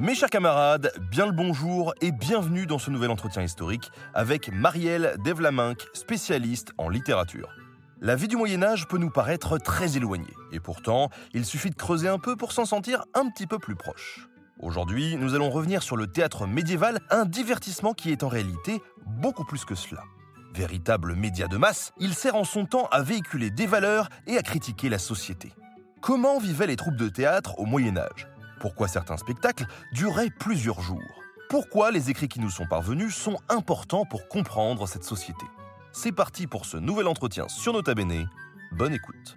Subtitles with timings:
[0.00, 5.16] Mes chers camarades, bien le bonjour et bienvenue dans ce nouvel entretien historique avec Marielle
[5.24, 7.48] Devlaminck, spécialiste en littérature.
[8.00, 11.74] La vie du Moyen Âge peut nous paraître très éloignée, et pourtant, il suffit de
[11.74, 14.28] creuser un peu pour s'en sentir un petit peu plus proche.
[14.60, 19.44] Aujourd'hui, nous allons revenir sur le théâtre médiéval, un divertissement qui est en réalité beaucoup
[19.44, 20.04] plus que cela.
[20.54, 24.42] Véritable média de masse, il sert en son temps à véhiculer des valeurs et à
[24.42, 25.52] critiquer la société.
[26.00, 28.28] Comment vivaient les troupes de théâtre au Moyen Âge?
[28.60, 34.04] Pourquoi certains spectacles duraient plusieurs jours Pourquoi les écrits qui nous sont parvenus sont importants
[34.04, 35.44] pour comprendre cette société
[35.92, 38.28] C'est parti pour ce nouvel entretien sur Nota Bene.
[38.72, 39.36] Bonne écoute.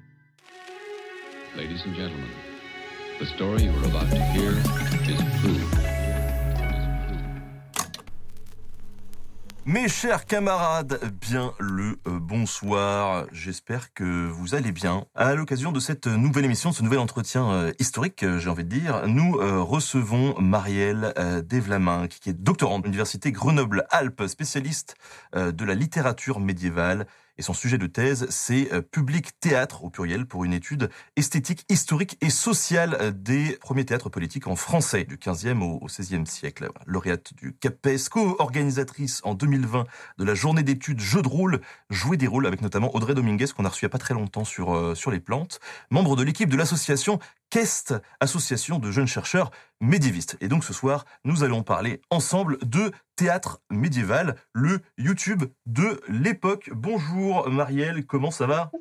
[9.68, 13.28] Mes chers camarades, bien le euh, bonsoir.
[13.32, 15.06] J'espère que vous allez bien.
[15.14, 18.64] À l'occasion de cette nouvelle émission, de ce nouvel entretien euh, historique, euh, j'ai envie
[18.64, 21.14] de dire, nous recevons Marielle
[21.48, 24.96] Devlamin, qui est doctorante de l'université Grenoble-Alpes, spécialiste
[25.36, 27.06] de la littérature médiévale.
[27.42, 31.66] Et son sujet de thèse, c'est euh, Public théâtre au pluriel pour une étude esthétique,
[31.70, 36.28] historique et sociale euh, des premiers théâtres politiques en français du 15e au, au 16e
[36.28, 36.70] siècle.
[36.86, 39.88] Lauréate du CAPES, co-organisatrice en 2020
[40.20, 43.66] de la journée d'études Jeux de rôle, jouer des rôles avec notamment Audrey Dominguez qu'on
[43.66, 46.48] a reçu il n'y a pas très longtemps euh, sur les plantes, membre de l'équipe
[46.48, 47.18] de l'association
[47.52, 50.38] KEST, association de jeunes chercheurs médiévistes.
[50.42, 56.72] Et donc ce soir, nous allons parler ensemble de théâtre médiéval, le YouTube de l'époque.
[56.74, 58.72] Bonjour Marielle, comment ça va?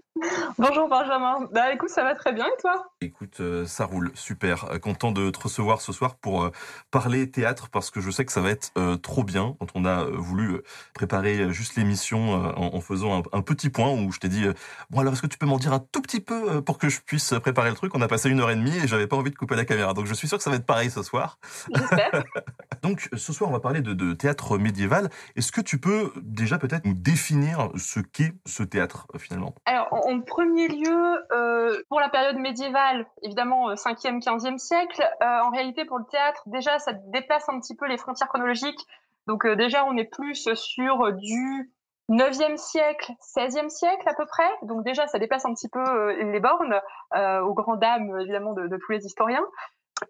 [0.59, 1.49] Bonjour Benjamin.
[1.53, 2.93] Bah écoute, ça va très bien et toi?
[3.01, 4.67] Écoute, euh, ça roule, super.
[4.71, 6.51] Euh, content de te recevoir ce soir pour euh,
[6.91, 9.57] parler théâtre parce que je sais que ça va être euh, trop bien.
[9.59, 10.61] Quand on a voulu
[10.93, 14.45] préparer juste l'émission en, en faisant un, un petit point où je t'ai dit
[14.91, 17.01] bon alors est-ce que tu peux m'en dire un tout petit peu pour que je
[17.01, 17.95] puisse préparer le truc?
[17.95, 19.95] On a passé une heure et demie et j'avais pas envie de couper la caméra,
[19.95, 21.39] donc je suis sûr que ça va être pareil ce soir.
[22.83, 25.11] Donc ce soir on va parler de, de théâtre médiéval.
[25.37, 29.55] Est-ce que tu peux déjà peut-être nous définir ce qu'est ce théâtre euh, finalement?
[29.67, 35.03] Alors en, en premier lieu, euh, pour la période médiévale, évidemment euh, 5e, 15e siècle,
[35.23, 38.87] euh, en réalité pour le théâtre, déjà ça déplace un petit peu les frontières chronologiques.
[39.27, 41.71] Donc euh, déjà on est plus sur du
[42.11, 44.49] 9e siècle, 16e siècle à peu près.
[44.63, 46.81] Donc déjà ça déplace un petit peu euh, les bornes
[47.17, 49.45] euh, aux grandes dames évidemment de, de tous les historiens.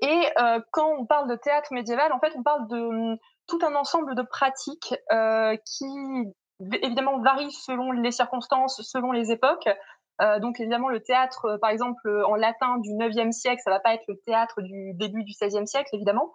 [0.00, 3.16] Et euh, quand on parle de théâtre médiéval, en fait, on parle de hum,
[3.48, 5.86] tout un ensemble de pratiques euh, qui
[6.82, 9.68] évidemment varient selon les circonstances, selon les époques.
[10.22, 13.80] Euh, donc évidemment, le théâtre, euh, par exemple, en latin du 9e siècle, ça va
[13.80, 16.30] pas être le théâtre du début du 16e siècle, évidemment.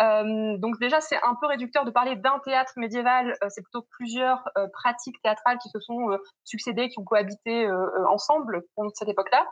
[0.00, 3.36] Euh, donc déjà, c'est un peu réducteur de parler d'un théâtre médiéval.
[3.42, 7.68] Euh, c'est plutôt plusieurs euh, pratiques théâtrales qui se sont succédées, qui ont cohabité
[8.08, 9.46] ensemble pendant cette époque-là.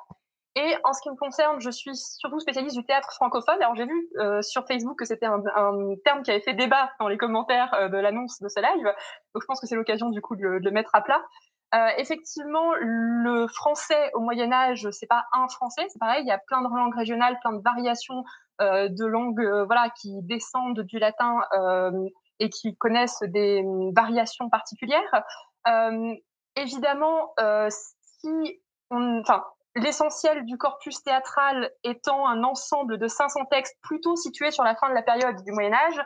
[0.54, 3.56] Et en ce qui me concerne, je suis surtout spécialiste du théâtre francophone.
[3.60, 4.10] Alors j'ai vu
[4.42, 5.42] sur Facebook que c'était un,
[6.04, 8.84] terme qui avait fait débat dans les commentaires de l'annonce de ce live.
[9.34, 11.22] Donc je pense que c'est l'occasion du coup de, le- mettre à plat.
[11.98, 16.22] Effectivement, le français au Moyen Âge, c'est pas un français, c'est pareil.
[16.22, 18.24] Il y a plein de langues régionales, plein de variations
[18.60, 22.08] de langues, euh, voilà, qui descendent du latin euh,
[22.38, 25.24] et qui connaissent des euh, variations particulières.
[25.68, 26.14] Euh,
[26.54, 34.16] évidemment, euh, si enfin, l'essentiel du corpus théâtral étant un ensemble de 500 textes plutôt
[34.16, 36.00] situés sur la fin de la période du Moyen Âge,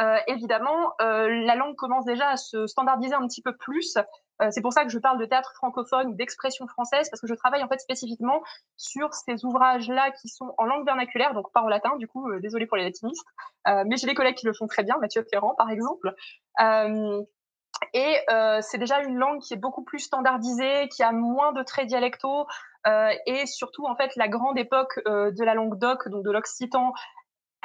[0.00, 3.96] euh, évidemment, euh, la langue commence déjà à se standardiser un petit peu plus.
[4.42, 7.26] Euh, c'est pour ça que je parle de théâtre francophone ou d'expression française, parce que
[7.26, 8.42] je travaille en fait spécifiquement
[8.76, 12.40] sur ces ouvrages-là qui sont en langue vernaculaire, donc pas en latin, du coup, euh,
[12.40, 13.26] désolé pour les latinistes,
[13.68, 16.14] euh, mais j'ai des collègues qui le font très bien, Mathieu Ferrand par exemple.
[16.60, 17.22] Euh,
[17.92, 21.62] et euh, c'est déjà une langue qui est beaucoup plus standardisée, qui a moins de
[21.62, 22.46] traits dialectaux,
[23.26, 26.92] et surtout en fait la grande époque de la langue d'oc, donc de l'occitan,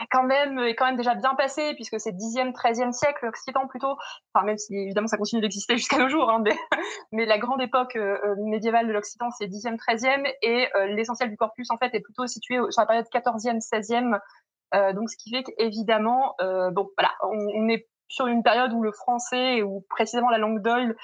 [0.09, 3.97] quand même est quand même déjà bien passée puisque c'est 10e, 13e siècle l'occitan plutôt.
[4.33, 6.55] Enfin même si évidemment ça continue d'exister jusqu'à nos jours, hein, mais,
[7.11, 11.29] mais la grande époque euh, euh, médiévale de l'occitan c'est 10e, 13e et euh, l'essentiel
[11.29, 14.19] du corpus en fait est plutôt situé sur la période 14e, 16e.
[14.73, 18.73] Euh, donc ce qui fait qu'évidemment euh, bon voilà on, on est sur une période
[18.73, 20.95] où le français ou précisément la langue d'oïl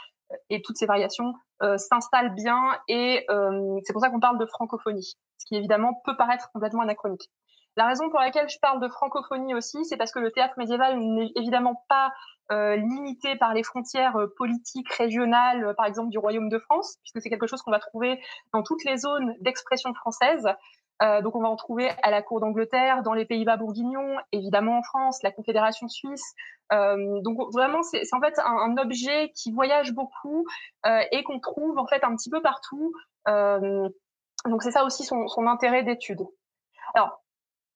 [0.49, 4.45] et toutes ces variations euh, s'installent bien et euh, c'est pour ça qu'on parle de
[4.45, 5.17] francophonie.
[5.37, 7.31] ce qui évidemment peut paraître complètement anachronique.
[7.77, 10.99] La raison pour laquelle je parle de francophonie aussi, c'est parce que le théâtre médiéval
[10.99, 12.11] n'est évidemment pas
[12.51, 16.97] euh, limité par les frontières euh, politiques régionales, euh, par exemple du Royaume de France,
[17.03, 18.19] puisque c'est quelque chose qu'on va trouver
[18.51, 20.47] dans toutes les zones d'expression française.
[21.03, 24.79] Euh, donc on va en trouver à la cour d'Angleterre, dans les Pays-Bas bourguignons, évidemment
[24.79, 26.33] en France, la Confédération suisse.
[26.73, 30.47] Euh, donc vraiment c'est en fait un, un, objet qui voyage beaucoup
[31.11, 32.91] et qu'on trouve en fait un petit peu partout.
[33.27, 36.23] donc c'est ça aussi son, son intérêt d'étude.
[36.95, 37.21] Alors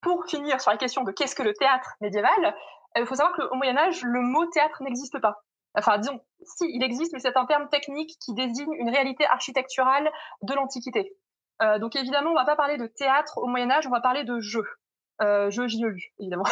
[0.02, 2.56] pour finir sur la question de qu'est-ce que le théâtre médiéval,
[2.96, 5.44] il faut savoir qu'au Moyen Âge, le mot théâtre n'existe pas.
[5.78, 10.12] Enfin, disons, si, il existe, mais c'est un terme technique qui désigne une réalité architecturale
[10.42, 11.14] de l'Antiquité.
[11.62, 14.24] Euh, donc évidemment, on va pas parler de théâtre au Moyen Âge, on va parler
[14.24, 14.66] de jeu.
[15.22, 16.46] Euh, jeu JEU, évidemment.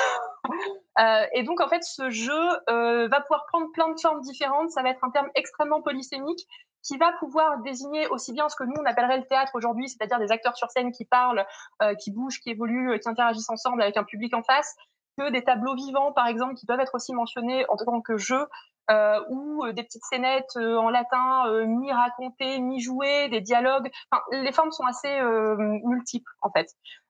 [1.00, 4.70] euh, et donc, en fait, ce jeu euh, va pouvoir prendre plein de formes différentes.
[4.70, 6.48] Ça va être un terme extrêmement polysémique
[6.84, 10.20] qui va pouvoir désigner aussi bien ce que nous, on appellerait le théâtre aujourd'hui, c'est-à-dire
[10.20, 11.46] des acteurs sur scène qui parlent,
[11.82, 14.76] euh, qui bougent, qui évoluent, qui interagissent ensemble avec un public en face,
[15.18, 18.48] que des tableaux vivants, par exemple, qui peuvent être aussi mentionnés en tant que jeu,
[18.90, 23.92] euh, ou euh, des petites scénettes euh, en latin euh, mi-racontées, mi-jouées, des dialogues.
[24.12, 26.68] Enfin, les formes sont assez euh, multiples, en fait.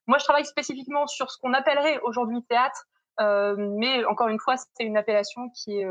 [0.08, 2.86] Moi, je travaille spécifiquement sur ce qu'on appellerait aujourd'hui théâtre,
[3.58, 5.88] mais encore une fois, c'est une appellation qui est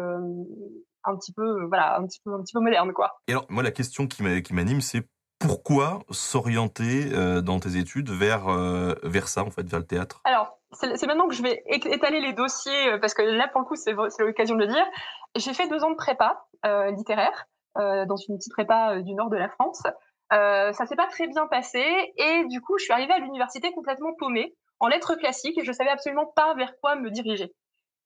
[1.08, 3.20] un petit peu, voilà, un petit peu, un petit peu moderne, quoi.
[3.26, 5.08] Et alors, moi, la question qui m'anime, c'est
[5.38, 10.20] pourquoi s'orienter euh, dans tes études vers euh, vers ça en fait vers le théâtre?
[10.24, 13.66] Alors c'est maintenant que je vais étaler les dossiers euh, parce que là pour le
[13.66, 14.86] coup c'est l'occasion de le dire.
[15.36, 17.46] J'ai fait deux ans de prépa euh, littéraire
[17.78, 19.82] euh, dans une petite prépa du nord de la France.
[20.30, 21.82] ça s'est pas très bien passé
[22.16, 25.72] et du coup je suis arrivée à l'université complètement paumée en lettres classiques et je
[25.72, 27.52] savais absolument pas vers quoi me diriger.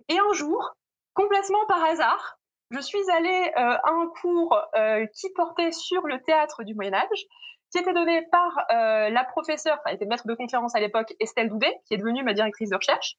[0.08, 0.74] Et un jour,
[1.14, 2.38] complètement par hasard,
[2.72, 6.94] je suis allée euh, à un cours euh, qui portait sur le théâtre du Moyen
[6.94, 7.26] Âge,
[7.70, 11.14] qui était donné par euh, la professeure, enfin, elle était maître de conférence à l'époque,
[11.20, 13.16] Estelle Doudet, qui est devenue ma directrice de recherche.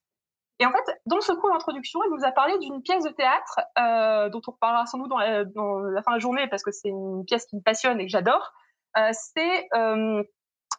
[0.59, 3.59] Et en fait, dans ce cours d'introduction, elle nous a parlé d'une pièce de théâtre
[4.31, 7.25] dont on reparlera sans doute dans la, fin de la journée parce que c'est une
[7.25, 8.53] pièce qui me passionne et que j'adore.
[9.13, 9.67] C'est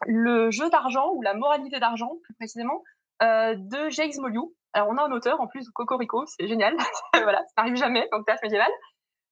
[0.07, 2.83] le jeu d'argent ou la moralité d'argent, plus précisément,
[3.21, 6.75] de Jacques Moliou, alors, on a un auteur, en plus, Cocorico, c'est génial.
[7.13, 8.69] voilà, ça n'arrive jamais le théâtre médiéval.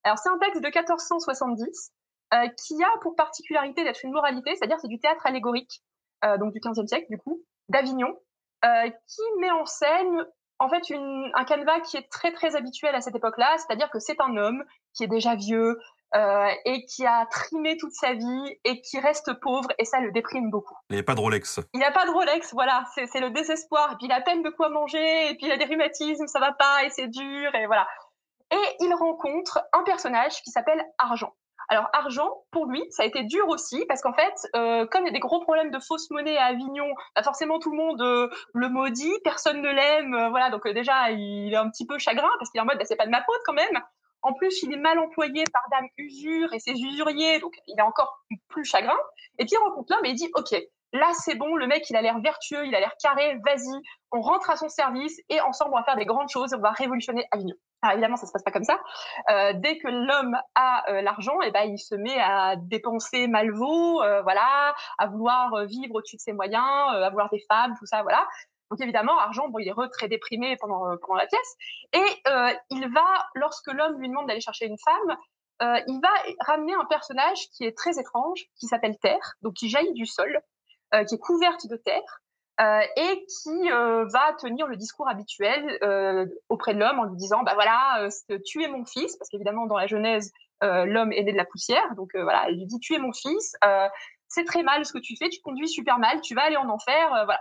[0.05, 1.91] Alors, c'est un texte de 1470
[2.33, 5.83] euh, qui a pour particularité d'être une moralité, c'est-à-dire c'est du théâtre allégorique,
[6.23, 8.17] euh, donc du 15e siècle, du coup, d'Avignon,
[8.63, 10.25] euh, qui met en scène
[10.59, 14.21] en fait un canevas qui est très très habituel à cette époque-là, c'est-à-dire que c'est
[14.21, 14.63] un homme
[14.93, 15.77] qui est déjà vieux,
[16.15, 20.11] euh, et qui a trimé toute sa vie et qui reste pauvre et ça le
[20.11, 20.75] déprime beaucoup.
[20.89, 21.59] Il n'y a pas de Rolex.
[21.73, 23.93] Il n'y a pas de Rolex, voilà, c'est le désespoir.
[23.93, 26.39] Et puis il a peine de quoi manger et puis il a des rhumatismes, ça
[26.39, 27.87] va pas et c'est dur et voilà.
[28.51, 31.33] Et il rencontre un personnage qui s'appelle Argent.
[31.69, 35.07] Alors argent, pour lui, ça a été dur aussi parce qu'en fait, euh, comme il
[35.07, 38.01] y a des gros problèmes de fausse monnaie à Avignon, bah forcément tout le monde
[38.01, 40.49] euh, le maudit, personne ne l'aime, euh, voilà.
[40.49, 42.95] Donc déjà, il est un petit peu chagrin parce qu'il est en mode, bah, c'est
[42.95, 43.81] pas de ma faute quand même.
[44.23, 47.83] En plus, il est mal employé par Dame Usure et ses usuriers, donc il est
[47.83, 48.97] encore plus chagrin.
[49.37, 50.55] Et puis il rencontre l'homme et il dit, OK,
[50.93, 53.81] là c'est bon, le mec il a l'air vertueux, il a l'air carré, vas-y,
[54.11, 56.71] on rentre à son service et ensemble on va faire des grandes choses, on va
[56.71, 57.55] révolutionner Avignon.
[57.81, 58.79] Alors évidemment, ça se passe pas comme ça.
[59.29, 63.27] Euh, dès que l'homme a euh, l'argent, et eh ben il se met à dépenser
[63.27, 67.43] malveau, euh, voilà, à vouloir euh, vivre au-dessus de ses moyens, euh, à vouloir des
[67.49, 68.25] femmes, tout ça, voilà.
[68.73, 71.55] Donc évidemment, Argent, bon, il est très déprimé pendant, euh, pendant la pièce.
[71.93, 75.15] Et euh, il va, lorsque l'homme lui demande d'aller chercher une femme,
[75.61, 79.69] euh, il va ramener un personnage qui est très étrange, qui s'appelle Terre, donc qui
[79.69, 80.41] jaillit du sol,
[81.07, 82.21] qui est couverte de terre,
[82.97, 85.79] et qui va tenir le discours habituel
[86.49, 88.07] auprès de l'homme en lui disant, bah voilà,
[88.45, 91.95] tu es mon fils, parce qu'évidemment dans la Genèse, l'homme est né de la poussière,
[91.95, 93.55] donc voilà, il lui dit, tu es mon fils,
[94.27, 96.69] c'est très mal ce que tu fais, tu conduis super mal, tu vas aller en
[96.69, 97.39] enfer, voilà.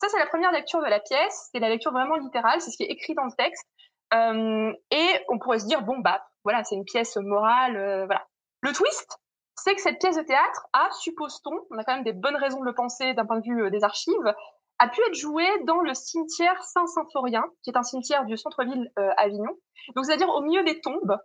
[0.00, 1.50] Ça, c'est la première lecture de la pièce.
[1.52, 2.60] C'est la lecture vraiment littérale.
[2.60, 3.66] C'est ce qui est écrit dans le texte.
[4.14, 8.26] Euh, et on pourrait se dire, bon, bah, voilà, c'est une pièce morale, euh, voilà.
[8.62, 9.18] Le twist,
[9.54, 12.60] c'est que cette pièce de théâtre a, suppose-t-on, on a quand même des bonnes raisons
[12.60, 14.34] de le penser d'un point de vue euh, des archives,
[14.78, 19.10] a pu être jouée dans le cimetière Saint-Symphorien, qui est un cimetière du centre-ville euh,
[19.18, 19.54] Avignon.
[19.94, 21.18] Donc, c'est-à-dire au milieu des tombes.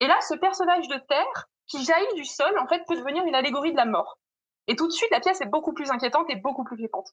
[0.00, 3.34] Et là, ce personnage de terre qui jaillit du sol, en fait, peut devenir une
[3.34, 4.18] allégorie de la mort.
[4.66, 7.08] Et tout de suite, la pièce est beaucoup plus inquiétante et beaucoup plus flippante.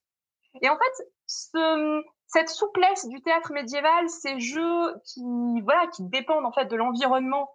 [0.62, 5.22] Et en fait, ce, cette souplesse du théâtre médiéval, ces jeux qui,
[5.64, 7.50] voilà, qui dépendent en fait de l'environnement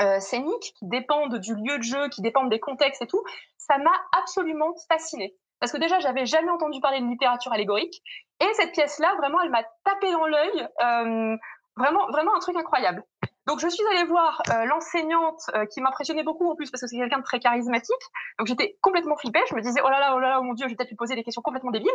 [0.00, 3.22] euh, scénique, qui dépendent du lieu de jeu, qui dépendent des contextes et tout,
[3.58, 5.34] ça m'a absolument fascinée.
[5.60, 8.02] Parce que déjà, j'avais jamais entendu parler de littérature allégorique,
[8.40, 11.36] et cette pièce-là, vraiment, elle m'a tapé dans l'œil, euh,
[11.76, 13.04] vraiment, vraiment un truc incroyable.
[13.46, 16.86] Donc je suis allée voir euh, l'enseignante euh, qui m'impressionnait beaucoup en plus parce que
[16.86, 18.02] c'est quelqu'un de très charismatique.
[18.38, 19.40] Donc j'étais complètement flippée.
[19.50, 20.96] Je me disais oh là là oh là là oh mon dieu, je peut-être lui
[20.96, 21.90] poser des questions complètement débiles.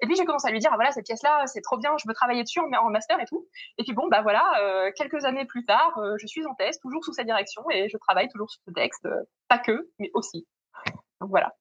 [0.00, 1.96] Et puis j'ai commencé à lui dire ah voilà cette pièce là c'est trop bien,
[1.98, 3.46] je veux travailler dessus en, en master et tout.
[3.78, 7.04] Et puis bon bah voilà euh, quelques années plus tard, je suis en thèse toujours
[7.04, 9.08] sous sa direction et je travaille toujours sur ce texte,
[9.46, 10.46] pas que mais aussi.
[11.20, 11.52] Donc voilà.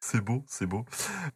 [0.00, 0.84] C'est beau, c'est beau.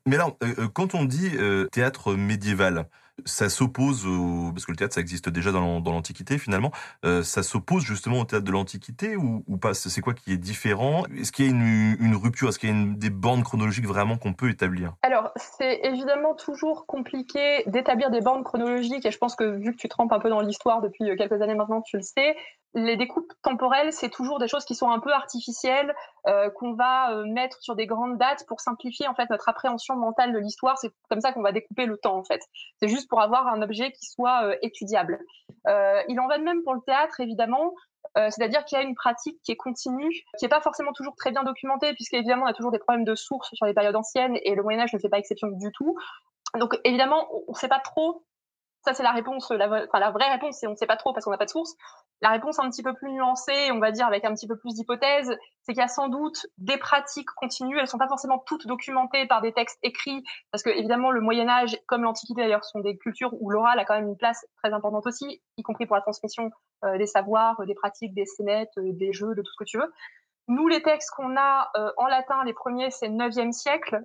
[0.06, 0.37] Mais alors,
[0.75, 1.30] quand on dit
[1.73, 2.87] théâtre médiéval,
[3.24, 6.70] ça s'oppose au parce que le théâtre ça existe déjà dans l'Antiquité finalement.
[7.04, 9.74] Euh, ça s'oppose justement au théâtre de l'Antiquité ou, pas?
[9.74, 11.04] C'est quoi qui est différent?
[11.16, 12.48] Est-ce qu'il y a une, rupture?
[12.48, 14.94] Est-ce qu'il y a des bornes chronologiques vraiment qu'on peut établir?
[15.02, 19.76] Alors c'est évidemment toujours compliqué d'établir des bornes chronologiques et je pense que vu que
[19.76, 22.36] tu trempes un peu dans l'histoire depuis quelques années maintenant, tu le sais
[22.74, 25.92] les découpes temporelles, c'est toujours des choses qui sont un peu artificielles,
[26.26, 29.96] euh, qu'on va euh, mettre sur des grandes dates pour simplifier en fait notre appréhension
[29.96, 30.78] mentale de l'histoire.
[30.78, 32.40] C'est comme ça qu'on va découper le temps en fait.
[32.80, 35.18] C'est juste pour avoir un objet qui soit euh, étudiable.
[35.66, 37.74] il en va de même pour le théâtre évidemment.
[38.16, 41.30] C'est-à-dire qu'il y a une pratique qui est continue, qui n'est pas forcément toujours très
[41.30, 44.56] bien documentée, puisqu'évidemment on a toujours des problèmes de sources sur les périodes anciennes et
[44.56, 45.96] le Moyen Âge ne fait pas exception du tout.
[46.58, 48.24] Donc évidemment, on ne sait pas trop
[48.82, 51.12] ça, c'est la réponse, la, enfin, la vraie réponse, c'est on ne sait pas trop
[51.12, 51.75] parce qu'on n'a pas de source.
[52.22, 54.75] La réponse un petit peu plus nuancée, on va dire avec un petit peu plus
[54.75, 57.78] d'hypothèses, c'est qu'il y a sans doute des pratiques continues.
[57.78, 61.49] Elles sont pas forcément toutes documentées par des textes écrits, parce que évidemment le Moyen
[61.49, 64.72] Âge, comme l'Antiquité d'ailleurs, sont des cultures où l'oral a quand même une place très
[64.72, 66.50] importante aussi, y compris pour la transmission
[66.84, 69.78] euh, des savoirs, des pratiques, des scénettes, euh, des jeux, de tout ce que tu
[69.78, 69.92] veux.
[70.49, 74.02] Nous, les textes qu'on a euh, en latin, les premiers, c'est 9e siècle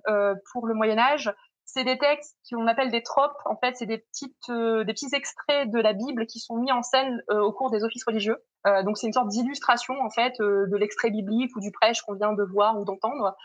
[0.52, 1.34] pour le Moyen Âge
[1.66, 3.36] c'est des textes qu'on appelle des tropes.
[3.44, 6.72] En fait, c'est des petites, euh, des petits extraits de la Bible qui sont mis
[6.72, 8.38] en scène euh, au cours des offices religieux.
[8.66, 12.14] Euh, donc, c'est une sorte d'illustration en fait de l'extrait biblique ou du prêche qu'on
[12.14, 13.36] vient de voir ou d'entendre.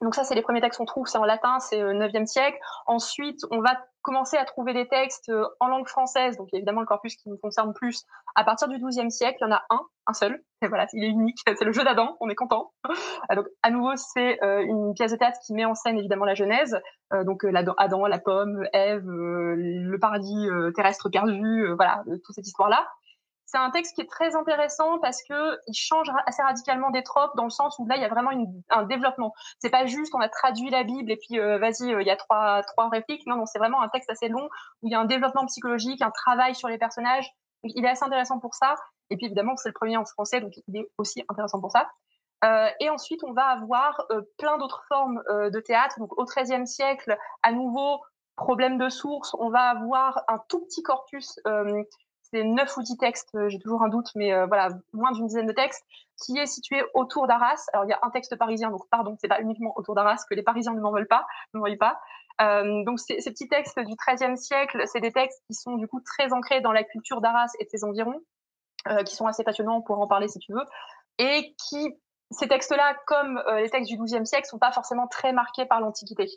[0.00, 2.58] Donc ça, c'est les premiers textes qu'on trouve, c'est en latin, c'est 9e siècle.
[2.86, 5.30] Ensuite, on va commencer à trouver des textes
[5.60, 8.06] en langue française, donc évidemment le corpus qui nous concerne plus.
[8.34, 11.04] À partir du 12e siècle, il y en a un, un seul, et voilà, il
[11.04, 12.72] est unique, c'est le jeu d'Adam, on est content.
[13.36, 16.80] donc à nouveau, c'est une pièce de théâtre qui met en scène évidemment la Genèse,
[17.12, 17.44] donc
[17.76, 22.86] Adam, la pomme, Ève, le paradis terrestre perdu, voilà, toute cette histoire-là
[23.50, 27.34] c'est un texte qui est très intéressant parce que il change assez radicalement des tropes
[27.36, 28.30] dans le sens où là il y a vraiment
[28.70, 29.32] un développement.
[29.58, 32.10] C'est pas juste on a traduit la Bible et puis euh, vas-y euh, il y
[32.10, 33.26] a trois trois répliques.
[33.26, 34.48] Non non c'est vraiment un texte assez long
[34.82, 37.28] où il y a un développement psychologique, un travail sur les personnages.
[37.64, 38.76] Il est assez intéressant pour ça.
[39.10, 41.90] Et puis évidemment c'est le premier en français donc il est aussi intéressant pour ça.
[42.44, 44.00] Euh, et ensuite on va avoir
[44.38, 45.98] plein d'autres formes de théâtre.
[45.98, 48.00] Donc au XIIIe siècle à nouveau
[48.36, 51.40] problème de source, on va avoir un tout petit corpus
[52.32, 55.26] c'est neuf ou dix textes, euh, j'ai toujours un doute, mais euh, voilà, moins d'une
[55.26, 55.84] dizaine de textes,
[56.22, 57.66] qui est situé autour d'Arras.
[57.72, 60.34] Alors il y a un texte parisien, donc pardon, c'est pas uniquement autour d'Arras que
[60.34, 62.00] les Parisiens ne m'en veulent pas, ne m'en pas.
[62.40, 66.00] Euh, donc ces, petits textes du XIIIe siècle, c'est des textes qui sont du coup
[66.00, 68.20] très ancrés dans la culture d'Arras et de ses environs,
[69.04, 70.64] qui sont assez passionnants, pour en parler si tu veux,
[71.18, 71.94] et qui
[72.30, 76.28] ces textes-là, comme les textes du XIIe siècle, sont pas forcément très marqués par l'Antiquité.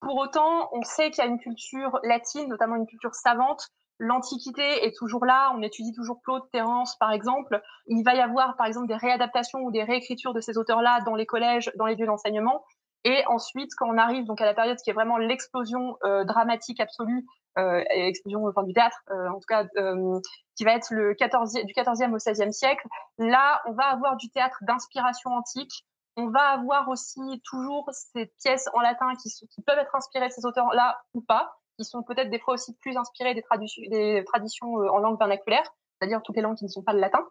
[0.00, 3.68] Pour autant, on sait qu'il y a une culture latine, notamment une culture savante,
[3.98, 7.60] l'Antiquité est toujours là, on étudie toujours Claude, Terence par exemple.
[7.86, 11.14] Il va y avoir par exemple des réadaptations ou des réécritures de ces auteurs-là dans
[11.14, 12.64] les collèges, dans les lieux d'enseignement.
[13.04, 16.80] Et ensuite, quand on arrive donc à la période qui est vraiment l'explosion euh, dramatique
[16.80, 17.24] absolue,
[17.58, 20.20] euh, explosion enfin, du théâtre, euh, en tout cas, euh,
[20.56, 22.86] qui va être le 14 du 14e au 16e siècle,
[23.16, 25.86] là, on va avoir du théâtre d'inspiration antique.
[26.18, 30.32] On va avoir aussi toujours ces pièces en latin qui, qui peuvent être inspirées de
[30.32, 33.44] ces auteurs-là ou pas qui sont peut-être des fois aussi plus inspirées des,
[33.88, 35.64] des traditions euh, en langue vernaculaire,
[35.98, 37.24] c'est-à-dire toutes les langues qui ne sont pas le latin.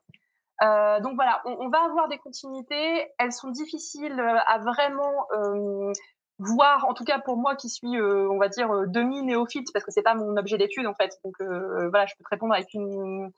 [0.63, 3.05] Euh, donc voilà, on, va avoir des continuités.
[3.17, 5.91] Elles sont difficiles euh, à vraiment euh,
[6.39, 9.83] voir, en tout cas pour moi qui suis, euh, on va dire, demi néophyte, parce
[9.83, 11.19] que c'est pas mon objet d'étude en fait.
[11.23, 13.31] Donc voilà, je peux te répondre avec une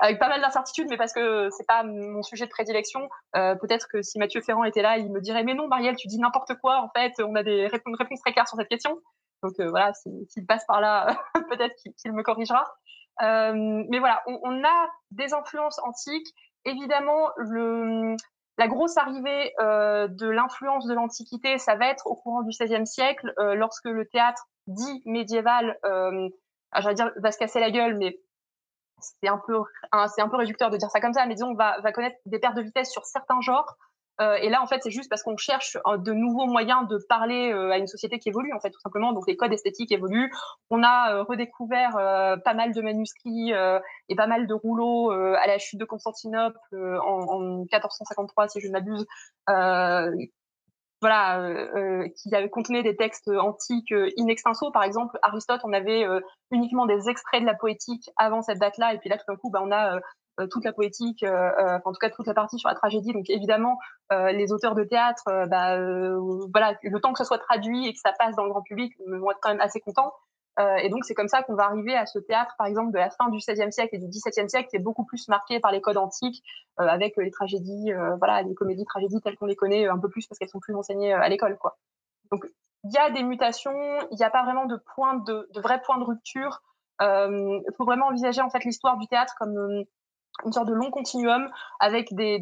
[0.00, 3.08] avec pas mal d'incertitudes, mais parce que c'est pas mon sujet de prédilection.
[3.32, 6.18] Peut-être que si Mathieu Ferrand était là, il me dirait mais non, Marielle, tu dis
[6.18, 6.82] n'importe quoi.
[6.82, 9.00] En fait, on a des réponses très claires sur cette question.
[9.42, 11.16] Donc euh, voilà, s'il passe par là,
[11.50, 12.66] peut-être qu'il me corrigera.
[13.22, 16.28] Euh, mais voilà, on, a des influences antiques.
[16.64, 18.16] Évidemment, le,
[18.58, 22.86] la grosse arrivée euh, de l'influence de l'Antiquité, ça va être au courant du XVIe
[22.86, 26.28] siècle, lorsque le théâtre dit médiéval, euh,
[26.78, 28.18] j'allais dire, va se casser la gueule, mais
[29.00, 29.58] c'est un peu,
[29.92, 32.56] un peu réducteur de dire ça comme ça, mais disons, va, va connaître des pertes
[32.56, 33.76] de vitesse sur certains genres.
[34.20, 36.98] Euh, et là, en fait, c'est juste parce qu'on cherche euh, de nouveaux moyens de
[37.08, 39.12] parler euh, à une société qui évolue, en fait, tout simplement.
[39.12, 40.30] Donc, les codes esthétiques évoluent.
[40.70, 41.92] On a redécouvert
[42.44, 43.52] pas mal de manuscrits
[44.08, 48.68] et pas mal de rouleaux à la chute de Constantinople en, en 1453, si je
[48.68, 49.06] ne m'abuse,
[51.00, 54.70] voilà, qui contené des textes antiques in extenso.
[54.70, 56.06] Par exemple, Aristote, on avait
[56.50, 59.50] uniquement des extraits de la poétique avant cette date-là, et puis là, tout d'un coup,
[59.50, 59.98] bah, on a
[60.48, 63.12] toute la poétique, en tout cas toute la partie sur la tragédie.
[63.12, 63.78] Donc évidemment,
[64.10, 65.78] les auteurs de théâtre, bah,
[66.52, 68.94] voilà, le temps que ça soit traduit et que ça passe dans le grand public,
[69.06, 70.12] vont être quand même assez contents.
[70.58, 72.98] Euh, et donc c'est comme ça qu'on va arriver à ce théâtre, par exemple, de
[72.98, 75.70] la fin du XVIe siècle et du XVIIe siècle, qui est beaucoup plus marqué par
[75.70, 76.42] les codes antiques,
[76.80, 80.08] euh, avec les tragédies, euh, voilà, les comédies tragédies telles qu'on les connaît un peu
[80.08, 81.78] plus parce qu'elles sont plus enseignées à l'école, quoi.
[82.30, 82.46] Donc
[82.84, 83.72] il y a des mutations,
[84.10, 86.62] il n'y a pas vraiment de point de, de vrai point de rupture.
[87.00, 89.84] Il faut vraiment envisager en fait l'histoire du théâtre comme
[90.44, 92.38] une sorte de long continuum avec des,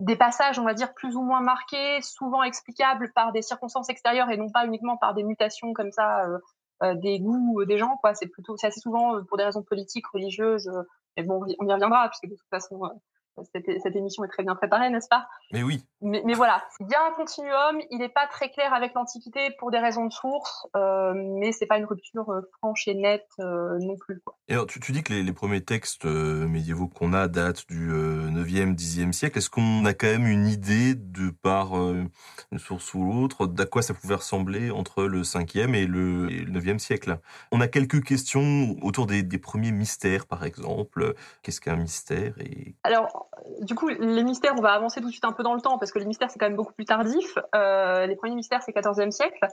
[0.00, 4.30] des, passages, on va dire, plus ou moins marqués, souvent explicables par des circonstances extérieures
[4.30, 6.26] et non pas uniquement par des mutations comme ça
[6.82, 7.96] euh, des goûts des gens.
[7.96, 8.14] Quoi.
[8.14, 10.68] C'est plutôt, c'est assez souvent euh, pour des raisons politiques, religieuses.
[10.68, 10.82] Euh,
[11.16, 12.80] mais bon, on y reviendra puisque de toute façon,
[13.52, 15.28] cette, émission est très bien préparée, n'est-ce pas?
[15.52, 15.84] Mais oui.
[16.00, 19.50] Mais, mais, voilà, il y a un continuum, il n'est pas très clair avec l'Antiquité
[19.58, 23.28] pour des raisons de source, euh, mais c'est pas une rupture euh, franche et nette
[23.40, 24.20] euh, non plus.
[24.20, 24.36] Quoi.
[24.48, 27.66] Et alors, tu, tu dis que les, les premiers textes euh, médiévaux qu'on a datent
[27.68, 29.38] du 9e, 10e siècle.
[29.38, 33.82] Est-ce qu'on a quand même une idée, de par une source ou l'autre, d'à quoi
[33.82, 37.18] ça pouvait ressembler entre le 5e et le, 9e siècle?
[37.52, 41.14] On a quelques questions autour des, des premiers mystères, par exemple.
[41.42, 42.74] Qu'est-ce qu'un mystère et...
[42.84, 43.27] Alors,
[43.60, 45.78] du coup, les mystères, on va avancer tout de suite un peu dans le temps
[45.78, 47.38] parce que les mystères, c'est quand même beaucoup plus tardif.
[47.54, 49.46] Euh, les premiers mystères, c'est 14e siècle.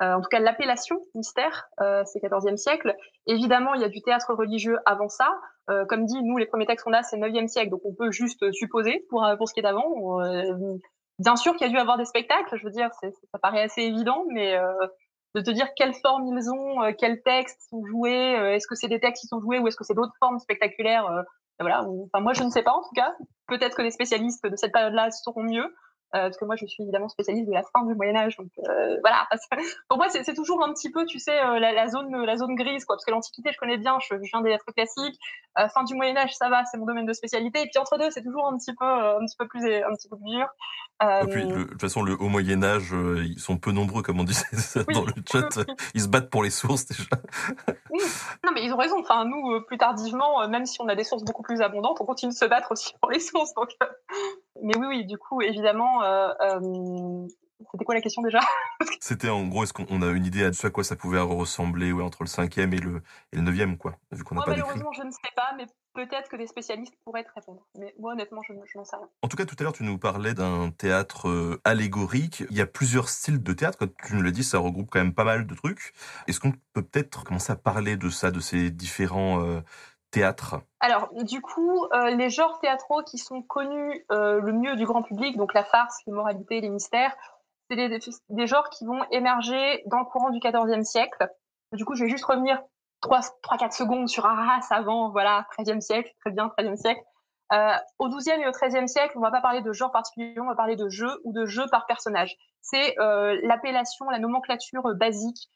[0.00, 2.94] Euh, en tout cas, l'appellation mystère, euh, c'est 14e siècle.
[3.26, 5.28] Évidemment, il y a du théâtre religieux avant ça.
[5.90, 8.50] Comme dit, nous, les premiers textes qu'on a, c'est 9e siècle, donc on peut juste
[8.52, 10.18] supposer pour, pour ce qui est d'avant.
[11.18, 13.82] Bien sûr qu'il y a dû avoir des spectacles, je veux dire, ça paraît assez
[13.82, 14.58] évident, mais
[15.34, 18.98] de te dire quelle forme ils ont, quels textes sont joués, est-ce que c'est des
[18.98, 21.06] textes qui sont joués ou est-ce que c'est d'autres formes spectaculaires
[21.60, 21.82] voilà.
[21.82, 23.14] Enfin, moi, je ne sais pas en tout cas.
[23.46, 25.74] Peut-être que les spécialistes de cette période-là sauront mieux.
[26.14, 28.48] Euh, parce que moi je suis évidemment spécialiste de la fin du Moyen Âge, donc
[28.66, 29.28] euh, voilà.
[29.88, 32.54] Pour moi c'est toujours un petit peu, tu sais, euh, la, la, zone la zone
[32.54, 32.96] grise, quoi.
[32.96, 35.20] Parce que l'Antiquité je connais bien, je, viens des lettres classiques.
[35.74, 37.60] Fin du Moyen Âge ça va, c'est mon domaine de spécialité.
[37.60, 40.08] Et puis entre deux c'est toujours un petit peu un petit peu plus un petit
[40.08, 40.46] peu plus dur.
[41.02, 44.24] Et puis de toute façon le au Moyen Âge ils sont peu nombreux comme on
[44.24, 44.46] disait
[44.94, 45.66] dans le chat.
[45.94, 47.02] Ils se battent pour les sources déjà.
[47.90, 48.00] oui.
[48.44, 49.00] Non mais ils ont raison.
[49.00, 52.32] Enfin nous plus tardivement, même si on a des sources beaucoup plus abondantes, on continue
[52.32, 53.52] de se battre aussi pour les sources.
[53.54, 53.76] Donc
[54.62, 57.26] mais oui, oui, du coup, évidemment, euh, euh,
[57.72, 58.40] c'était quoi la question déjà?
[59.00, 61.92] C'était en gros, est-ce qu'on a une idée de ce à quoi ça pouvait ressembler
[61.92, 64.92] ouais, entre le cinquième et le, et le neuvième, quoi, vu qu'on n'a pas Malheureusement,
[64.92, 67.66] je ne sais pas, mais peut-être que des spécialistes pourraient te répondre.
[67.76, 69.08] Mais moi, honnêtement, je, n'en sais rien.
[69.22, 72.44] En tout cas, tout à l'heure, tu nous parlais d'un théâtre euh, allégorique.
[72.50, 73.78] Il y a plusieurs styles de théâtre.
[73.78, 75.92] Comme tu nous l'as dit, ça regroupe quand même pas mal de trucs.
[76.28, 79.60] Est-ce qu'on peut peut-être commencer à parler de ça, de ces différents euh,
[80.10, 84.86] théâtre Alors, du coup, euh, les genres théâtraux qui sont connus euh, le mieux du
[84.86, 87.14] grand public, donc la farce, l'immoralité, les mystères,
[87.70, 87.98] c'est des,
[88.30, 91.28] des, genres qui vont émerger dans le courant du XIVe siècle.
[91.72, 92.62] Du coup, je vais juste revenir
[93.02, 97.02] 3-4 secondes sur Arras avant, voilà, XIIIe siècle, très bien, XIIIe siècle.
[97.52, 100.46] Euh, au XIIe et au XIIIe siècle, on va pas parler de genre particulier, on
[100.46, 102.36] va parler de jeu ou de jeu par personnage.
[102.62, 102.94] C'est
[103.42, 105.48] l'appellation, la nomenclature basique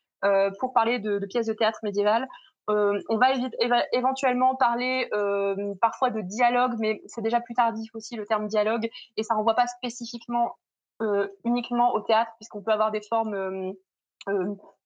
[0.60, 2.26] pour parler de, de, pièces de théâtre médiévales.
[2.70, 3.32] Euh, on va
[3.92, 8.88] éventuellement parler euh, parfois de dialogue, mais c'est déjà plus tardif aussi le terme dialogue,
[9.16, 10.56] et ça renvoie pas spécifiquement
[11.00, 13.74] euh, uniquement au théâtre, puisqu'on peut avoir des formes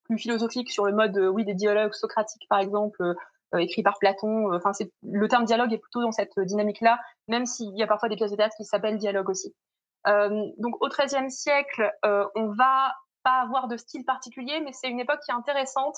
[0.05, 3.15] plus philosophiques sur le mode, oui, des dialogues socratiques par exemple,
[3.59, 4.55] écrits par Platon.
[4.55, 4.71] Enfin,
[5.03, 8.31] le terme dialogue est plutôt dans cette dynamique-là, même s'il y a parfois des pièces
[8.31, 9.55] de théâtre qui s'appellent dialogue aussi.
[10.07, 15.21] donc au XIIIe siècle, on va pas avoir de style particulier, mais c'est une époque
[15.27, 15.97] qui est intéressante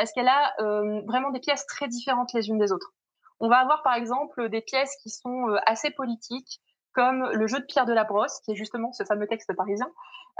[0.00, 2.94] parce qu'elle a euh, vraiment des pièces très différentes les unes des autres.
[3.38, 6.62] On va avoir par exemple des pièces qui sont euh, assez politiques,
[6.94, 9.86] comme le jeu de Pierre de la Brosse, qui est justement ce fameux texte parisien.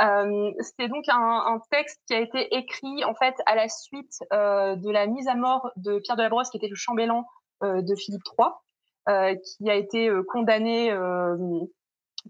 [0.00, 4.76] Euh, C'était donc un, texte qui a été écrit en fait à la suite euh,
[4.76, 7.26] de la mise à mort de Pierre de la Brosse, qui était le chambellan
[7.62, 10.90] de Philippe III, qui a été condamné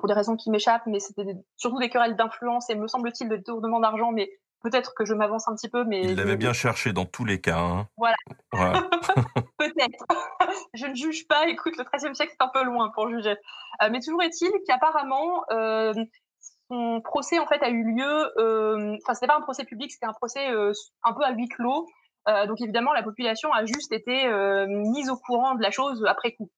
[0.00, 3.36] pour des raisons qui m'échappent, mais c'était surtout des querelles d'influence et me semble-t-il de
[3.36, 4.10] détournement d'argent,
[4.62, 6.02] Peut-être que je m'avance un petit peu, mais...
[6.02, 7.60] Il l'avait bien cherché dans tous les cas.
[7.60, 7.88] Hein.
[7.96, 8.16] Voilà.
[9.58, 10.04] Peut-être.
[10.74, 11.48] je ne juge pas.
[11.48, 13.36] Écoute, le XIIIe siècle, c'est un peu loin pour juger.
[13.82, 15.94] Euh, mais toujours est-il qu'apparemment, euh,
[16.70, 18.32] son procès, en fait, a eu lieu...
[18.38, 20.72] Euh, enfin, c'était pas un procès public, c'était un procès euh,
[21.04, 21.86] un peu à huis clos.
[22.28, 24.28] Euh, donc, évidemment, la population a juste été
[24.68, 26.50] mise au courant de la chose après coup.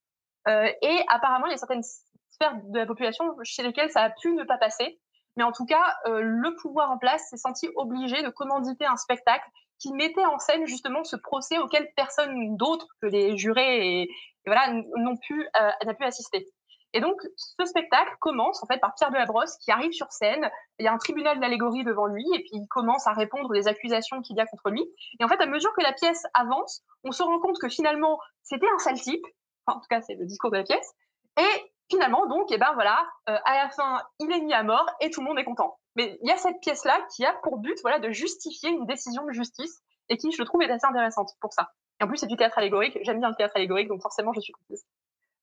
[0.49, 1.85] et apparemment, il y a certaines
[2.31, 4.99] sphères de la population chez lesquelles ça a pu ne pas passer.
[5.37, 8.97] Mais en tout cas, euh, le pouvoir en place s'est senti obligé de commanditer un
[8.97, 14.09] spectacle qui mettait en scène justement ce procès auquel personne d'autre que les jurés et,
[14.45, 16.49] voilà n'ont pu euh, n'a pu assister.
[16.95, 20.12] Et donc ce spectacle commence en fait par Pierre de la Brosse qui arrive sur
[20.12, 20.51] scène.
[20.79, 23.68] Il y a un tribunal d'allégorie devant lui et puis il commence à répondre aux
[23.68, 24.85] accusations qu'il y a contre lui.
[25.18, 28.18] Et en fait, à mesure que la pièce avance, on se rend compte que finalement
[28.42, 29.25] c'était un sale type
[29.66, 30.92] Enfin, en tout cas, c'est le discours de la pièce.
[31.38, 34.62] Et finalement, donc, et eh ben voilà, euh, à la fin, il est mis à
[34.62, 35.79] mort et tout le monde est content.
[35.97, 39.25] Mais il y a cette pièce-là qui a pour but, voilà, de justifier une décision
[39.27, 41.71] de justice et qui, je trouve, est assez intéressante pour ça.
[42.01, 42.99] Et en plus, c'est du théâtre allégorique.
[43.03, 44.79] J'aime bien le théâtre allégorique, donc forcément, je suis contente.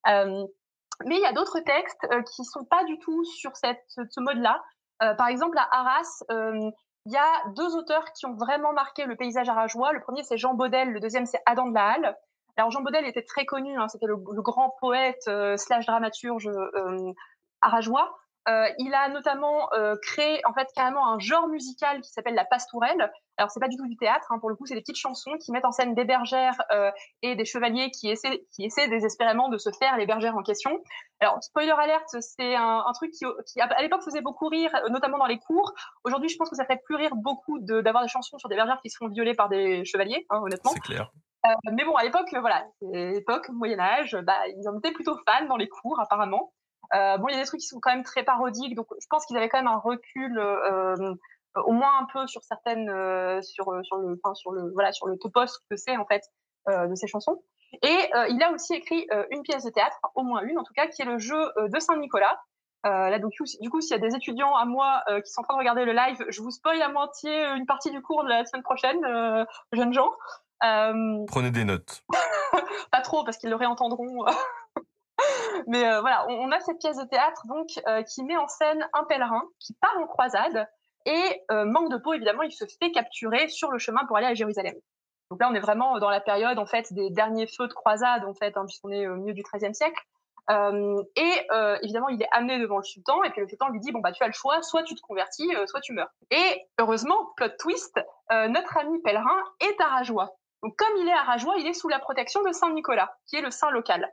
[0.08, 0.46] Euh,
[1.04, 4.62] mais il y a d'autres textes euh, qui sont pas du tout sur ce mode-là.
[5.02, 6.22] Euh, par exemple, à Arras,
[7.06, 9.92] il y a deux auteurs qui ont vraiment marqué le paysage arageois.
[9.92, 10.90] Le premier, c'est Jean Baudel.
[10.90, 12.16] Le deuxième, c'est Adam de la Halle.
[12.60, 13.76] Alors, Jean Baudel était très connu.
[13.78, 16.50] Hein, C'était le, grand poète slash dramaturge
[17.60, 18.14] arageois.
[18.48, 22.46] Euh, il a notamment euh, créé en fait carrément un genre musical qui s'appelle la
[22.46, 23.12] pastourelle.
[23.36, 25.36] Alors c'est pas du tout du théâtre, hein, pour le coup c'est des petites chansons
[25.38, 26.90] qui mettent en scène des bergères euh,
[27.22, 30.82] et des chevaliers qui essaient, désespérément de se faire les bergères en question.
[31.20, 35.26] Alors spoiler alerte, c'est un, truc qui, qui à l'époque faisait beaucoup rire, notamment dans
[35.26, 35.74] les cours.
[36.04, 38.80] Aujourd'hui je pense que ça fait plus rire beaucoup d'avoir des chansons sur des bergères
[38.82, 40.72] qui se font violer par des chevaliers, hein, honnêtement.
[40.72, 41.12] C'est clair.
[41.46, 45.46] Euh, mais bon, à l'époque, voilà, l'époque Moyen Âge, bah, ils en étaient plutôt fans
[45.46, 46.52] dans les cours apparemment.
[46.94, 49.06] Euh, bon, il y a des trucs qui sont quand même très parodiques, donc je
[49.08, 51.14] pense qu'ils avaient quand même un recul, euh,
[51.56, 55.06] au moins un peu sur certaines, euh, sur sur le, enfin, sur le, voilà, sur
[55.06, 56.22] le topos que c'est en fait
[56.68, 57.42] euh, de ces chansons.
[57.82, 60.72] Et euh, il a aussi écrit une pièce de théâtre, au moins une en tout
[60.74, 62.38] cas, qui est le jeu de Saint-Nicolas.
[62.84, 65.54] Là, donc, du coup, s'il y a des étudiants à moi qui sont en train
[65.54, 68.44] de regarder le live, je vous spoil à moitié une partie du cours de la
[68.46, 69.00] semaine prochaine,
[69.72, 70.10] jeunes gens.
[70.60, 72.02] Prenez des notes.
[72.90, 74.24] pas trop, parce qu'ils le réentendront.
[75.66, 78.48] Mais euh, voilà, on, on, a cette pièce de théâtre donc euh, qui met en
[78.48, 80.68] scène un pèlerin qui part en croisade
[81.06, 84.26] et euh, manque de peau évidemment, il se fait capturer sur le chemin pour aller
[84.26, 84.74] à Jérusalem.
[85.30, 88.24] Donc là, on est vraiment dans la période en fait des derniers feux de croisade
[88.24, 90.00] en fait, hein, puisqu'on est au milieu du XIIIe siècle.
[90.48, 93.80] Euh, et euh, évidemment, il est amené devant le sultan, et puis le sultan lui
[93.80, 96.10] dit bon bah tu as le choix, soit tu te convertis, euh, soit tu meurs.
[96.30, 98.00] Et heureusement, plot twist,
[98.30, 100.30] notre ami pèlerin est à Rajoie.
[100.62, 103.36] Donc comme il est à Rajoie, il est sous la protection de Saint Nicolas, qui
[103.36, 104.08] est le saint local.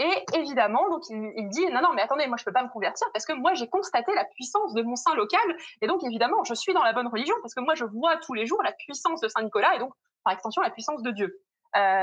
[0.00, 3.06] Et évidemment, donc il, dit non non mais attendez moi je peux pas me convertir
[3.12, 6.54] parce que moi j'ai constaté la puissance de mon saint local et donc évidemment je
[6.54, 9.20] suis dans la bonne religion parce que moi je vois tous les jours la puissance
[9.20, 9.92] de Saint Nicolas et donc
[10.24, 11.40] par extension la puissance de Dieu.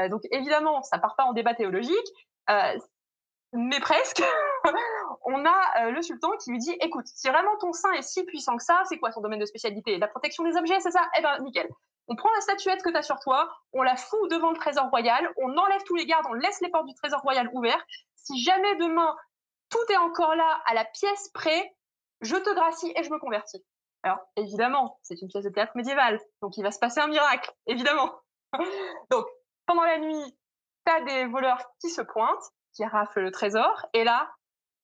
[0.10, 2.08] Donc évidemment ça part pas en débat théologique,
[3.54, 4.22] mais presque.
[5.26, 8.24] On a euh, le sultan qui lui dit écoute si vraiment ton saint est si
[8.24, 9.98] puissant que ça c'est quoi son domaine de spécialité?
[9.98, 11.10] La protection des objets c'est ça?
[11.18, 11.70] Eh ben nickel.
[12.08, 14.90] On prend la statuette que tu as sur toi, on la fout devant le trésor
[14.90, 17.86] royal, on enlève tous les gardes, on laisse les portes du trésor royal ouvertes.
[18.16, 19.16] Si jamais demain
[19.70, 21.74] tout est encore là à la pièce près,
[22.22, 23.64] je te gracie et je me convertis.
[24.04, 27.52] Alors évidemment, c'est une pièce de théâtre médiévale, donc il va se passer un miracle,
[27.68, 28.20] évidemment.
[29.12, 29.26] donc
[29.66, 30.38] pendant la nuit,
[30.86, 34.32] tu as des voleurs qui se pointent, qui raflent le trésor, et là,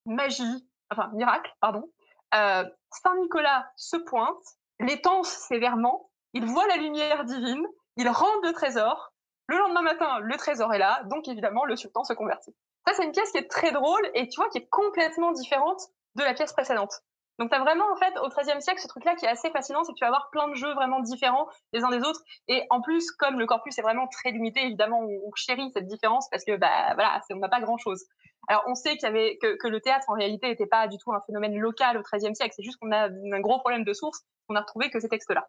[0.06, 1.90] magie, enfin miracle, pardon.
[2.34, 4.42] Euh, Saint Nicolas se pointe,
[4.80, 9.12] l'étance sévèrement, il voit la lumière divine, il rentre le trésor.
[9.46, 12.54] Le lendemain matin, le trésor est là, donc évidemment, le sultan se convertit.
[12.86, 15.80] Ça, c'est une pièce qui est très drôle et tu vois, qui est complètement différente
[16.14, 17.02] de la pièce précédente.
[17.38, 19.84] Donc, tu as vraiment, en fait, au XIIIe siècle, ce truc-là qui est assez fascinant,
[19.84, 22.20] c'est que tu vas avoir plein de jeux vraiment différents les uns des autres.
[22.48, 26.28] Et en plus, comme le corpus est vraiment très limité, évidemment, on, chérit cette différence
[26.30, 28.04] parce que, bah, voilà, on n'a pas grand-chose.
[28.48, 31.56] Alors, on sait qu'il que, le théâtre, en réalité, n'était pas du tout un phénomène
[31.56, 32.54] local au XIIIe siècle.
[32.56, 34.22] C'est juste qu'on a un gros problème de source.
[34.48, 35.46] On a retrouvé que ces textes-là.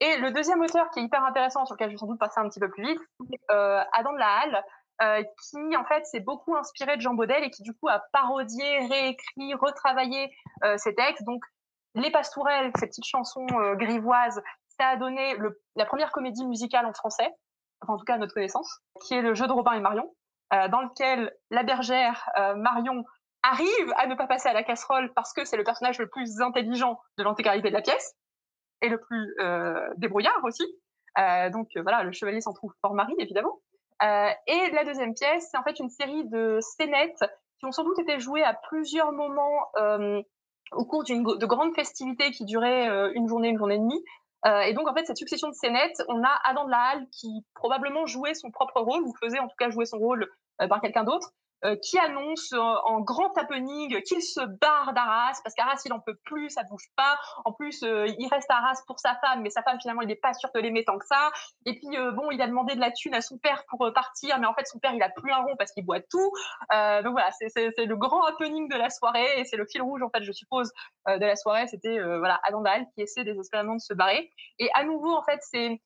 [0.00, 2.40] Et le deuxième auteur qui est hyper intéressant, sur lequel je vais sans doute passer
[2.40, 4.64] un petit peu plus vite, c'est euh, Adam de la Halle,
[5.02, 8.02] euh, qui en fait s'est beaucoup inspiré de Jean Baudel et qui du coup a
[8.12, 10.30] parodié, réécrit, retravaillé
[10.64, 11.24] euh, ses textes.
[11.24, 11.42] Donc
[11.94, 14.42] Les Pastourelles, ces petites chansons euh, grivoises,
[14.78, 15.36] ça a donné
[15.76, 17.30] la première comédie musicale en français,
[17.86, 20.14] en tout cas à notre connaissance, qui est le jeu de Robin et Marion,
[20.52, 23.04] euh, dans lequel la bergère euh, Marion
[23.42, 26.42] arrive à ne pas passer à la casserole parce que c'est le personnage le plus
[26.42, 28.14] intelligent de l'intégralité de la pièce
[28.82, 29.34] et le plus
[29.96, 30.64] débrouillard aussi.
[31.50, 33.60] Donc voilà, le chevalier s'en trouve fort mari évidemment.
[34.02, 37.24] Euh, et la deuxième pièce, c'est en fait une série de scénettes
[37.58, 40.22] qui ont sans doute été jouées à plusieurs moments euh,
[40.72, 44.02] au cours de grandes festivités qui duraient euh, une journée, une journée et demie.
[44.66, 47.44] et donc en fait cette succession de scénettes, on a Adam de la Halle qui
[47.54, 50.26] probablement jouait son propre rôle ou faisait en tout cas jouer son rôle
[50.68, 51.32] par quelqu'un d'autre.
[51.62, 56.16] Euh, qui annonce en grand happening qu'il se barre d'Arras parce qu'Arras il en peut
[56.24, 57.18] plus, ça bouge pas.
[57.44, 60.08] En plus, euh, il reste à Arras pour sa femme, mais sa femme finalement il
[60.08, 61.30] n'est pas sûr de l'aimer tant que ça.
[61.66, 64.38] Et puis euh, bon, il a demandé de la thune à son père pour partir,
[64.38, 66.32] mais en fait son père il a plus un rond parce qu'il boit tout.
[66.70, 70.08] donc voilà, c'est le grand happening de la soirée et c'est le fil rouge en
[70.08, 70.72] fait, je suppose,
[71.08, 71.66] de la soirée.
[71.66, 74.30] C'était voilà Adandal qui essaie désespérément de se barrer.
[74.58, 75.78] Et à nouveau en fait c'est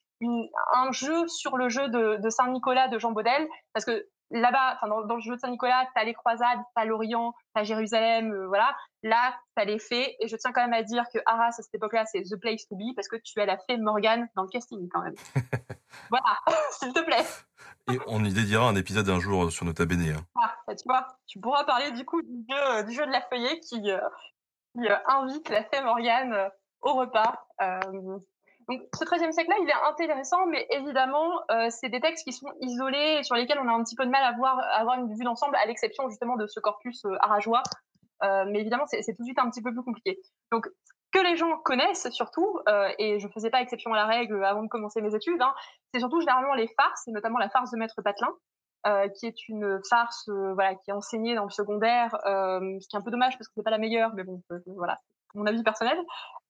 [0.73, 4.07] un jeu sur le jeu de, de Saint-Nicolas de Jean Baudel, parce que
[4.41, 8.47] là-bas, dans, dans, le jeu de Saint-Nicolas, t'as les croisades, t'as l'Orient, t'as Jérusalem, euh,
[8.47, 8.77] voilà.
[9.03, 11.75] Là, t'as les fées, et je tiens quand même à dire que Arras à cette
[11.75, 14.49] époque-là, c'est the place to be parce que tu as la fée Morgane dans le
[14.49, 15.15] casting quand même.
[16.11, 16.39] voilà,
[16.71, 17.25] s'il te plaît.
[17.93, 20.17] Et on y dédiera un épisode un jour sur Nota Bene.
[20.17, 20.25] Hein.
[20.43, 23.21] Ah, bah, tu vois, tu pourras parler du coup du jeu, du jeu de la
[23.23, 23.91] feuillée qui,
[25.07, 27.47] invite la fée Morgane au repas.
[28.69, 32.51] Donc, ce XIIIe siècle-là, il est intéressant, mais évidemment, euh, c'est des textes qui sont
[32.61, 34.99] isolés et sur lesquels on a un petit peu de mal à voir, à avoir
[34.99, 37.63] une vue d'ensemble, à l'exception justement de ce corpus euh, arageois.
[38.23, 40.19] Euh, mais évidemment, c'est tout de suite un petit peu plus compliqué.
[40.53, 40.69] Donc,
[41.13, 44.45] que les gens connaissent surtout, euh, et je ne faisais pas exception à la règle
[44.45, 45.55] avant de commencer mes études, hein,
[45.93, 48.33] c'est surtout généralement les farces, et notamment la farce de Maître Patelin,
[48.87, 52.99] euh, qui est une farce voilà, qui est enseignée dans le secondaire, ce qui est
[52.99, 54.99] un peu dommage parce que c'est pas la meilleure, mais bon, voilà,
[55.35, 55.99] mon avis personnel.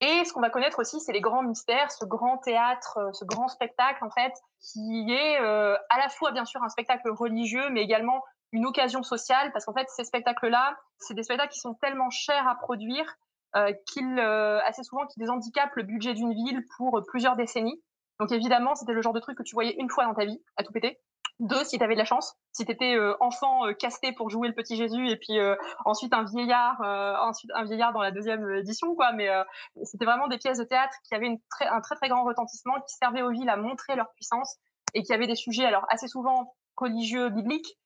[0.01, 3.25] Et ce qu'on va connaître aussi, c'est les grands mystères, ce grand théâtre, euh, ce
[3.25, 7.71] grand spectacle en fait, qui est euh, à la fois bien sûr un spectacle religieux,
[7.71, 11.75] mais également une occasion sociale, parce qu'en fait ces spectacles-là, c'est des spectacles qui sont
[11.75, 13.15] tellement chers à produire
[13.57, 17.81] euh, qu'ils assez souvent qu'ils handicapent le budget d'une ville pour plusieurs décennies.
[18.21, 20.41] Donc évidemment, c'était le genre de truc que tu voyais une fois dans ta vie,
[20.57, 21.01] à tout péter.
[21.41, 24.31] Deux, si tu avais de la chance, si tu étais euh, enfant euh, casté pour
[24.31, 26.81] jouer le petit Jésus et puis euh, ensuite un vieillard,
[27.23, 29.13] ensuite un vieillard dans la deuxième édition, quoi.
[29.13, 29.29] Mais
[29.83, 32.75] c'était vraiment des pièces de théâtre qui avaient une très, un très très grand retentissement,
[32.83, 34.57] qui servaient aux villes à montrer leur puissance
[34.95, 37.79] et qui avaient des sujets, alors assez souvent religieux, bibliques,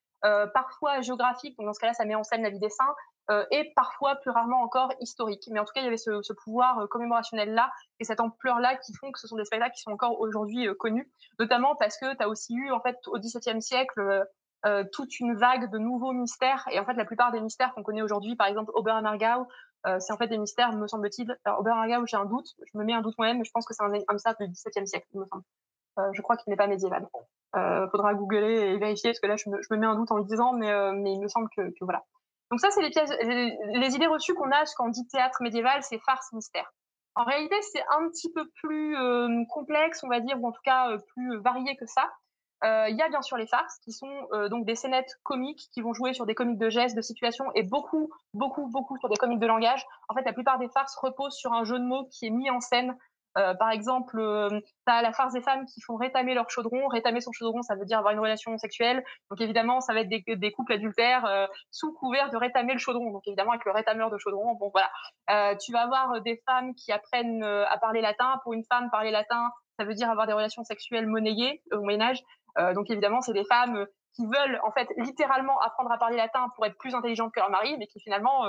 [0.52, 1.56] parfois géographiques.
[1.56, 3.17] Donc dans ce cas-là, ça met en scène la vie des saints, euh,
[3.50, 5.48] et parfois plus rarement encore historique.
[5.50, 8.76] Mais en tout cas, il y avait ce, ce pouvoir euh, commémorationnel-là et cette ampleur-là
[8.76, 11.98] qui font que ce sont des spectacles qui sont encore aujourd'hui euh, connus, notamment parce
[11.98, 14.26] que tu as aussi eu, en fait, au XVIIe siècle,
[14.66, 16.66] euh, toute une vague de nouveaux mystères.
[16.70, 19.46] Et en fait, la plupart des mystères qu'on connaît aujourd'hui, par exemple Oberammergau,
[19.86, 21.38] euh, c'est en fait des mystères, me semble-t-il.
[21.46, 23.84] Oberammergau, j'ai un doute, je me mets un doute moi-même, mais je pense que c'est
[23.84, 25.44] un, un, mystère du XVIIe siècle, me semble.
[25.98, 27.06] Euh, je crois qu'il n'est pas médiéval.
[27.56, 30.10] Euh, faudra googler et vérifier, parce que là, je me, je me mets un doute
[30.10, 32.04] en le disant, mais, mais il me semble que voilà.
[32.50, 35.82] Donc ça, c'est les pièces, les, idées reçues qu'on a quand on dit théâtre médiéval,
[35.82, 36.72] c'est farce mystère.
[37.14, 40.62] En réalité, c'est un petit peu plus euh, complexe, on va dire, ou en tout
[40.64, 42.08] cas euh, plus varié que ça.
[42.64, 44.10] Euh, il y a bien sûr les farces, qui sont
[44.50, 47.62] donc des scénettes comiques qui vont jouer sur des comiques de gestes, de situations, et
[47.62, 49.84] beaucoup, beaucoup, beaucoup sur des comiques de langage.
[50.08, 52.50] En fait, la plupart des farces reposent sur un jeu de mots qui est mis
[52.50, 52.96] en scène
[53.36, 56.88] euh, par exemple, euh, tu la farce des femmes qui font rétamer leur chaudron.
[56.88, 59.04] Rétamer son chaudron, ça veut dire avoir une relation sexuelle.
[59.30, 63.10] Donc évidemment, ça va être des, couples adultères euh, sous couvert de rétamer le chaudron.
[63.12, 65.56] Donc évidemment, avec le rétameur de chaudron, bon voilà.
[65.58, 68.40] tu vas avoir des femmes qui apprennent à parler latin.
[68.42, 72.00] Pour une femme, parler latin, ça veut dire avoir des relations sexuelles monnayées au Moyen
[72.00, 72.22] Âge.
[72.74, 76.66] donc évidemment, c'est des femmes qui veulent en fait littéralement apprendre à parler latin pour
[76.66, 78.46] être plus intelligentes que leur mari, mais qui finalement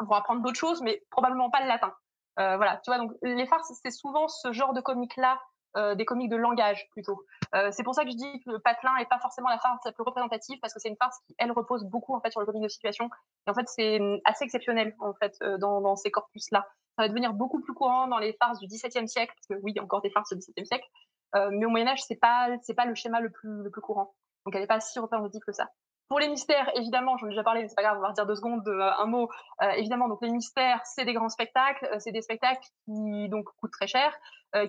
[0.00, 1.92] vont apprendre d'autres choses, mais probablement pas le latin.
[2.38, 5.40] Euh, voilà, tu vois, donc les farces, c'est souvent ce genre de comiques-là,
[5.76, 7.24] euh, des comiques de langage plutôt.
[7.54, 9.80] Euh, c'est pour ça que je dis que le patelin est pas forcément la farce
[9.84, 12.40] la plus représentative parce que c'est une farce qui elle repose beaucoup en fait sur
[12.40, 13.10] le comique de situation
[13.46, 16.66] et en fait c'est hum, assez exceptionnel en fait dans, dans ces corpus là.
[16.96, 19.72] Ça va devenir beaucoup plus courant dans les farces du XVIIe siècle parce que oui
[19.72, 20.88] il y a encore des farces du XVIIe siècle,
[21.34, 24.14] mais au Moyen Âge c'est pas c'est pas le schéma le plus le plus courant
[24.46, 25.68] donc elle n'est pas si représentative que ça.
[26.08, 28.26] Pour les mystères, évidemment, j'en ai déjà parlé, mais c'est pas grave, on va redire
[28.26, 29.28] deux secondes euh, un mot.
[29.62, 33.46] Euh, évidemment, donc les mystères, c'est des grands spectacles, euh, c'est des spectacles qui donc
[33.60, 34.12] coûtent très cher,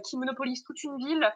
[0.04, 1.32] qui monopolisent toute une ville.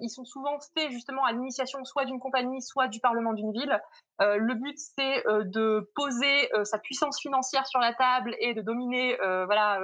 [0.00, 3.78] ils sont souvent faits justement à l'initiation soit d'une compagnie, soit du parlement d'une ville.
[4.20, 9.78] le but, c'est de poser sa puissance financière sur la table et de dominer voilà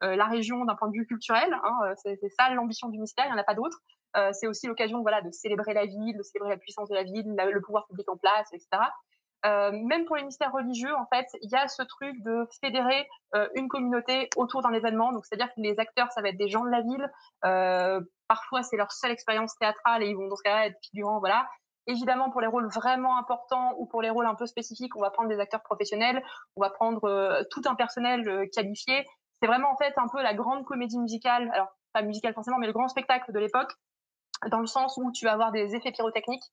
[0.00, 1.56] la région d'un point de vue culturel.
[1.62, 3.78] Hein, c'est ça l'ambition du mystère, il n'y en a pas d'autre.
[4.16, 7.24] Euh, c'est aussi l'occasion de célébrer la ville, de célébrer la puissance de la ville,
[7.26, 8.68] le pouvoir public en place, etc.
[9.44, 13.06] Euh, même pour les mystères religieux, en fait, il y a ce truc de fédérer
[13.34, 15.12] euh, une communauté autour d'un événement.
[15.12, 18.06] Donc, c'est-à-dire que les acteurs, ça va être des gens de la ville.
[18.28, 21.46] Parfois, c'est leur seule expérience théâtrale et ils vont dans ce cas-là être figurants, voilà.
[21.86, 25.10] Évidemment, pour les rôles vraiment importants ou pour les rôles un peu spécifiques, on va
[25.10, 26.20] prendre des acteurs professionnels,
[26.56, 29.06] on va prendre tout un personnel qualifié.
[29.40, 31.48] C'est vraiment en fait un peu la grande comédie musicale.
[31.52, 33.72] Alors, pas musicale forcément, mais le grand spectacle de l'époque
[34.50, 36.44] dans le sens où tu vas avoir des effets pyrotechniques.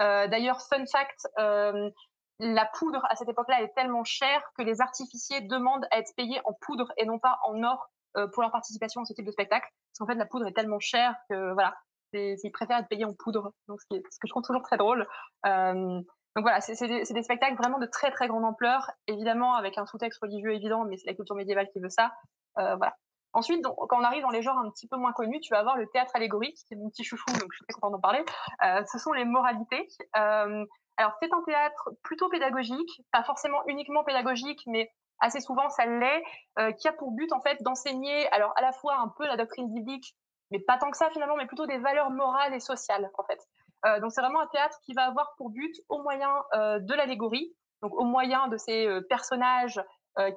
[0.00, 1.90] Euh, D'ailleurs, fun fact, euh,
[2.38, 6.40] la poudre à cette époque-là est tellement chère que les artificiers demandent à être payés
[6.44, 9.30] en poudre et non pas en or euh, pour leur participation à ce type de
[9.30, 9.68] spectacle.
[9.68, 11.74] Parce qu'en fait, la poudre est tellement chère que voilà,
[12.12, 13.52] ils préfèrent être payés en poudre.
[13.68, 15.06] Donc, ce, qui est, ce que je trouve toujours très drôle.
[15.46, 16.00] Euh,
[16.36, 19.86] donc voilà, c'est des, des, spectacles vraiment de très très grande ampleur, évidemment avec un
[19.86, 22.12] sous-texte religieux évident, mais c'est la culture médiévale qui veut ça.
[22.58, 22.94] Euh, voilà.
[23.32, 25.60] Ensuite, donc, quand on arrive dans les genres un petit peu moins connus, tu vas
[25.60, 28.00] avoir le théâtre allégorique, qui est mon petit chouchou, donc je suis très contente d'en
[28.00, 28.24] parler.
[28.64, 29.86] Euh, ce sont les moralités.
[30.16, 30.64] Euh,
[30.96, 34.90] alors, c'est un théâtre plutôt pédagogique, pas forcément uniquement pédagogique, mais
[35.20, 36.22] assez souvent ça l'est,
[36.58, 39.36] euh, qui a pour but en fait d'enseigner, alors à la fois un peu la
[39.36, 40.14] doctrine biblique,
[40.50, 43.40] mais pas tant que ça finalement, mais plutôt des valeurs morales et sociales en fait.
[43.86, 46.94] Euh, donc c'est vraiment un théâtre qui va avoir pour but, au moyen euh, de
[46.94, 49.80] l'allégorie, donc au moyen de ces euh, personnages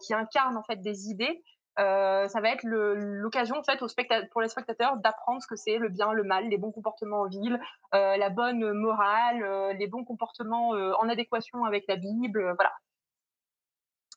[0.05, 1.43] qui incarnent en fait des idées,
[1.79, 3.87] Euh, ça va être l'occasion en fait aux
[4.31, 7.27] pour les spectateurs d'apprendre ce que c'est le bien, le mal, les bons comportements en
[7.27, 7.59] ville,
[7.95, 12.73] euh, la bonne morale, euh, les bons comportements en adéquation avec la Bible, voilà.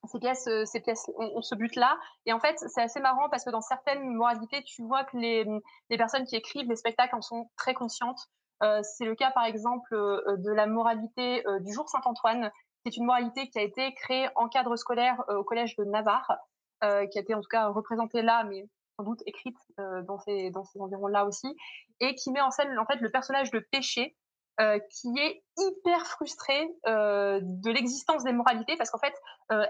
[0.05, 1.99] Ces pièces, ces pièces ont, ce but-là.
[2.27, 5.45] Et en fait, c'est assez marrant parce que dans certaines moralités, tu vois que les,
[5.91, 8.21] les personnes qui écrivent les spectacles en sont très conscientes.
[8.61, 12.53] c'est le cas, par exemple, de la moralité du jour Saint-Antoine.
[12.85, 16.39] C'est une moralité qui a été créée en cadre scolaire au collège de Navarre.
[16.85, 20.19] Euh, qui a été en tout cas représentée là, mais sans doute écrite euh, dans
[20.19, 21.57] ces dans ces environs-là aussi,
[22.01, 24.15] et qui met en scène en fait le personnage de Péché,
[24.61, 29.15] euh, qui est hyper frustrée de l'existence des moralités parce qu'en fait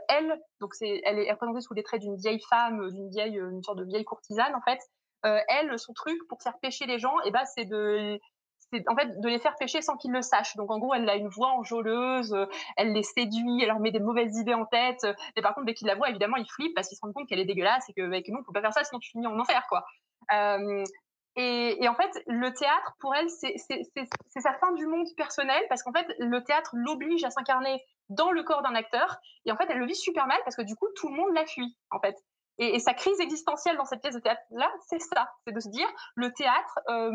[0.09, 3.62] elle donc c'est elle est représentée sous les traits d'une vieille femme d'une vieille une
[3.62, 4.81] sorte de vieille courtisane en fait
[5.23, 8.21] elle son truc pour faire pécher les gens et eh ben c'est de
[8.72, 10.57] c'est en fait de les faire pêcher sans qu'ils le sachent.
[10.57, 13.92] Donc en gros, elle a une voix enjôleuse, euh, elle les séduit, elle leur met
[13.92, 15.07] des mauvaises idées en tête.
[15.37, 17.29] Et par contre, dès qu'ils la voient, évidemment, ils flippent parce qu'ils se rendent compte
[17.29, 19.26] qu'elle est dégueulasse et que, bah, que non, faut pas faire ça, sinon tu finis
[19.26, 19.85] en enfer, quoi.
[20.33, 20.85] Euh,
[21.38, 25.92] et, en fait, le théâtre, pour elle, c'est sa fin du monde personnel parce qu'en
[25.92, 29.18] fait, le théâtre l'oblige à s'incarner dans le corps d'un acteur.
[29.44, 31.35] Et en fait, elle le vit super mal parce que du coup, tout le monde
[31.35, 32.16] la fuit, en fait.
[32.59, 35.29] Et, et sa crise existentielle dans cette pièce de théâtre-là, c'est ça.
[35.46, 37.12] C'est de se dire, le théâtre, euh,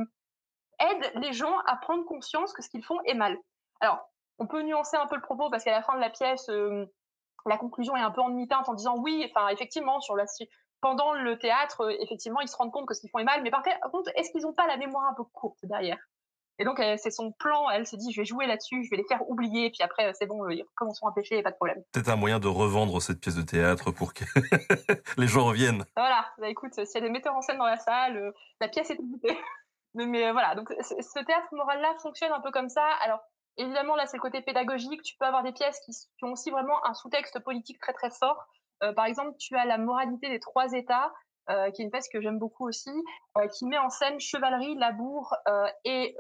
[0.82, 3.38] aide les gens à prendre conscience que ce qu'ils font est mal.
[3.80, 4.00] Alors,
[4.40, 6.86] on peut nuancer un peu le propos parce qu'à la fin de la pièce, euh,
[7.46, 10.26] la conclusion est un peu en demi-teinte en disant oui, enfin effectivement sur la
[10.82, 13.44] pendant le théâtre, euh, effectivement, ils se rendent compte que ce qu'ils font est mal,
[13.44, 16.00] mais par contre, est-ce qu'ils n'ont pas la mémoire un peu courte derrière?
[16.60, 19.08] Et donc, c'est son plan, elle se dit, je vais jouer là-dessus, je vais les
[19.08, 21.82] faire oublier, puis après, c'est bon, ils commenceront à pêcher, pas de problème.
[21.92, 24.26] Peut-être un moyen de revendre cette pièce de théâtre pour que
[25.18, 25.86] les gens reviennent.
[25.96, 28.68] Voilà, bah, écoute, s'il y a des metteurs en scène dans la salle, euh, la
[28.68, 29.40] pièce est écoutée.
[29.94, 32.86] Mais, euh, voilà, donc ce théâtre moral-là fonctionne un peu comme ça.
[33.02, 33.20] Alors,
[33.58, 35.02] évidemment, là, c'est le côté pédagogique.
[35.04, 35.92] Tu peux avoir des pièces qui,
[36.24, 38.46] ont aussi vraiment un sous-texte politique très, très fort.
[38.84, 41.12] Euh, par exemple, tu as La moralité des trois États,
[41.50, 42.92] euh, qui est une pièce que j'aime beaucoup aussi,
[43.38, 46.16] euh, qui met en scène chevalerie, labour euh, et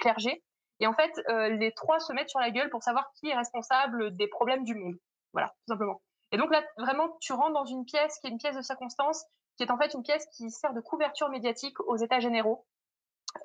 [0.00, 0.42] clergé.
[0.80, 4.16] Et en fait, les trois se mettent sur la gueule pour savoir qui est responsable
[4.16, 4.94] des problèmes du monde.
[5.32, 6.02] Voilà, tout simplement.
[6.32, 9.24] Et donc là, vraiment, tu rentres dans une pièce qui est une pièce de circonstance,
[9.56, 12.66] qui est en fait une pièce qui sert de couverture médiatique aux États généraux.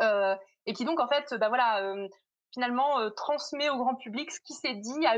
[0.01, 2.07] Euh, et qui donc en fait, bah voilà, euh,
[2.53, 5.15] finalement euh, transmet au grand public ce qui s'est dit à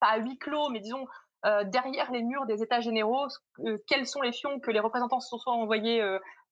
[0.00, 1.06] pas à huis clos, mais disons
[1.66, 3.26] derrière les murs des États généraux,
[3.86, 6.02] quels sont les fions que les représentants se sont envoyés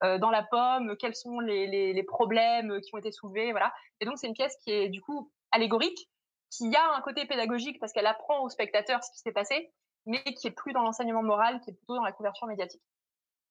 [0.03, 3.73] dans la pomme, quels sont les, les, problèmes qui ont été soulevés, voilà.
[4.01, 6.11] Et donc c'est une pièce qui est du coup allégorique,
[6.51, 9.73] qui a un côté pédagogique parce qu'elle apprend aux spectateurs ce qui s'est passé,
[10.05, 12.83] mais qui est plus dans l'enseignement moral, qui est plutôt dans la couverture médiatique.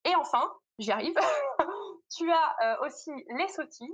[0.04, 1.16] Et enfin, j'y arrive,
[2.16, 3.92] tu as aussi les sottis,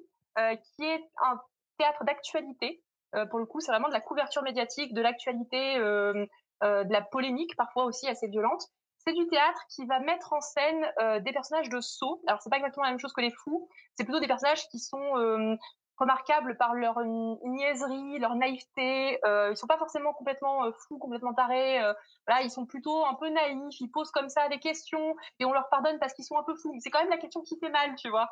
[0.76, 1.40] qui est un
[1.78, 2.82] théâtre d'actualité.
[3.14, 6.26] Euh, pour le coup, c'est vraiment de la couverture médiatique, de l'actualité, euh,
[6.62, 8.62] de la polémique parfois aussi assez violente.
[8.98, 10.84] C'est du théâtre qui va mettre en scène
[11.22, 12.20] des personnages de sceaux.
[12.26, 13.68] Alors c'est pas exactement la même chose que les fous.
[13.94, 15.56] C'est plutôt des personnages qui sont
[15.96, 17.00] remarquables par leur
[17.44, 19.24] niaiserie, leur naïveté.
[19.24, 21.80] Euh, ils sont pas forcément complètement fous, complètement tarés.
[22.26, 23.80] voilà, ils sont plutôt un peu naïfs.
[23.80, 26.56] Ils posent comme ça des questions et on leur pardonne parce qu'ils sont un peu
[26.56, 26.76] fous.
[26.80, 28.28] C'est quand même la question qui fait mal, tu vois.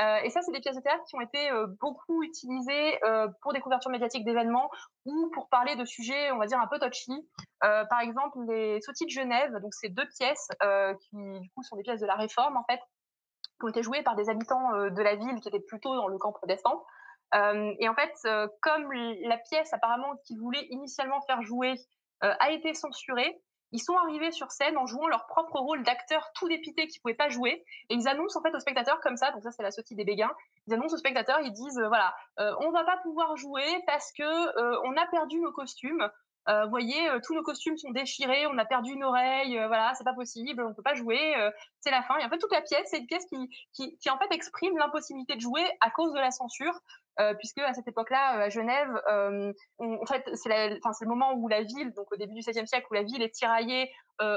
[0.00, 3.28] Euh, et ça, c'est des pièces de théâtre qui ont été euh, beaucoup utilisées euh,
[3.42, 4.68] pour des couvertures médiatiques d'événements
[5.04, 7.12] ou pour parler de sujets, on va dire, un peu touchy.
[7.60, 10.48] par exemple, les Sautis de Genève, donc c'est deux pièces
[11.00, 12.80] qui, du coup, sont des pièces de la Réforme, en fait,
[13.58, 16.18] qui ont été jouées par des habitants de la ville qui étaient plutôt dans le
[16.18, 16.84] camp protestant.
[17.34, 18.12] et en fait,
[18.60, 21.74] comme la pièce apparemment qu'ils voulaient initialement faire jouer
[22.20, 23.40] a été censurée,
[23.74, 27.14] ils sont arrivés sur scène en jouant leur propre rôle d'acteurs tout dépités qui pouvaient
[27.14, 27.64] pas jouer.
[27.90, 30.04] Et ils annoncent en fait aux spectateurs comme ça donc ça c'est la sortie des
[30.04, 30.30] béguins
[30.66, 34.12] ils annoncent aux spectateurs ils disent euh, voilà euh, on va pas pouvoir jouer parce
[34.12, 36.08] que euh, on a perdu nos costumes.
[36.46, 40.12] Vous voyez tous nos costumes sont déchirés on a perdu une oreille voilà c'est pas
[40.12, 41.34] possible on peut pas jouer
[41.80, 42.18] c'est la fin.
[42.18, 44.76] Et en fait toute la pièce c'est une pièce qui, qui, qui en fait exprime
[44.76, 46.74] l'impossibilité de jouer à cause de la censure.
[46.74, 47.03] euh,
[47.38, 51.62] puisque à cette époque-là, euh, à Genève, euh, en fait, c'est le moment où la
[51.62, 53.90] ville, donc au début du XVIIe siècle, où la ville est tiraillée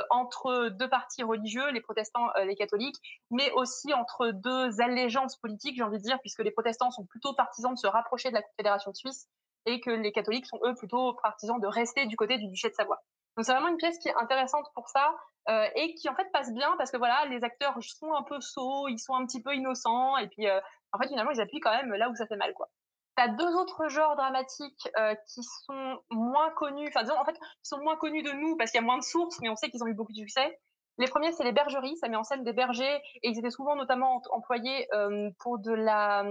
[0.10, 2.98] entre deux partis religieux, les protestants, les catholiques,
[3.30, 7.34] mais aussi entre deux allégeances politiques, j'ai envie de dire, puisque les protestants sont plutôt
[7.36, 9.28] partisans de se rapprocher de la Confédération suisse
[9.68, 12.74] et que les catholiques sont eux plutôt partisans de rester du côté du duché de
[12.74, 13.00] Savoie.
[13.36, 15.14] Donc c'est vraiment une pièce qui est intéressante pour ça
[15.50, 18.42] euh, et qui en fait passe bien parce que voilà, les acteurs sont un peu
[18.42, 20.60] sots, ils sont un petit peu innocents et puis euh,
[20.94, 22.70] en fait finalement ils appuient quand même là où ça fait mal quoi.
[23.16, 27.40] T'as deux autres genres dramatiques euh, qui sont moins connus, enfin disons en fait qui
[27.64, 29.70] sont moins connus de nous parce qu'il y a moins de sources, mais on sait
[29.70, 30.60] qu'ils ont eu beaucoup de succès.
[31.00, 33.76] Les premiers c'est les bergeries, ça met en scène des bergers et ils étaient souvent
[33.76, 36.24] notamment employés euh, pour de la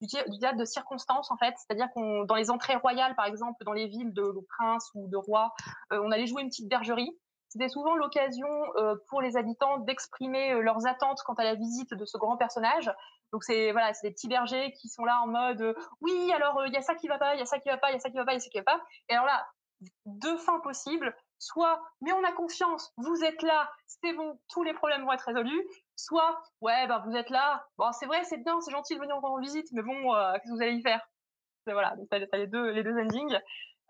[0.00, 3.72] du, théâtre de circonstance en fait, c'est-à-dire qu'on dans les entrées royales par exemple dans
[3.72, 5.52] les villes de, de princes ou de rois,
[5.92, 7.16] euh, on allait jouer une petite bergerie
[7.54, 8.48] c'était souvent l'occasion
[9.08, 12.90] pour les habitants d'exprimer leurs attentes quant à la visite de ce grand personnage.
[13.32, 16.72] Donc c'est voilà, c'est des petits bergers qui sont là en mode oui, alors il
[16.72, 17.96] y a ça qui va pas, il y a ça qui va pas, il y
[17.96, 18.80] a ça qui va pas, il y a ça qui va pas.
[19.08, 19.46] Et alors là,
[20.04, 24.74] deux fins possibles soit mais on a confiance, vous êtes là, c'est bon, tous les
[24.74, 28.60] problèmes vont être résolus, soit ouais bah vous êtes là, bon c'est vrai c'est bien,
[28.62, 31.06] c'est gentil de venir en visite, mais bon euh, qu'est-ce que vous allez y faire?
[31.66, 33.38] Voilà, donc les deux les deux endings.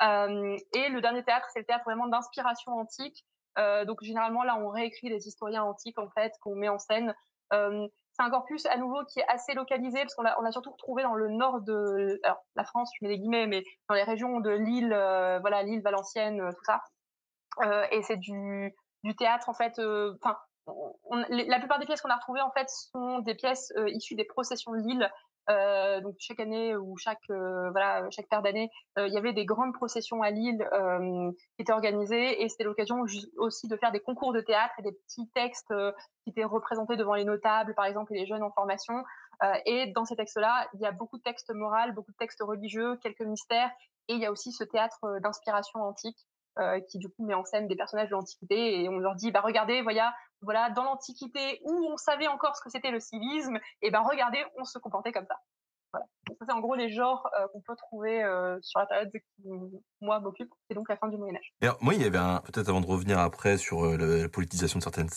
[0.02, 3.24] Euh, et le dernier théâtre, c'est le théâtre vraiment d'inspiration antique.
[3.58, 7.14] Euh, donc généralement là on réécrit les historiens antiques en fait qu'on met en scène.
[7.52, 10.72] c'est un corpus à nouveau qui est assez localisé parce qu'on a, on a surtout
[10.72, 12.20] retrouvé dans le nord de
[12.56, 14.88] la France, je mets les guillemets, mais dans les régions de l'île,
[15.40, 16.80] voilà l'île Valencienne, tout ça.
[17.62, 18.74] Euh, et c'est du,
[19.18, 19.78] théâtre en fait.
[19.78, 20.36] Euh, enfin,
[21.28, 24.24] la plupart des pièces qu'on a retrouvées en fait sont des pièces euh, issues des
[24.24, 25.10] processions de Lille.
[25.50, 29.44] Euh, donc chaque année ou chaque euh, voilà chaque paire d'années, il y avait des
[29.44, 30.66] grandes processions à Lille
[31.56, 33.04] qui étaient organisées et c'était l'occasion
[33.36, 35.74] aussi de faire des concours de théâtre et des petits textes
[36.22, 38.94] qui étaient représentés devant les notables par exemple et les jeunes en formation.
[39.66, 42.96] et dans ces textes-là, il y a beaucoup de textes moraux, beaucoup de textes religieux,
[43.02, 43.70] quelques mystères
[44.08, 46.18] et il y a aussi ce théâtre d'inspiration antique
[46.58, 49.32] euh, qui du coup met en scène des personnages de l'Antiquité et on leur dit
[49.32, 53.58] bah regardez voilà voilà dans l'Antiquité où on savait encore ce que c'était le civisme
[53.82, 55.36] et ben regardez on se comportait comme ça
[55.94, 56.06] voilà.
[56.38, 59.48] ça, c'est en gros les genres euh, qu'on peut trouver euh, sur la période qui,
[60.00, 60.50] moi, m'occupe.
[60.68, 61.54] C'est donc la fin du Moyen-Âge.
[61.62, 64.78] Et moi, il y avait un, peut-être avant de revenir après sur euh, la politisation
[64.78, 65.10] de certaines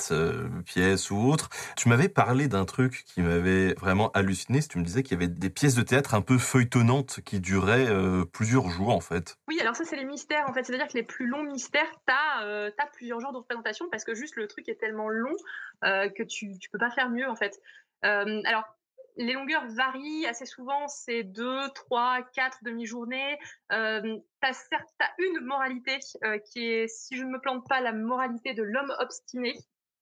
[0.63, 4.59] pièces ou autres, tu m'avais parlé d'un truc qui m'avait vraiment halluciné.
[4.61, 7.87] Tu me disais qu'il y avait des pièces de théâtre un peu feuilletonnantes qui duraient
[8.31, 9.37] plusieurs jours, en fait.
[9.47, 10.63] Oui, alors ça, c'est les mystères, en fait.
[10.63, 14.35] C'est-à-dire que les plus longs mystères, t'as as plusieurs jours de représentation parce que juste
[14.35, 15.35] le truc est tellement long
[15.81, 17.59] que tu, tu peux pas faire mieux, en fait.
[18.01, 18.63] alors,
[19.17, 23.37] les longueurs varient assez souvent, c'est deux, trois, quatre demi-journées.
[23.71, 27.93] Euh, tu as, une moralité euh, qui est, si je ne me plante pas, la
[27.93, 29.55] moralité de l'homme obstiné.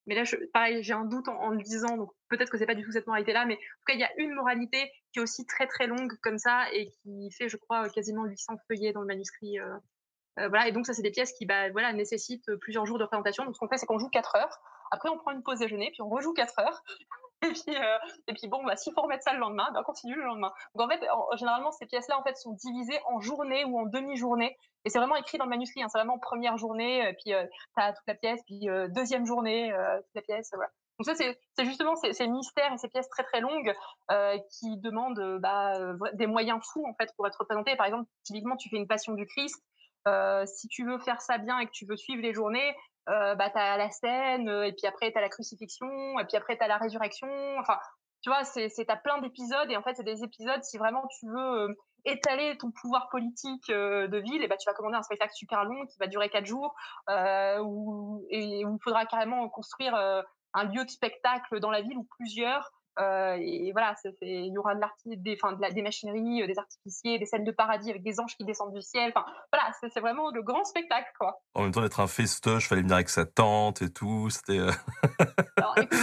[0.07, 2.84] Mais là, pareil, j'ai un doute en, le disant, donc peut-être que c'est pas du
[2.84, 5.45] tout cette moralité-là, mais en tout cas, il y a une moralité qui est aussi
[5.45, 9.07] très très longue comme ça et qui fait, je crois, quasiment 800 feuillets dans le
[9.07, 9.59] manuscrit.
[9.59, 9.76] Euh,
[10.39, 13.05] euh, voilà, et donc ça, c'est des pièces qui, bah, voilà, nécessitent plusieurs jours de
[13.05, 13.45] présentation.
[13.45, 14.59] Donc ce qu'on fait, c'est qu'on joue 4 heures.
[14.91, 16.84] Après, on prend une pause déjeuner, puis on rejoue 4 heures.
[17.44, 20.16] Et puis, euh, et puis bon, bah, s'il faut remettre ça le lendemain, on continue
[20.16, 20.54] le lendemain.
[20.74, 21.06] Donc en fait,
[21.38, 24.58] généralement, ces pièces-là en fait sont divisées en journées ou en demi-journées.
[24.86, 25.82] Et c'est vraiment écrit dans le manuscrit.
[25.82, 29.26] Hein, c'est vraiment première journée, euh, puis euh, t'as toute la pièce, puis euh, deuxième
[29.26, 29.72] journée,
[30.06, 30.52] toute la pièce.
[30.52, 33.74] Donc ça, c'est, justement ces, mystères et ces pièces très très longues
[34.50, 35.74] qui demandent bah,
[36.14, 37.76] des moyens fous en fait pour être représentées.
[37.76, 39.62] Par exemple, typiquement, tu fais une Passion du Christ.
[40.46, 42.76] si tu veux faire ça bien et que tu veux suivre les journées,
[43.10, 45.88] euh, bah, t'as la scène, euh, et puis après t'as la crucifixion,
[46.20, 47.28] et puis après t'as la résurrection.
[47.60, 47.78] Enfin,
[48.22, 50.64] tu vois, c'est, c'est t'as plein d'épisodes, et en fait c'est des épisodes.
[50.64, 51.76] Si vraiment tu veux euh,
[52.06, 55.64] étaler ton pouvoir politique euh, de ville, et bah tu vas commander un spectacle super
[55.64, 56.76] long qui va durer quatre jours,
[57.10, 59.95] où, et où il faudra carrément construire
[60.53, 62.72] un lieu de spectacle dans la ville ou plusieurs.
[63.00, 67.26] Euh, et voilà, il y aura de des, de des machineries, euh, des artificiers, des
[67.26, 69.12] scènes de paradis avec des anges qui descendent du ciel.
[69.14, 71.41] Enfin, voilà, c'est vraiment le grand spectacle, quoi.
[71.56, 74.30] En même temps d'être un festoche, fallait venir avec sa tante et tout.
[74.30, 74.60] C'était.
[74.60, 74.72] Euh,
[75.58, 76.00] Alors, écoute,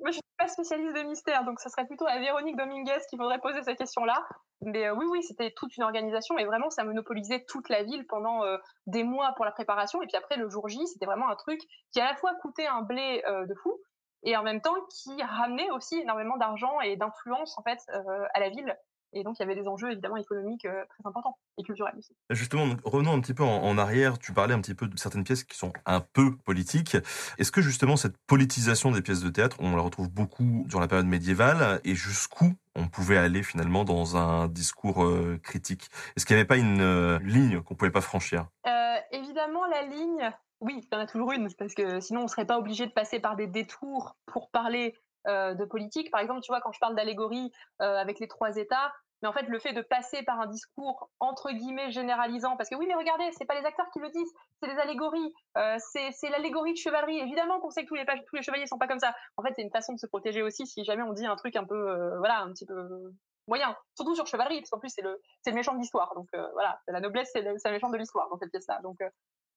[0.00, 3.16] moi, je suis pas spécialiste de mystère, donc ce serait plutôt à Véronique Dominguez qui
[3.16, 4.26] faudrait poser cette question-là.
[4.62, 8.40] Mais oui, oui, c'était toute une organisation et vraiment, ça monopolisait toute la ville pendant
[8.86, 10.02] des mois pour la préparation.
[10.02, 11.60] Et puis après, le jour J, c'était vraiment un truc
[11.92, 13.78] qui à la fois coûtait un blé de fou,
[14.24, 18.40] et en même temps qui ramenait aussi énormément d'argent et d'influence en fait euh, à
[18.40, 18.76] la ville.
[19.16, 22.16] Et donc, il y avait des enjeux évidemment économiques euh, très importants et culturels aussi.
[22.30, 24.18] Justement, revenons un petit peu en, arrière.
[24.18, 26.96] Tu parlais un petit peu de certaines pièces qui sont un peu politiques.
[27.38, 30.88] Est-ce que justement cette politisation des pièces de théâtre, on la retrouve beaucoup durant la
[30.88, 35.90] période médiévale et jusqu'où on pouvait aller finalement dans un discours euh, critique?
[36.16, 38.48] Est-ce qu'il n'y avait pas une ligne qu'on pouvait pas franchir?
[39.14, 42.46] Évidemment, la ligne, oui, il y en a toujours une, parce que sinon on serait
[42.46, 44.94] pas obligé de passer par des détours pour parler
[45.26, 46.10] euh, de politique.
[46.10, 47.50] Par exemple, tu vois, quand je parle d'allégorie
[47.80, 48.92] euh, avec les trois États,
[49.22, 52.74] mais en fait, le fait de passer par un discours entre guillemets généralisant, parce que
[52.74, 54.32] oui, mais regardez, c'est pas les acteurs qui le disent,
[54.62, 57.18] c'est des allégories, euh, c'est l'allégorie de chevalerie.
[57.20, 59.14] Évidemment qu'on sait que tous les, tous les chevaliers sont pas comme ça.
[59.38, 61.56] En fait, c'est une façon de se protéger aussi si jamais on dit un truc
[61.56, 62.86] un peu, voilà, un petit peu
[63.48, 63.74] moyen.
[63.94, 65.18] Surtout sur chevalerie, parce qu'en plus c'est le,
[65.54, 66.14] méchant de l'histoire.
[66.14, 68.80] Donc voilà, la noblesse, c'est le, le méchant de l'histoire dans cette pièce-là.
[68.82, 68.98] Donc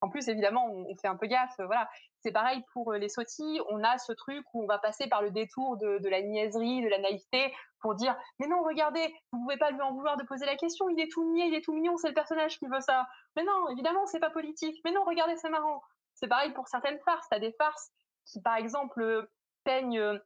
[0.01, 1.55] en plus, évidemment, on, fait un peu gaffe.
[1.57, 1.89] Voilà,
[2.21, 3.59] c'est pareil pour euh, les sottis.
[3.69, 6.87] On a ce truc où on va passer par le détour de, la niaiserie, de
[6.87, 10.45] la naïveté, pour dire mais non, regardez, vous pouvez pas lui en vouloir de poser
[10.45, 10.89] la question.
[10.89, 13.07] Il est tout niais, il est tout mignon, c'est le personnage qui veut ça.
[13.35, 14.79] Mais non, évidemment, c'est pas politique.
[14.85, 15.81] Mais non, regardez, c'est marrant.
[16.13, 17.27] C'est pareil pour certaines farces.
[17.29, 17.91] T'as des farces
[18.25, 19.23] qui, par exemple, euh,
[19.63, 20.19] peignent euh,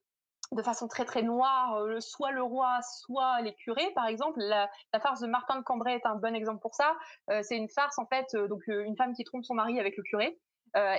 [0.51, 4.39] de façon très très noire, soit le roi, soit les curés, par exemple.
[4.39, 4.69] La,
[5.01, 6.95] farce de Martin de Cambrai est un bon exemple pour ça.
[7.41, 10.39] C'est une farce en fait, donc une femme qui trompe son mari avec le curé.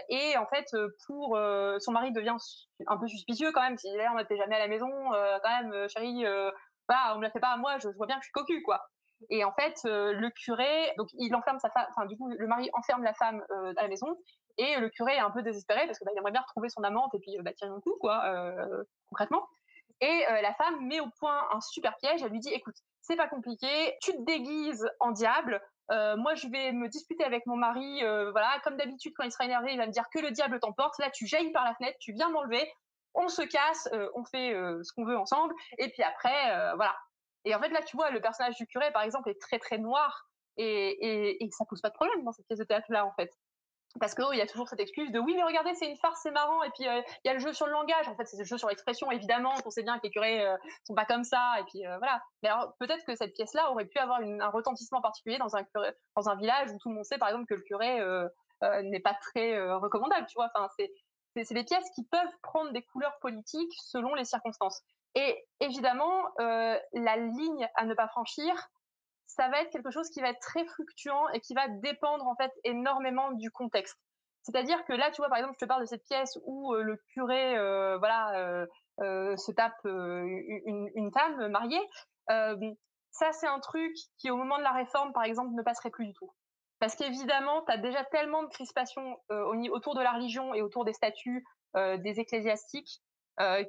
[0.08, 0.70] et en fait,
[1.06, 1.38] pour
[1.78, 2.36] son mari devient
[2.86, 3.76] un peu suspicieux quand même.
[3.84, 6.24] Il dit d'ailleurs, on n'était jamais à la maison, quand même, chérie,
[6.88, 7.78] bah, on me la fait pas à moi.
[7.78, 8.80] Je, vois bien que je suis cocu, quoi.
[9.30, 12.70] Et en fait, le curé, donc il enferme sa femme, enfin du coup, le mari
[12.72, 13.44] enferme la femme
[13.76, 14.16] à la maison,
[14.58, 17.14] et le curé est un peu désespéré parce que bah, aimerait bien retrouver son amante
[17.14, 18.22] et puis bah, tirer un coup, quoi,
[19.08, 19.48] concrètement.
[20.00, 22.22] Et la femme met au point un super piège.
[22.22, 25.60] Elle lui dit, écoute, c'est pas compliqué, tu te déguises en diable.
[25.90, 28.02] Euh, moi, je vais me disputer avec mon mari.
[28.04, 30.60] Euh, voilà, comme d'habitude, quand il sera énervé, il va me dire que le diable
[30.60, 30.98] t'emporte.
[30.98, 32.72] Là, tu jaillis par la fenêtre, tu viens m'enlever.
[33.14, 35.54] On se casse, euh, on fait ce qu'on veut ensemble.
[35.78, 36.96] Et puis après, voilà.
[37.44, 39.78] Et en fait, là, tu vois, le personnage du curé, par exemple, est très très
[39.78, 43.30] noir et, et, ça pose pas de problème dans cette pièce de théâtre-là, en fait
[44.00, 45.96] parce que oh, il y a toujours cette excuse de oui mais regardez c'est une
[45.96, 48.16] farce c'est marrant et puis euh, il y a le jeu sur le langage en
[48.16, 50.94] fait c'est le jeu sur l'expression évidemment on sait bien que les curés euh, sont
[50.94, 52.22] pas comme ça et puis euh, voilà.
[52.42, 55.64] Mais alors peut-être que cette pièce là aurait pu avoir un retentissement particulier dans un
[56.16, 58.00] dans un village où tout le monde sait par exemple que le curé
[58.82, 60.50] n'est pas très recommandable tu vois.
[60.54, 60.92] Enfin c'est
[61.34, 64.82] c'est des pièces qui peuvent prendre des couleurs politiques selon les circonstances.
[65.14, 68.54] Et évidemment la ligne à ne pas franchir
[69.36, 72.36] ça va être quelque chose qui va être très fluctuant et qui va dépendre en
[72.36, 73.98] fait énormément du contexte.
[74.42, 76.82] C'est-à-dire que là, tu vois, par exemple, je te parle de cette pièce où euh,
[76.82, 78.66] le curé, euh, voilà,
[79.00, 81.80] euh, se tape une, une, femme mariée.
[82.28, 86.06] ça, c'est un truc qui, au moment de la réforme, par exemple, ne passerait plus
[86.06, 86.32] du tout.
[86.80, 90.92] Parce qu'évidemment, tu as déjà tellement de crispation autour de la religion et autour des
[90.92, 93.00] statuts des ecclésiastiques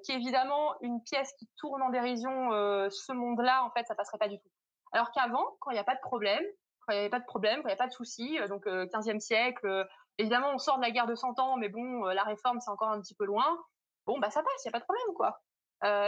[0.06, 2.50] qu'évidemment, une pièce qui tourne en dérision
[2.90, 4.50] ce monde-là, en fait, ça passerait pas du tout.
[4.94, 6.44] Alors qu'avant, quand il n'y a pas de problème,
[6.82, 8.48] quand il n'y avait pas de problème, quand il n'y a pas de soucis, euh,
[8.48, 9.84] donc euh, 15e siècle, euh,
[10.18, 12.70] évidemment on sort de la guerre de 100 ans, mais bon, euh, la réforme c'est
[12.70, 13.60] encore un petit peu loin.
[14.06, 15.42] Bon bah ça passe, il n'y a pas de problème quoi.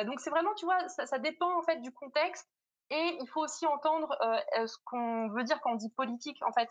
[0.06, 2.48] donc c'est vraiment, tu vois, ça, dépend en fait du contexte
[2.90, 4.16] et il faut aussi entendre
[4.54, 6.70] ce qu'on veut dire quand on dit politique en fait,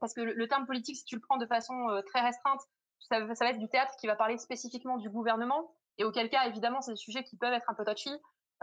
[0.00, 1.74] parce que le, terme politique, si tu le prends de façon
[2.06, 2.60] très restreinte,
[3.00, 6.46] ça, ça, va être du théâtre qui va parler spécifiquement du gouvernement et auquel cas
[6.46, 8.10] évidemment c'est des sujets qui peuvent être un peu touchy.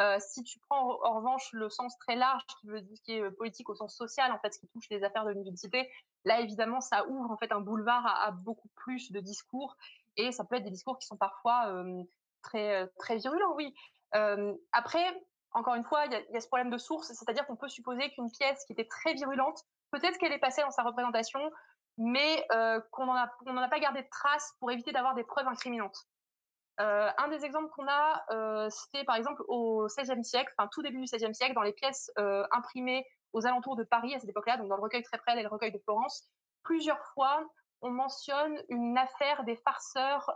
[0.01, 3.21] Euh, si tu prends en revanche le sens très large, qui veut dire qui est
[3.21, 5.89] euh, politique au sens social, en fait, ce qui touche les affaires de l'université,
[6.25, 9.77] là évidemment, ça ouvre en fait un boulevard à, beaucoup plus de discours,
[10.17, 12.03] et ça peut être des discours qui sont parfois euh,
[12.41, 13.73] très très virulents, oui.
[14.71, 15.05] Après,
[15.51, 18.31] encore une fois, il y a, ce problème de source, c'est-à-dire qu'on peut supposer qu'une
[18.31, 19.59] pièce qui était très virulente,
[19.91, 21.41] peut-être qu'elle est passée dans sa représentation,
[21.97, 22.47] mais
[22.91, 26.07] qu'on n'en a pas gardé de traces pour éviter d'avoir des preuves incriminantes.
[26.81, 30.81] Euh, un des exemples qu'on a, euh, c'était par exemple au XVIe siècle, enfin tout
[30.81, 34.29] début du XVIe siècle, dans les pièces euh, imprimées aux alentours de Paris à cette
[34.29, 36.27] époque-là, donc dans le recueil Tréprel et le recueil de Florence,
[36.63, 37.45] plusieurs fois
[37.81, 40.31] on mentionne une affaire des farceurs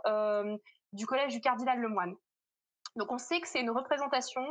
[0.92, 2.14] du collège du cardinal Lemoine.
[2.96, 4.44] Donc on sait que c'est une représentation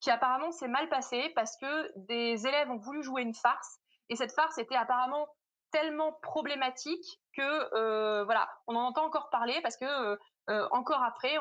[0.00, 3.78] qui apparemment s'est mal passée parce que des élèves ont voulu jouer une farce
[4.08, 5.28] et cette farce était apparemment
[5.70, 10.18] tellement problématique que euh, voilà, on en entend encore parler parce que
[10.48, 11.36] euh, encore après,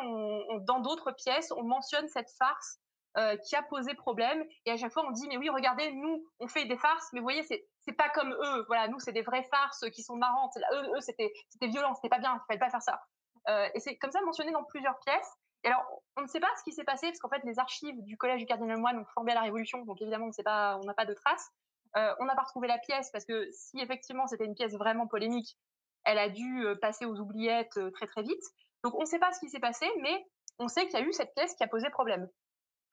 [0.62, 2.80] dans d'autres pièces, on mentionne cette farce
[3.18, 4.44] euh, qui a posé problème.
[4.66, 7.20] Et à chaque fois, on dit mais oui, regardez, nous, on fait des farces, mais
[7.20, 8.66] vous voyez, c'est c'est pas comme eux.
[8.68, 10.52] Voilà, nous, c'est des vraies farces qui sont marrantes.
[10.74, 13.02] Eux, eux, c'était c'était violent, c'était pas bien, il fallait pas faire ça.
[13.50, 15.32] Euh, et c'est comme ça mentionné dans plusieurs pièces.
[15.64, 15.84] Et alors,
[16.18, 18.40] on ne sait pas ce qui s'est passé parce qu'en fait, les archives du collège
[18.40, 21.50] du cardinal Moine ont formé à la Révolution, donc évidemment, on n'a pas de traces.
[21.98, 25.08] Euh, on n'a pas retrouvé la pièce parce que si effectivement c'était une pièce vraiment
[25.08, 25.58] polémique,
[26.04, 28.44] elle a dû euh, passer aux oubliettes euh, très très vite.
[28.84, 30.26] Donc on ne sait pas ce qui s'est passé, mais
[30.60, 32.30] on sait qu'il y a eu cette pièce qui a posé problème.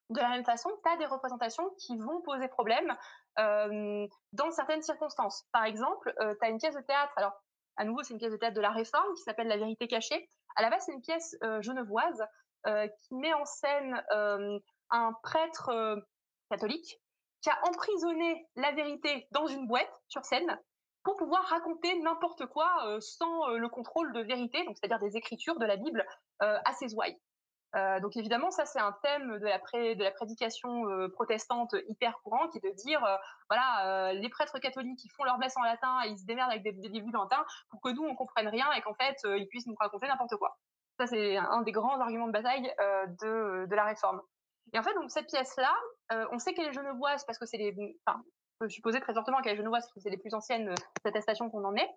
[0.09, 2.97] De la même façon, tu as des représentations qui vont poser problème
[3.36, 5.44] dans certaines circonstances.
[5.53, 7.32] Par exemple, euh, tu as une pièce de théâtre, alors
[7.76, 10.30] à nouveau c'est une pièce de théâtre de la Réforme qui s'appelle La vérité cachée.
[10.55, 12.24] À la base c'est une pièce genevoise
[12.64, 14.03] qui met en scène
[14.90, 15.99] un prêtre
[16.51, 16.99] catholique
[17.47, 20.59] qui a emprisonné la vérité dans une boîte sur scène
[21.05, 25.16] pour pouvoir raconter n'importe quoi euh, sans euh, le contrôle de vérité, donc c'est-à-dire des
[25.16, 26.05] écritures de la Bible
[26.42, 27.16] euh, à ses ouailles.
[28.03, 29.61] donc évidemment, ça c'est un thème de la,
[30.11, 33.01] prédication protestante hyper courant, qui est de dire,
[33.49, 36.64] voilà, les prêtres catholiques ils font leur messe en latin et ils se démerdent avec
[36.64, 39.66] des, des livres latins pour que nous on comprenne rien et qu'en fait ils puissent
[39.68, 40.57] nous raconter n'importe quoi.
[40.99, 42.72] Ça c'est un des grands arguments de bataille
[43.20, 44.20] de la réforme.
[44.72, 45.74] Et en fait, donc cette pièce-là,
[46.32, 47.74] on sait qu'elle est genevoise parce que c'est les,
[48.68, 49.12] supposer très
[49.42, 51.90] qu'elle est genevoise, parce que c'est les plus anciennes euh, attestations qu'on en ait.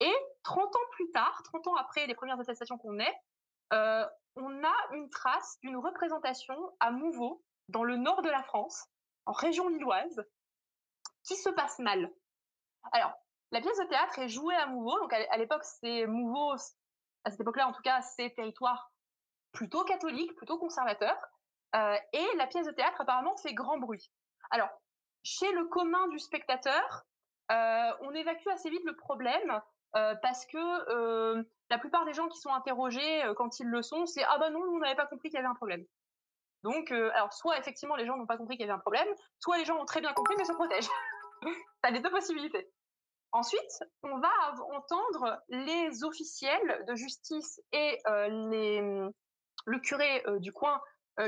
[0.00, 3.14] Et 30 ans plus tard, 30 ans après les premières attestations qu'on ait,
[3.72, 4.06] euh,
[4.36, 8.86] on a une trace d'une représentation à Mouveau, dans le nord de la France,
[9.26, 10.24] en région lilloise,
[11.24, 12.10] qui se passe mal.
[12.92, 13.12] Alors,
[13.52, 16.52] la pièce de théâtre est jouée à Mouveau, donc à l'époque, c'est Mouveau,
[17.24, 18.92] à cette époque-là, en tout cas, c'est territoire
[19.52, 21.16] plutôt catholique, plutôt conservateur,
[21.74, 24.10] euh, et la pièce de théâtre, apparemment, fait grand bruit.
[24.50, 24.68] Alors,
[25.24, 27.04] chez le commun du spectateur,
[27.50, 29.60] euh, on évacue assez vite le problème
[29.96, 34.22] euh, parce que la plupart des gens qui sont interrogés quand ils le sont, c'est
[34.24, 35.84] ah bah non, on n'avait pas compris qu'il y avait un problème.
[36.62, 39.08] Donc, alors soit effectivement les gens n'ont pas compris qu'il y avait un problème,
[39.38, 40.88] soit les gens ont très bien compris mais se protègent.
[41.82, 42.70] T'as les deux possibilités.
[43.32, 44.30] Ensuite, on va
[44.72, 50.80] entendre les officiels de justice et le curé du coin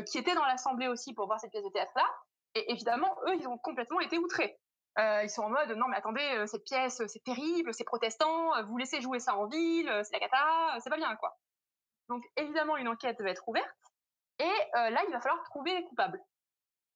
[0.07, 2.07] qui étaient dans l'assemblée aussi pour voir cette pièce de théâtre-là.
[2.55, 4.59] Et évidemment, eux, ils ont complètement été outrés.
[4.99, 8.57] Euh, ils sont en mode non mais attendez euh, cette pièce c'est terrible c'est protestant
[8.57, 11.37] euh, vous laissez jouer ça en ville c'est la cata c'est pas bien quoi.
[12.09, 13.67] Donc évidemment une enquête va être ouverte
[14.39, 16.21] et là il va falloir trouver les coupables.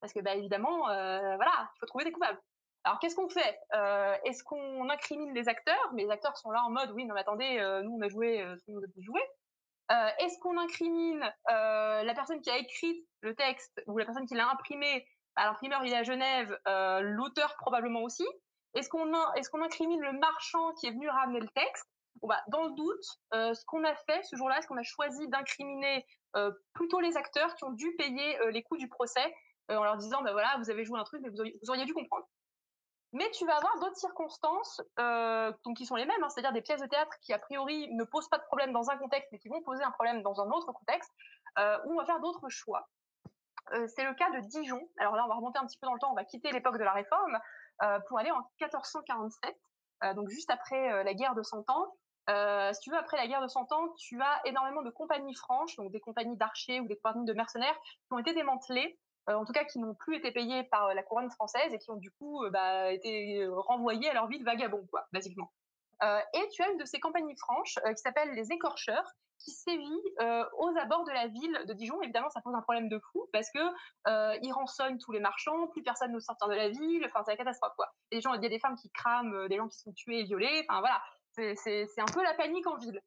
[0.00, 2.40] Parce que bah évidemment voilà il faut trouver des coupables.
[2.84, 3.58] Alors qu'est-ce qu'on fait?
[4.24, 5.90] Est-ce qu'on incrimine les acteurs?
[5.94, 8.38] Mais les acteurs sont là en mode oui non mais attendez nous on a joué
[8.56, 9.22] ce qu'on nous a jouer
[10.18, 14.48] est-ce qu'on incrimine la personne qui a écrit le texte ou la personne qui l'a
[14.48, 15.04] imprimé
[15.36, 18.26] alors, l'imprimeur, il est à Genève, euh, l'auteur probablement aussi.
[18.74, 21.86] Est-ce qu'on incrimine le marchand qui est venu ramener le texte?
[22.22, 25.28] Bah, Dans le doute, euh, ce qu'on a fait ce jour-là, c'est qu'on a choisi
[25.28, 26.04] d'incriminer
[26.36, 29.34] euh, plutôt les acteurs qui ont dû payer les coûts du procès
[29.68, 32.28] en leur disant, bah, voilà, vous avez joué un truc, mais vous auriez, dû comprendre.
[33.12, 34.80] Mais tu vas avoir d'autres circonstances
[35.64, 38.04] donc qui sont les mêmes, hein, c'est-à-dire des pièces de théâtre qui a priori ne
[38.04, 40.48] posent pas de problème dans un contexte, mais qui vont poser un problème dans un
[40.50, 41.10] autre contexte,
[41.58, 42.88] où on va faire d'autres choix.
[43.72, 44.80] Euh, c'est le cas de Dijon.
[44.98, 46.78] Alors là, on va remonter un petit peu dans le temps, on va quitter l'époque
[46.78, 47.38] de la Réforme
[47.82, 49.56] euh, pour aller en 1447,
[50.02, 51.94] euh, donc juste après la guerre de Cent Ans.
[52.72, 55.76] si tu veux, après la guerre de Cent Ans, tu as énormément de compagnies franches,
[55.76, 58.98] donc des compagnies d'archers ou des compagnies de mercenaires, qui ont été démantelées,
[59.36, 61.96] en tout cas qui n'ont plus été payées par la couronne française et qui ont
[61.96, 65.52] du coup bah, été renvoyées à leur vie de vagabond, quoi, basiquement.
[66.02, 70.44] et tu as une de ces compagnies franches qui s'appelle les écorcheurs, qui sévit euh,
[70.58, 72.00] aux abords de la ville de Dijon.
[72.02, 73.58] Évidemment, ça pose un problème de fou parce que
[74.06, 77.04] euh, ils rançonnent tous les marchands, plus personne ne sortir de la ville.
[77.06, 77.92] Enfin, c'est la catastrophe quoi.
[78.10, 79.92] Et les gens, il y a des femmes qui crament, euh, des gens qui sont
[79.92, 80.66] tués et violés.
[80.68, 81.02] Enfin voilà,
[81.56, 83.00] c'est un peu la panique en ville.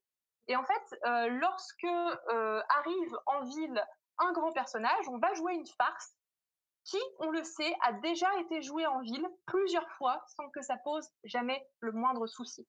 [0.47, 3.86] Et en fait, euh, lorsque euh, arrive en ville
[4.20, 6.16] un grand personnage, on va jouer une farce
[6.86, 10.78] qui, on le sait, a déjà été jouée en ville plusieurs fois sans que ça
[10.84, 12.68] pose jamais le moindre souci.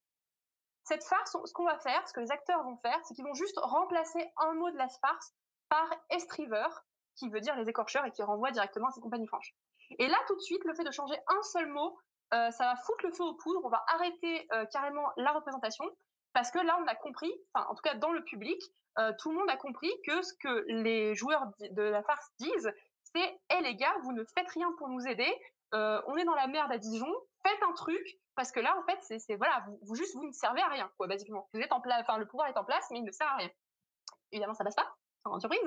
[0.85, 3.35] Cette farce, ce qu'on va faire, ce que les acteurs vont faire, c'est qu'ils vont
[3.35, 5.35] juste remplacer un mot de la farce
[5.69, 6.69] par estriver,
[7.17, 9.55] qui veut dire les écorcheurs et qui renvoie directement à ses compagnies franches.
[9.99, 11.99] Et là, tout de suite, le fait de changer un seul mot,
[12.33, 15.85] euh, ça va foutre le feu aux poudres, on va arrêter euh, carrément la représentation,
[16.35, 18.61] parce que là, on a compris, enfin, en tout cas dans le public,
[18.99, 22.73] euh, tout le monde a compris que ce que les joueurs de la farce disent,
[23.03, 25.33] c'est «Hé les gars, vous ne faites rien pour nous aider,
[25.73, 27.13] on est dans la merde à Dijon,
[27.45, 30.61] faites un truc, parce que là, en fait, c'est voilà, vous, juste vous ne servez
[30.61, 31.49] à rien, quoi, basiquement.
[31.53, 33.37] Vous êtes en place, enfin le pouvoir est en place, mais il ne sert à
[33.37, 33.51] rien.
[34.33, 35.61] Évidemment, ça passe pas, sans grande surprise.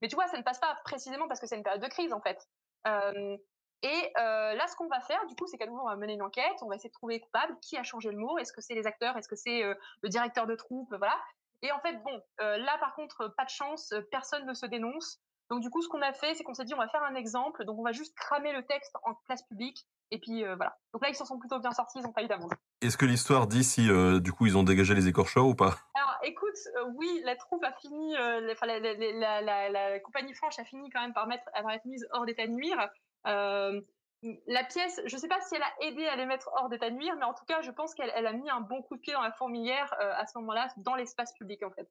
[0.00, 2.12] Mais tu vois, ça ne passe pas précisément parce que c'est une période de crise,
[2.12, 2.38] en fait.
[2.86, 3.36] Euh,
[3.84, 6.14] et euh, là, ce qu'on va faire, du coup, c'est qu'à nouveau, on va mener
[6.14, 8.62] une enquête, on va essayer de trouver coupable, qui a changé le mot, est-ce que
[8.62, 11.14] c'est les acteurs, est-ce que c'est euh, le directeur de troupe, voilà.
[11.60, 15.20] Et en fait, bon, euh, là, par contre, pas de chance, personne ne se dénonce.
[15.50, 17.14] Donc du coup, ce qu'on a fait, c'est qu'on s'est dit, on va faire un
[17.14, 17.66] exemple.
[17.66, 20.78] Donc on va juste cramer le texte en place publique et puis voilà.
[20.94, 22.52] Donc là, ils s'en sont plutôt bien sortis, ils n'ont pas eu d'amende.
[22.80, 23.86] Est-ce que l'histoire dit si
[24.22, 25.76] du coup ils ont dégagé les écorcheurs ou pas?
[25.94, 26.56] Alors écoute,
[26.94, 31.12] oui, la troupe a fini, la, la, la, la, compagnie franche a fini quand même
[31.12, 32.78] par mettre, à être mise hors d'état de nuire.
[33.24, 36.88] La pièce, je ne sais pas si elle a aidé à les mettre hors d'état
[36.90, 38.96] de nuire, mais en tout cas, je pense qu'elle elle a mis un bon coup
[38.96, 41.90] de pied dans la fourmilière à ce moment-là, dans l'espace public en fait.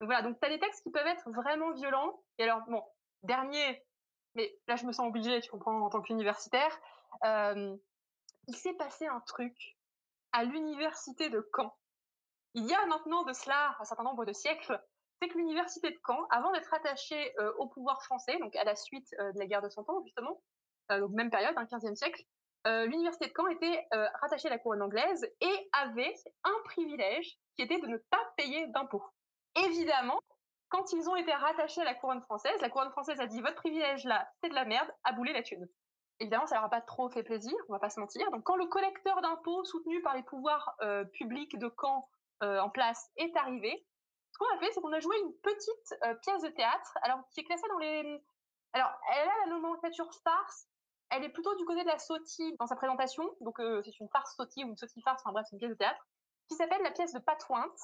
[0.00, 2.22] Donc voilà, donc tu as des textes qui peuvent être vraiment violents.
[2.38, 2.82] Et alors, bon,
[3.22, 3.84] dernier,
[4.34, 6.76] mais là je me sens obligée, tu comprends, en tant qu'universitaire,
[7.24, 9.56] il s'est passé un truc
[10.32, 11.76] à l'université de Caen.
[12.54, 14.80] Il y a maintenant de cela un certain nombre de siècles,
[15.20, 19.10] c'est que l'université de Caen, avant d'être attachée au pouvoir français, donc à la suite
[19.18, 20.40] de la guerre de Cent Ans justement,
[20.90, 22.22] donc même période, hein, 15e siècle,
[22.64, 23.86] l'université de Caen était
[24.20, 26.14] rattachée à la couronne anglaise et avait
[26.44, 29.04] un privilège qui était de ne pas payer d'impôts.
[29.66, 30.20] Évidemment,
[30.68, 33.56] quand ils ont été rattachés à la couronne française, la couronne française a dit votre
[33.56, 35.68] privilège là, c'est de la merde, aboulez la thune
[36.22, 38.30] évidemment, ça leur a pas trop fait plaisir, on va pas se mentir.
[38.30, 42.08] Donc, quand le collecteur d'impôts soutenu par les pouvoirs euh, publics de Caen
[42.42, 43.84] euh, en place est arrivé,
[44.32, 47.20] ce qu'on a fait, c'est qu'on a joué une petite euh, pièce de théâtre, alors
[47.30, 48.24] qui est classée dans les.
[48.72, 50.68] Alors, elle a la nomenclature farce.
[51.14, 53.24] Elle est plutôt du côté de la sautille dans sa présentation.
[53.40, 55.22] Donc, c'est une farce sautille ou une sautille farce.
[55.22, 56.06] Enfin bref, c'est une pièce de théâtre
[56.48, 57.78] qui s'appelle la pièce de Patointe.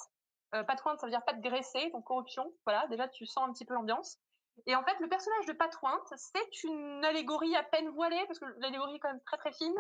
[0.55, 2.51] Euh, Patointe, ça veut dire pas de graisser, donc corruption.
[2.66, 4.18] Voilà, déjà tu sens un petit peu l'ambiance.
[4.66, 8.47] Et en fait, le personnage de Patouinte, c'est une allégorie à peine voilée, parce que
[8.59, 9.76] l'allégorie est quand même très très fine,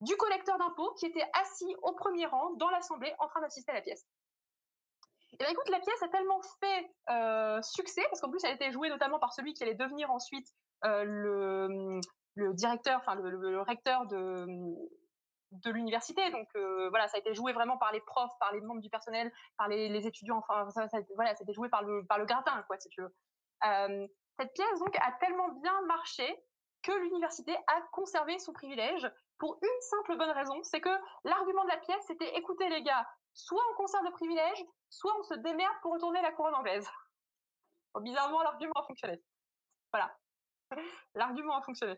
[0.00, 3.74] du collecteur d'impôts qui était assis au premier rang dans l'assemblée en train d'assister à
[3.74, 4.06] la pièce.
[5.32, 8.54] Et bien écoute, la pièce a tellement fait euh, succès, parce qu'en plus elle a
[8.54, 10.48] été jouée notamment par celui qui allait devenir ensuite
[10.84, 12.00] euh, le,
[12.34, 14.46] le directeur, enfin le, recteur de,
[15.50, 16.30] de l'université.
[16.30, 16.48] Donc
[16.90, 19.68] voilà, ça a été joué vraiment par les profs, par les membres du personnel, par
[19.68, 20.38] les, étudiants.
[20.38, 23.02] Enfin, ça, voilà, ça a été joué par le par le gratin, quoi, si tu
[23.02, 23.14] veux.
[24.38, 26.26] cette pièce donc a tellement bien marché
[26.82, 29.08] que l'université a conservé son privilège
[29.38, 30.90] pour une simple bonne raison, c'est que
[31.24, 35.22] l'argument de la pièce, c'était écoutez les gars, soit on conserve le privilège, soit on
[35.24, 36.88] se démerde pour retourner la couronne anglaise.
[38.00, 39.20] bizarrement, l'argument a fonctionné.
[39.92, 40.16] Voilà.
[41.14, 41.96] l'argument a fonctionné.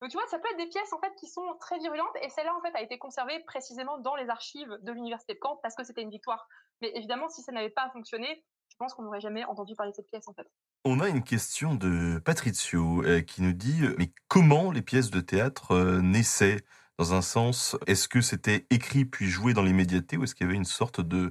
[0.00, 2.28] Donc tu vois, ça peut être des pièces en fait qui sont très virulentes et
[2.28, 5.74] celle-là en fait a été conservée précisément dans les archives de l'université de Caen parce
[5.74, 6.48] que c'était une victoire.
[6.80, 9.96] Mais évidemment, si ça n'avait pas fonctionné, je pense qu'on n'aurait jamais entendu parler de
[9.96, 10.46] cette pièce en fait.
[10.84, 15.20] On a une question de Patrizio euh, qui nous dit mais comment les pièces de
[15.20, 16.64] théâtre euh, naissaient?
[16.98, 20.50] Dans un sens Est-ce que c'était écrit puis joué dans l'immédiateté ou est-ce qu'il y
[20.50, 21.30] avait une sorte de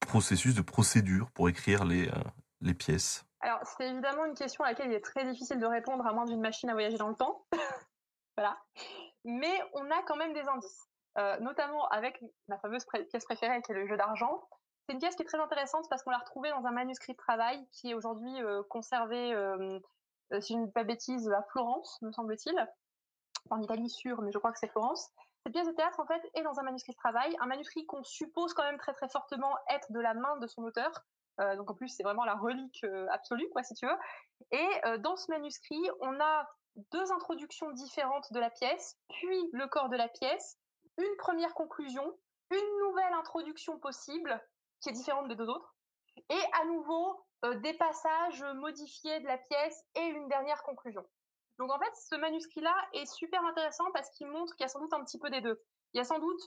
[0.00, 2.14] processus, de procédure pour écrire les, euh,
[2.60, 3.24] les pièces?
[3.40, 6.24] Alors c'est évidemment une question à laquelle il est très difficile de répondre à moins
[6.24, 7.46] d'une machine à voyager dans le temps.
[8.36, 8.58] voilà.
[9.24, 10.88] Mais on a quand même des indices.
[11.40, 14.46] notamment avec ma fameuse pièce préférée qui est le jeu d'argent.
[14.86, 17.18] C'est une pièce qui est très intéressante parce qu'on l'a retrouvée dans un manuscrit de
[17.18, 19.80] travail qui est aujourd'hui euh, conservé, euh,
[20.32, 22.54] euh, si je ne dis pas bêtise, à Florence, me semble-t-il.
[23.50, 25.10] En Italie, sûr, mais je crois que c'est Florence.
[25.42, 28.04] Cette pièce de théâtre, en fait, est dans un manuscrit de travail, un manuscrit qu'on
[28.04, 30.90] suppose quand même très très fortement être de la main de son auteur.
[31.38, 33.96] donc en plus, c'est vraiment la relique absolue, quoi, si tu veux.
[34.50, 36.48] Et dans ce manuscrit, on a
[36.92, 40.58] deux introductions différentes de la pièce, puis le corps de la pièce,
[40.98, 42.16] une première conclusion,
[42.50, 44.40] une nouvelle introduction possible,
[44.80, 45.74] qui est différente des deux autres.
[46.28, 51.04] Et à nouveau, euh, des passages modifiés de la pièce et une dernière conclusion.
[51.58, 54.80] Donc en fait, ce manuscrit-là est super intéressant parce qu'il montre qu'il y a sans
[54.80, 55.62] doute un petit peu des deux.
[55.92, 56.40] Il y a sans doute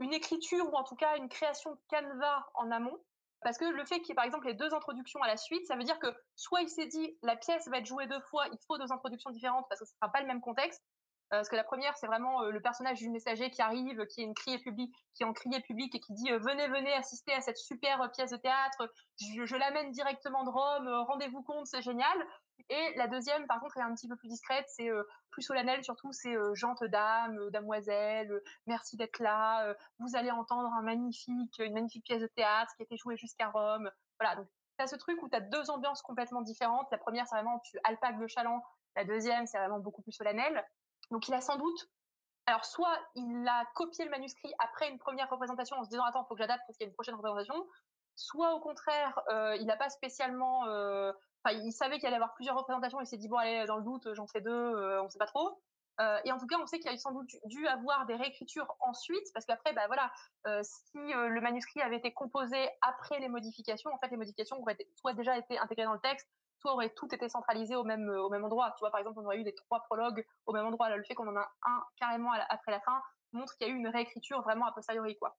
[0.00, 2.98] une écriture ou en tout cas une création de canevas en amont.
[3.42, 5.66] Parce que le fait qu'il y ait par exemple les deux introductions à la suite,
[5.66, 8.46] ça veut dire que soit il s'est dit la pièce va être jouée deux fois,
[8.52, 10.82] il faut deux introductions différentes parce que ce ne sera pas le même contexte,
[11.30, 14.24] parce que la première, c'est vraiment euh, le personnage du messager qui arrive, qui est
[14.24, 17.40] une criée publique, qui en criée public et qui dit euh, venez, venez assister à
[17.40, 18.92] cette super pièce de théâtre.
[19.18, 20.88] Je, l'amène directement de Rome.
[21.06, 22.26] Rendez-vous compte, c'est génial.
[22.68, 24.88] Et la deuxième, par contre, est un petit peu plus discrète, c'est
[25.30, 28.30] plus solennel surtout, c'est gente dame, damoiselle,
[28.66, 32.84] merci d'être là, vous allez entendre un magnifique, une magnifique pièce de théâtre qui a
[32.84, 33.90] été jouée jusqu'à Rome.
[34.20, 34.46] Voilà, donc
[34.78, 36.86] tu as ce truc où tu as deux ambiances complètement différentes.
[36.92, 38.62] La première, c'est vraiment tu alpagues le chaland.
[38.94, 40.64] La deuxième, c'est vraiment beaucoup plus solennel.
[41.10, 41.88] Donc il a sans doute,
[42.46, 46.24] alors soit il a copié le manuscrit après une première représentation en se disant attends,
[46.24, 47.66] faut que j'adapte parce qu'il y a une prochaine représentation,
[48.16, 51.12] soit au contraire, euh, il n'a pas spécialement, euh,
[51.50, 54.12] il savait qu'il allait avoir plusieurs représentations, il s'est dit bon allez dans le doute,
[54.14, 55.60] j'en fais deux, euh, on sait pas trop.
[56.24, 59.26] et en tout cas, on sait qu'il a sans doute dû avoir des réécritures ensuite,
[59.34, 60.10] parce qu'après, bah voilà,
[60.62, 65.12] si le manuscrit avait été composé après les modifications, en fait, les modifications auraient soit
[65.12, 66.26] déjà été intégrées dans le texte,
[66.60, 68.74] soit aurait tout été centralisé au même, même endroit.
[68.80, 70.94] Par exemple, on aurait eu les trois prologues au même endroit.
[70.94, 73.02] Le fait qu'on en a un carrément après la fin
[73.32, 75.36] montre qu'il y a eu une réécriture vraiment a posteriori, quoi.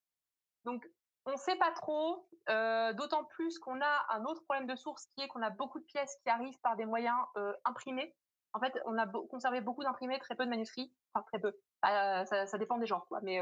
[0.66, 0.88] Donc,
[1.26, 5.06] on ne sait pas trop, euh, d'autant plus qu'on a un autre problème de source
[5.16, 8.16] qui est qu'on a beaucoup de pièces qui arrivent par des moyens euh, imprimés.
[8.54, 10.92] En fait, on a conservé beaucoup d'imprimés, très peu de manuscrits.
[11.14, 11.54] Enfin, très peu.
[11.86, 13.20] Euh, ça, dépend des gens, quoi.
[13.22, 13.40] Mais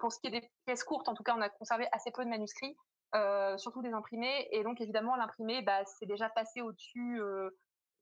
[0.00, 2.24] pour ce qui est des pièces courtes, en tout cas, on a conservé assez peu
[2.24, 2.76] de manuscrits.
[3.14, 4.48] Euh, surtout des imprimés.
[4.52, 7.20] Et donc, évidemment, l'imprimé, bah, c'est déjà passé au-dessus.
[7.20, 7.50] Euh,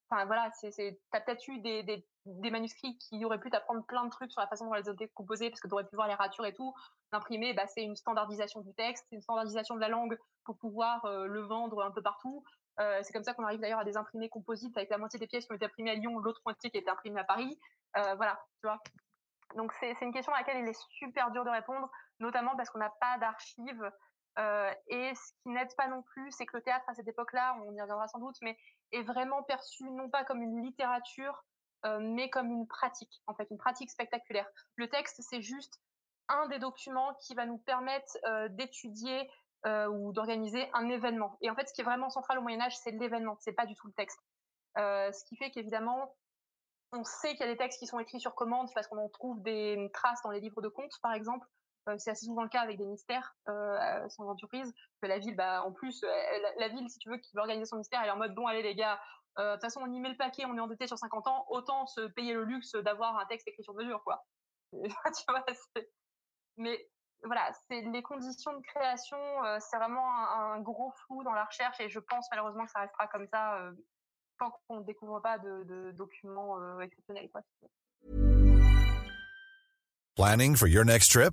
[0.08, 2.06] enfin, voilà, c'est, t'as peut-être eu des,
[2.50, 5.08] manuscrits qui auraient pu t'apprendre plein de trucs sur la façon dont elles ont été
[5.08, 6.72] parce que tu aurais pu voir les ratures et tout.
[7.12, 11.04] L'imprimé, bah, c'est une standardisation du texte, c'est une standardisation de la langue pour pouvoir
[11.06, 12.44] euh, le vendre un peu partout.
[13.02, 15.44] c'est comme ça qu'on arrive d'ailleurs à des imprimés composites avec la moitié des pièces
[15.44, 17.58] qui ont été imprimées à Lyon, l'autre moitié qui a été imprimée à Paris.
[17.94, 18.78] voilà, tu vois.
[19.56, 21.90] Donc c'est une question à laquelle il est super dur de répondre,
[22.20, 23.90] notamment parce qu'on n'a pas d'archives
[24.41, 27.57] euh, et ce qui n'aide pas non plus, c'est que le théâtre à cette époque-là,
[27.66, 28.57] on y reviendra sans doute, mais
[28.93, 31.45] est vraiment perçu non pas comme une littérature,
[31.84, 34.49] euh, mais comme une pratique, en fait, une pratique spectaculaire.
[34.76, 35.80] Le texte, c'est juste
[36.28, 39.30] un des documents qui va nous permettre euh, d'étudier
[39.91, 41.36] ou d'organiser un événement.
[41.43, 43.66] Et en fait, ce qui est vraiment central au Moyen Âge, c'est l'événement, c'est pas
[43.66, 44.18] du tout le texte.
[44.74, 46.16] ce qui fait qu'évidemment,
[46.93, 49.11] on sait qu'il y a des textes qui sont écrits sur commande parce qu'on en
[49.11, 51.47] trouve des traces dans les livres de contes, par exemple.
[51.89, 54.70] Euh, c'est assez souvent le cas avec des mystères euh, sans entreprise
[55.01, 56.05] que la ville bah en plus
[56.59, 58.47] la, ville si tu veux qui veut organiser son mystère elle est en mode bon
[58.47, 59.01] allez les gars
[59.39, 61.47] euh, de toute façon on y met le paquet on est endetté sur 50 ans
[61.49, 64.26] autant se payer le luxe d'avoir un texte écrit sur mesure quoi.
[66.59, 66.87] Mais
[67.24, 69.16] voilà c'est les conditions de création
[69.61, 73.07] c'est vraiment un, gros flou dans la recherche et je pense malheureusement que ça restera
[73.07, 73.59] comme ça
[74.39, 77.41] tant qu'on ne découvre pas de, de documents exceptionnels quoi
[80.16, 81.33] Planning for your next trip?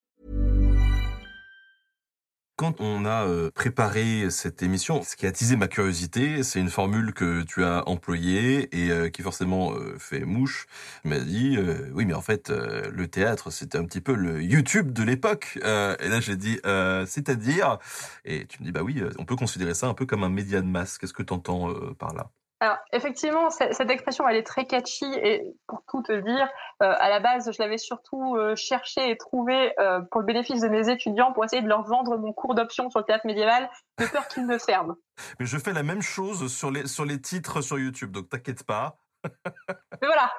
[2.61, 6.69] Quand on a euh, préparé cette émission, ce qui a attisé ma curiosité, c'est une
[6.69, 10.67] formule que tu as employée et euh, qui forcément euh, fait mouche.
[11.01, 14.13] Tu m'as dit, euh, oui, mais en fait, euh, le théâtre, c'était un petit peu
[14.13, 15.57] le YouTube de l'époque.
[15.63, 16.59] Euh, et là, j'ai dit,
[17.07, 17.79] c'est-à-dire,
[18.25, 20.61] et tu me dis, bah oui, on peut considérer ça un peu comme un média
[20.61, 20.99] de masse.
[20.99, 22.29] Qu'est-ce que tu entends par là?
[22.61, 26.47] Alors, effectivement, cette expression, elle est très catchy et pour tout te dire,
[26.83, 30.61] euh, à la base, je l'avais surtout euh, cherché et trouvé euh, pour le bénéfice
[30.61, 33.67] de mes étudiants pour essayer de leur vendre mon cours d'option sur le théâtre médiéval
[33.97, 34.93] de peur qu'ils ne ferment.
[35.39, 38.63] Mais je fais la même chose sur les, sur les titres sur YouTube, donc t'inquiète
[38.63, 38.95] pas.
[39.25, 40.31] Mais voilà.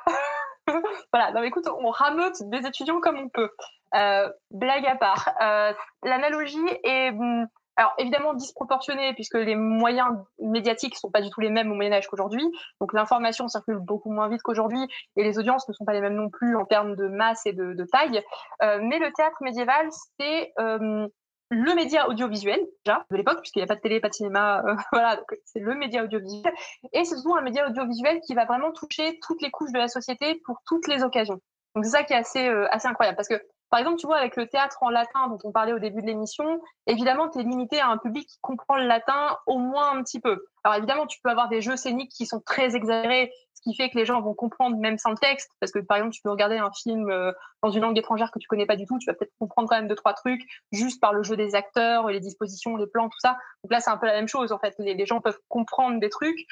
[1.12, 1.32] voilà.
[1.32, 3.50] Non, mais écoute, on rameute des étudiants comme on peut.
[3.94, 5.28] Euh, blague à part.
[5.42, 5.72] Euh,
[6.04, 7.46] L'analogie est, hum,
[7.76, 10.08] alors évidemment disproportionnée puisque les moyens
[10.38, 12.44] médiatiques sont pas du tout les mêmes au Moyen Âge qu'aujourd'hui.
[12.80, 16.16] Donc l'information circule beaucoup moins vite qu'aujourd'hui et les audiences ne sont pas les mêmes
[16.16, 18.22] non plus en termes de masse et de, taille.
[18.62, 21.08] Euh, mais le théâtre médiéval, c'est euh,
[21.52, 24.62] le média audiovisuel déjà de l'époque puisqu'il n'y a pas de télé, pas de cinéma,
[24.66, 26.52] euh, voilà, c'est le média audiovisuel
[26.92, 29.88] et c'est surtout un média audiovisuel qui va vraiment toucher toutes les couches de la
[29.88, 31.40] société pour toutes les occasions.
[31.74, 33.40] Donc c'est ça qui est assez euh, assez incroyable parce que
[33.72, 36.06] par exemple, tu vois, avec le théâtre en latin dont on parlait au début de
[36.06, 40.02] l'émission, évidemment, tu es limité à un public qui comprend le latin au moins un
[40.02, 40.44] petit peu.
[40.62, 43.88] Alors évidemment, tu peux avoir des jeux scéniques qui sont très exagérés, ce qui fait
[43.88, 46.28] que les gens vont comprendre même sans le texte, parce que par exemple, tu peux
[46.28, 49.06] regarder un film euh, dans une langue étrangère que tu connais pas du tout, tu
[49.06, 52.20] vas peut-être comprendre quand même deux trois trucs juste par le jeu des acteurs, les
[52.20, 53.38] dispositions, les plans, tout ça.
[53.64, 54.74] Donc là, c'est un peu la même chose en fait.
[54.80, 56.44] Les, gens peuvent comprendre des trucs,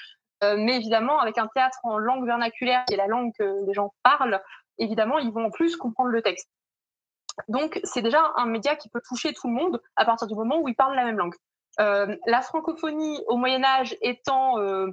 [0.43, 3.75] euh, mais évidemment, avec un théâtre en langue vernaculaire, qui est la langue que les
[3.75, 4.41] gens parlent,
[4.79, 6.49] évidemment, ils vont en plus comprendre le texte.
[7.49, 10.59] Donc, c'est déjà un média qui peut toucher tout le monde à partir du moment
[10.61, 11.35] où ils parlent la même langue.
[11.79, 14.91] Euh, la francophonie au Moyen Âge étant euh,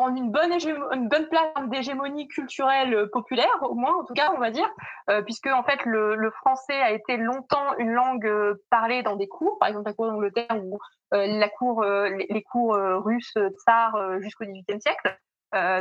[0.00, 0.52] en une bonne,
[0.92, 4.68] une bonne place d'hégémonie culturelle euh, populaire, au moins, en tout cas, on va dire,
[5.10, 9.16] euh, puisque en fait le, le, français a été longtemps une langue euh, parlée dans
[9.16, 10.78] des cours, par exemple la cour d'Angleterre ou
[11.12, 15.18] euh, la cour, les, les, cours russes tsars jusqu'au XVIIIe siècle.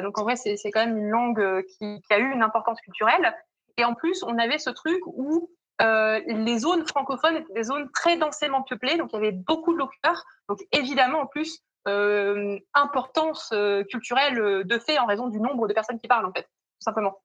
[0.03, 3.33] donc en vrai, c'est quand même une langue qui, qui, a eu une importance culturelle.
[3.77, 5.49] Et en plus, on avait ce truc où
[5.81, 9.73] euh, les zones francophones étaient des zones très densément peuplées, donc il y avait beaucoup
[9.73, 10.23] de locuteurs.
[10.49, 15.73] Donc évidemment, en plus, euh, importance euh, culturelle de fait en raison du nombre de
[15.73, 17.19] personnes qui parlent, en fait, tout simplement.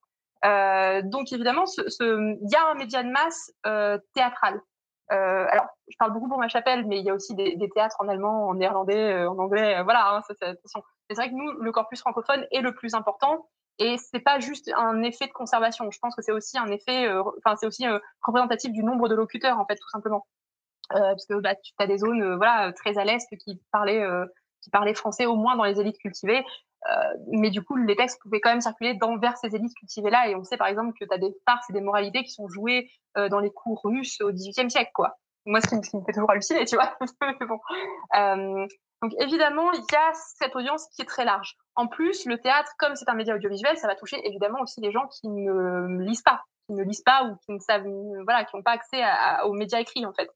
[1.04, 1.64] Donc évidemment,
[2.00, 3.50] il y a un média de masse
[4.12, 4.60] théâtral.
[5.08, 7.96] Alors, je parle beaucoup pour ma chapelle, mais il y a aussi des, des théâtres
[7.98, 9.82] en allemand, en néerlandais, en anglais.
[9.84, 13.48] voilà, hein, c'est vrai que nous, le corpus francophone est le plus important.
[13.78, 15.90] Et c'est pas juste un effet de conservation.
[15.90, 17.08] Je pense que c'est aussi un effet,
[17.38, 17.84] enfin, c'est aussi
[18.22, 20.26] représentatif du nombre de locuteurs, en fait, tout simplement.
[20.90, 24.06] parce que bah, tu as des zones, voilà, très à l'est qui parlaient
[24.64, 26.42] qui parlaient français, au moins dans les élites cultivées.
[26.90, 30.28] Euh, mais du coup, les textes pouvaient quand même circuler dans, vers ces élites cultivées-là.
[30.28, 32.48] Et on sait par exemple que tu as des farces et des moralités qui sont
[32.48, 35.16] jouées euh, dans les cours russes au XVIIIe siècle, quoi.
[35.46, 36.96] Moi, ce qui, me fait toujours halluciner, tu vois.
[37.46, 37.58] bon.
[38.16, 38.66] euh,
[39.04, 41.58] donc évidemment, il y a cette audience qui est très large.
[41.76, 44.92] En plus, le théâtre, comme c'est un média audiovisuel, ça va toucher évidemment aussi les
[44.92, 47.86] gens qui ne lisent pas, qui ne lisent pas ou qui ne savent,
[48.24, 49.02] voilà, qui n'ont pas accès
[49.44, 50.30] aux médias écrits en fait.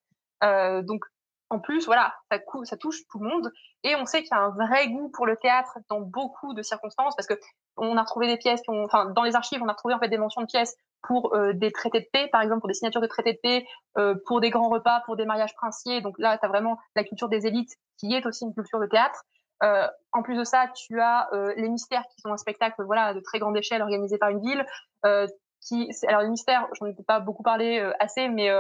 [0.45, 1.03] Euh, donc
[1.49, 3.51] en plus, voilà, ça, touche tout le monde.
[3.85, 6.61] Et on sait qu'il y a un vrai goût pour le théâtre dans beaucoup de
[6.61, 7.41] circonstances, parce que
[7.79, 10.19] on a retrouvé des pièces, enfin, dans les archives, on a retrouvé en fait des
[10.19, 13.07] mentions de pièces pour euh, des traités de paix, par exemple, pour des signatures de
[13.07, 16.01] traités de paix, euh, pour des grands repas, pour des mariages princiers.
[16.01, 18.87] Donc là, tu as vraiment la culture des élites, qui est aussi une culture de
[18.87, 19.25] théâtre.
[19.63, 23.15] Euh, en plus de ça, tu as euh, les mystères, qui sont un spectacle, voilà,
[23.15, 24.65] de très grande échelle, organisé par une ville.
[25.05, 25.27] Euh,
[25.61, 28.51] qui, alors les mystères, j'en ai pas beaucoup parlé euh, assez, mais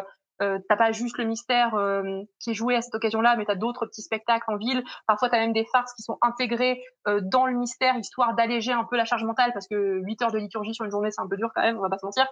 [0.40, 3.56] euh, t'as pas juste le mystère euh, qui est joué à cette occasion-là, mais t'as
[3.56, 4.84] d'autres petits spectacles en ville.
[5.06, 8.84] Parfois, t'as même des farces qui sont intégrées euh, dans le mystère, histoire d'alléger un
[8.84, 11.28] peu la charge mentale, parce que 8 heures de liturgie sur une journée, c'est un
[11.28, 12.26] peu dur quand même, on va pas se mentir.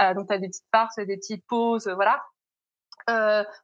[0.00, 2.22] Euh, donc, t'as des petites farces, des petites pauses, voilà.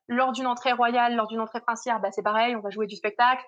[0.09, 2.97] Lors d'une entrée royale, lors d'une entrée princière, bah, c'est pareil, on va jouer du
[2.97, 3.45] spectacle.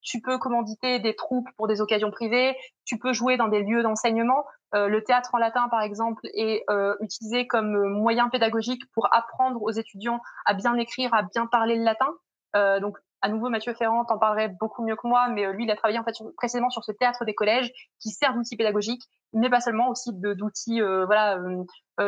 [0.00, 2.56] Tu peux commanditer des troupes pour des occasions privées.
[2.84, 4.44] Tu peux jouer dans des lieux d'enseignement.
[4.74, 9.62] Euh, le théâtre en latin, par exemple, est euh, utilisé comme moyen pédagogique pour apprendre
[9.62, 12.08] aux étudiants à bien écrire, à bien parler le latin.
[12.56, 15.70] Euh, donc, à nouveau, Mathieu Ferrand t'en parlerait beaucoup mieux que moi, mais lui, il
[15.70, 17.70] a travaillé en fait sur, précisément sur ce théâtre des collèges
[18.00, 19.02] qui sert d'outil pédagogique,
[19.32, 21.38] mais pas seulement aussi d'outils, voilà,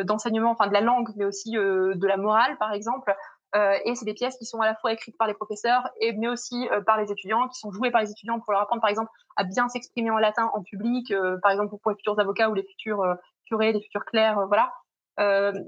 [0.03, 3.15] d'enseignement, enfin de la langue, mais aussi de la morale, par exemple.
[3.55, 6.13] Euh, et c'est des pièces qui sont à la fois écrites par les professeurs, et,
[6.13, 8.81] mais aussi euh, par les étudiants, qui sont jouées par les étudiants pour leur apprendre,
[8.81, 12.19] par exemple, à bien s'exprimer en latin en public, euh, par exemple pour les futurs
[12.19, 13.03] avocats ou les futurs
[13.47, 14.73] curés, les futurs clercs, voilà.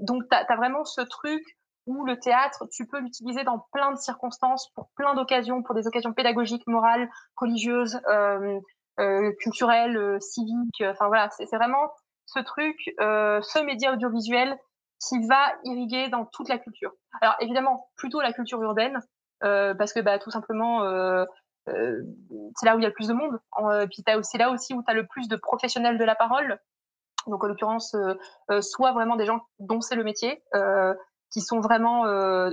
[0.01, 1.41] donc, tu as, vraiment ce truc
[1.85, 5.87] où le théâtre, tu peux l'utiliser dans plein de circonstances, pour plein d'occasions, pour des
[5.87, 8.01] occasions pédagogiques, morales, religieuses,
[9.39, 10.83] culturelles, civiques.
[10.83, 11.93] Enfin voilà, c'est vraiment
[12.25, 14.57] ce truc, ce média audiovisuel
[14.99, 16.91] qui va irriguer dans toute la culture.
[17.21, 18.99] Alors évidemment, plutôt la culture urbaine,
[19.43, 21.25] euh, parce que bah, tout simplement, euh,
[21.69, 22.01] euh,
[22.55, 23.39] c'est là où il y a le plus de monde.
[23.81, 26.59] Et puis c'est là aussi où tu as le plus de professionnels de la parole.
[27.27, 27.95] Donc en l'occurrence,
[28.61, 30.41] soit vraiment des gens dont c'est le métier,
[31.31, 32.05] qui sont vraiment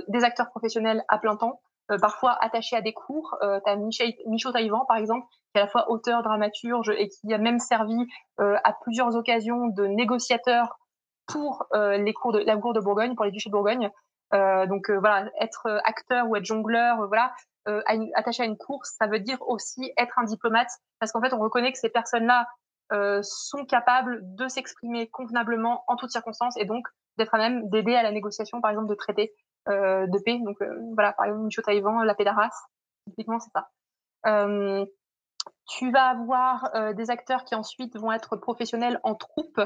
[0.09, 1.61] des acteurs professionnels à plein temps,
[2.01, 3.37] parfois attachés à des cours.
[3.41, 3.77] Euh, tu as
[4.27, 7.59] Michaud Taïwan, par exemple, qui est à la fois auteur, dramaturge et qui a même
[7.59, 7.95] servi
[8.37, 10.77] à plusieurs occasions de négociateur
[11.27, 13.89] pour euh, les cours de la cour de Bourgogne, pour les duchés de Bourgogne.
[14.33, 17.33] Euh, donc euh, voilà, être acteur ou être jongleur, voilà,
[18.13, 20.69] attaché à une course, ça veut dire aussi être un diplomate,
[20.99, 22.47] parce qu'en fait, on reconnaît que ces personnes-là
[23.23, 28.03] sont capables de s'exprimer convenablement en toutes circonstances et donc d'être à même d'aider à
[28.03, 29.33] la négociation, par exemple, de traités
[29.67, 30.39] de paix.
[30.45, 30.57] Donc
[30.93, 32.51] voilà, par exemple, Micho Taïwan, la paix d'Arras,
[33.09, 33.67] typiquement, c'est ça.
[35.67, 39.59] tu vas avoir des acteurs qui ensuite vont être professionnels en troupe.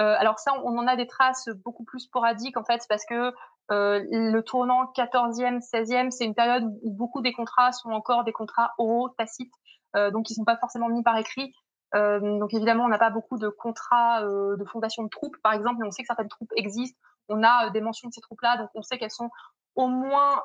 [0.00, 3.32] Euh, alors ça, on en a des traces beaucoup plus sporadiques en fait, parce que
[3.70, 8.32] euh, le tournant 14e, 16e, c'est une période où beaucoup des contrats sont encore des
[8.32, 9.52] contrats oraux, tacites,
[9.96, 11.52] euh, donc ils sont pas forcément mis par écrit.
[11.94, 15.86] donc évidemment, on n'a pas beaucoup de contrats de fondation de troupes, par exemple, mais
[15.86, 16.98] on sait que certaines troupes existent.
[17.30, 19.30] On a des mentions de ces troupes-là, donc on sait qu'elles sont
[19.74, 20.42] au moins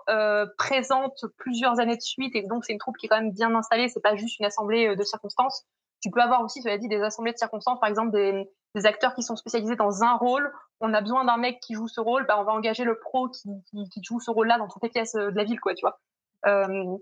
[0.57, 3.53] présentes plusieurs années de suite, et donc c'est une troupe qui est quand même bien
[3.53, 3.89] installée.
[3.89, 5.65] C'est pas juste une assemblée de circonstances.
[6.03, 9.15] Tu peux avoir aussi, cela dit, des assemblées de circonstances, par exemple des, des acteurs
[9.15, 10.51] qui sont spécialisés dans un rôle.
[10.81, 13.29] On a besoin d'un mec qui joue ce rôle, bah on va engager le pro
[13.29, 15.73] qui, qui, qui joue ce rôle-là dans toutes les pièces euh, de la ville, quoi,
[15.75, 16.01] tu vois.
[16.45, 16.97] Euh,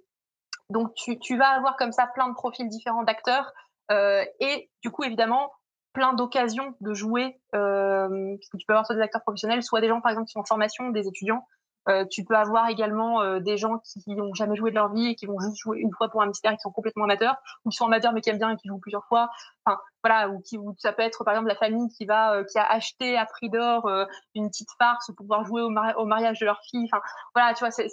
[0.69, 3.51] donc tu, tu, vas avoir comme ça plein de profils différents d'acteurs
[3.89, 5.51] euh, et du coup évidemment
[5.93, 7.41] plein d'occasions de jouer.
[7.55, 10.27] Euh, parce que tu peux avoir soit des acteurs professionnels, soit des gens par exemple
[10.27, 11.43] qui sont en formation, des étudiants
[11.89, 15.07] euh, tu peux avoir également euh, des gens qui n'ont jamais joué de leur vie
[15.07, 17.35] et qui vont juste jouer une fois pour un mystère et qui sont complètement amateurs,
[17.65, 19.29] ou qui sont amateurs mais qui aiment bien et qui jouent plusieurs fois.
[19.65, 22.57] Enfin, voilà, ou qui, ça peut être par exemple la famille qui va, euh, qui
[22.59, 23.89] a acheté à prix d'or
[24.35, 26.87] une petite farce pour pouvoir jouer au, au, mariage de leur fille.
[26.91, 27.01] Enfin,
[27.33, 27.87] voilà, tu vois, c'est,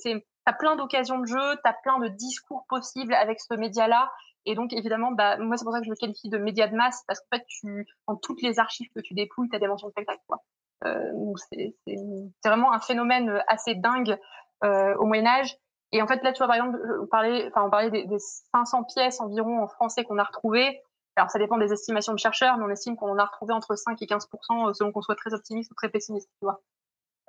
[0.45, 4.11] t'as plein d'occasions de jeu, t'as plein de discours possibles avec ce média-là.
[4.47, 6.74] Et donc, évidemment, bah, moi, c'est pour ça que je le qualifie de média de
[6.74, 9.68] masse, parce qu'en fait, tu, dans toutes les archives que tu dépouilles, tu as des
[9.68, 10.22] mentions de spectacle.
[10.26, 10.39] Quoi.
[10.85, 11.74] Euh, c'est
[12.45, 14.18] vraiment un phénomène euh, assez dingue
[14.64, 15.57] euh, au Moyen Âge.
[15.93, 18.18] Et en fait, là, tu vois, par exemple, on parlait, enfin, on parlait des, des
[18.55, 20.81] 500 pièces environ en français qu'on a retrouvées.
[21.16, 23.74] Alors, ça dépend des estimations de chercheurs, mais on estime qu'on en a retrouvé entre
[23.74, 26.61] 5 et 15% selon qu'on soit très optimiste ou très pessimiste, tu vois.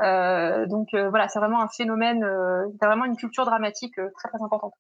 [0.02, 4.30] Euh, donc euh, voilà, c'est vraiment un phénomène, euh, c'est vraiment une culture dramatique très
[4.30, 4.74] très importante.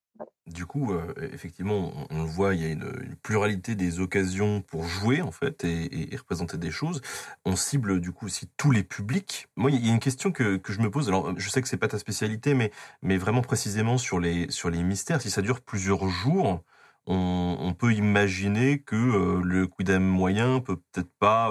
[0.48, 5.22] Du coup, effectivement, on, le voit, il y a une, pluralité des occasions pour jouer
[5.22, 7.02] en fait et, représenter des choses.
[7.46, 9.48] On cible du coup aussi tous les publics.
[9.56, 11.08] Moi, il y a une question que, je me pose.
[11.10, 14.70] Alors, je sais que c'est pas ta spécialité, mais mais vraiment précisément sur les sur
[14.70, 15.22] les mystères.
[15.22, 16.64] Si ça dure plusieurs jours,
[17.06, 21.50] on, on peut imaginer que le quidam moyen peut peut-être pas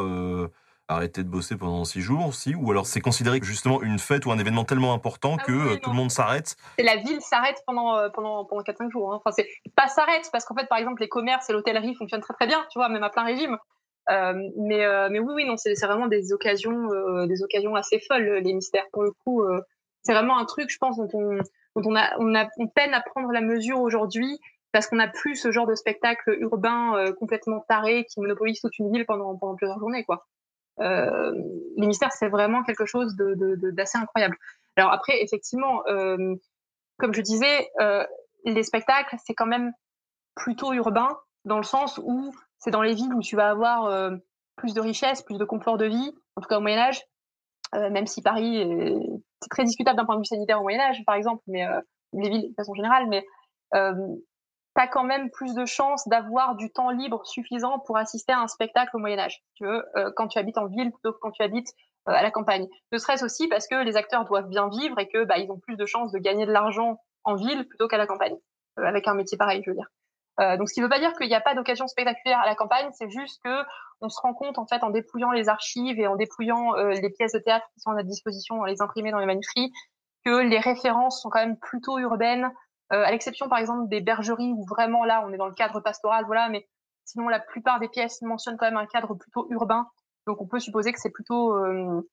[0.89, 4.33] arrêter de bosser pendant six jours aussi Ou alors c'est considéré justement une fête ou
[4.33, 7.63] un événement tellement important ah que euh, tout le monde s'arrête Et la ville s'arrête
[7.67, 9.13] pendant, euh, pendant, pendant 4-5 jours.
[9.13, 9.17] Hein.
[9.17, 12.35] Enfin, c'est pas s'arrête, parce qu'en fait, par exemple, les commerces et l'hôtellerie fonctionnent très
[12.35, 13.59] très bien, tu vois, même à plein régime.
[14.11, 16.89] Euh, mais, euh, mais oui, oui, non, c'est vraiment des occasions,
[17.27, 18.87] des occasions assez folles, les mystères.
[18.93, 19.45] Pour le coup,
[20.03, 21.37] c'est vraiment un truc, je pense, dont on,
[21.77, 24.39] dont on, a, on, a, on peine à prendre la mesure aujourd'hui
[24.73, 28.91] parce qu'on n'a plus ce genre de spectacle urbain complètement taré qui monopolise toute une
[28.93, 30.27] ville pendant, pendant plusieurs journées, quoi
[30.81, 31.33] euh,
[31.77, 34.37] les mystères, c'est vraiment quelque chose d'assez incroyable.
[34.77, 36.35] Alors après, effectivement, euh,
[36.99, 38.07] comme je disais, euh,
[38.45, 39.73] les spectacles, c'est quand même
[40.35, 44.13] plutôt urbain, dans le sens où c'est dans les villes où tu vas avoir
[44.57, 47.03] plus de richesse, plus de confort de vie, en tout cas au Moyen Âge,
[47.73, 48.65] même si Paris,
[49.41, 51.65] c'est très discutable d'un point de vue sanitaire au Moyen Âge, par exemple, mais
[52.13, 53.25] les villes de façon générale, mais
[54.79, 58.41] tu as quand même plus de chances d'avoir du temps libre suffisant pour assister à
[58.41, 61.19] un spectacle au Moyen Âge, tu veux, euh, quand tu habites en ville plutôt que
[61.21, 61.73] quand tu habites
[62.09, 62.69] euh, à la campagne.
[62.93, 65.59] Ne serait-ce aussi parce que les acteurs doivent bien vivre et que bah, ils ont
[65.59, 68.37] plus de chances de gagner de l'argent en ville plutôt qu'à la campagne,
[68.79, 69.89] euh, avec un métier pareil, je veux dire.
[70.59, 72.55] donc, ce qui ne veut pas dire qu'il n'y a pas d'occasion spectaculaire à la
[72.55, 73.65] campagne, c'est juste que
[74.01, 77.33] on se rend compte en fait en dépouillant les archives et en dépouillant les pièces
[77.33, 79.73] de théâtre qui sont à notre disposition, en les imprimer dans les manuscrits,
[80.25, 82.53] que les références sont quand même plutôt urbaines,
[82.93, 85.81] euh, à l'exception par exemple des bergeries où vraiment là on est dans le cadre
[85.81, 86.67] pastoral, voilà, mais
[87.05, 89.89] sinon la plupart des pièces mentionnent quand même un cadre plutôt urbain,
[90.27, 92.09] donc on peut supposer que c'est plutôt euh,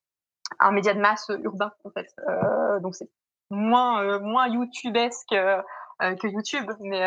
[0.59, 2.07] un média de masse urbain en fait.
[2.27, 3.09] Euh, donc c'est
[3.49, 7.03] moins moins YouTubesque que YouTube, mais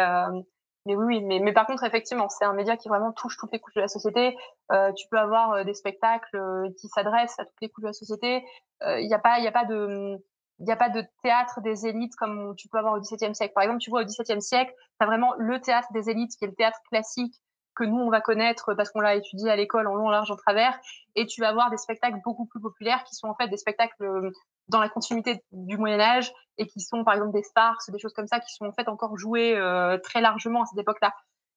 [0.88, 3.60] mais oui, mais, mais par contre, effectivement, c'est un média qui vraiment touche toutes les
[3.60, 4.34] couches de la société.
[4.72, 7.88] Euh, tu peux avoir euh, des spectacles euh, qui s'adressent à toutes les couches de
[7.88, 8.42] la société.
[8.80, 10.16] Il n'y a pas, il a pas de,
[10.60, 13.52] il n'y a pas de théâtre des élites comme tu peux avoir au XVIIe siècle.
[13.54, 16.44] Par exemple, tu vois, au XVIIe siècle, tu as vraiment le théâtre des élites, qui
[16.44, 17.34] est le théâtre classique
[17.76, 20.30] que nous, on va connaître parce qu'on l'a étudié à l'école en long, en large,
[20.32, 20.76] en travers.
[21.14, 24.32] Et tu vas avoir des spectacles beaucoup plus populaires qui sont en fait des spectacles
[24.68, 28.12] dans la continuité du Moyen Âge et qui sont par exemple des farces, des choses
[28.12, 31.14] comme ça qui sont en fait encore jouées euh, très largement à cette époque-là.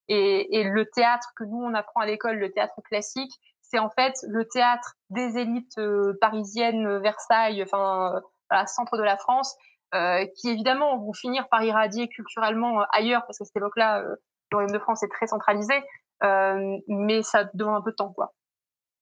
[0.08, 3.32] Et, et, le théâtre que nous on apprend à l'école, le théâtre classique,
[3.62, 8.22] c'est en fait le théâtre des élites euh, parisiennes, Versailles, enfin
[8.52, 9.56] voilà, centre de la France,
[9.96, 14.72] euh, qui évidemment vont finir par irradier culturellement ailleurs parce qu'à cette époque-là, le royaume
[14.72, 15.82] de France est très centralisé,
[16.22, 18.34] mais ça demande un peu de temps quoi.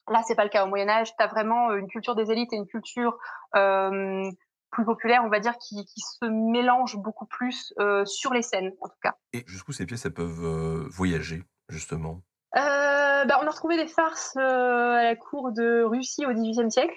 [0.09, 0.65] Là, c'est pas le cas.
[0.65, 3.17] Au Moyen Âge, tu as vraiment une culture des élites et une culture
[3.55, 4.23] euh,
[4.71, 8.71] plus populaire, on va dire, qui, qui se mélange beaucoup plus euh, sur les scènes,
[8.81, 9.15] en tout cas.
[9.33, 12.21] Et jusqu'où ces pièces, elles peuvent euh, voyager, justement?
[12.55, 16.71] Euh, bah, On a retrouvé des farces euh, à la cour de Russie au XVIIIe
[16.71, 16.95] siècle,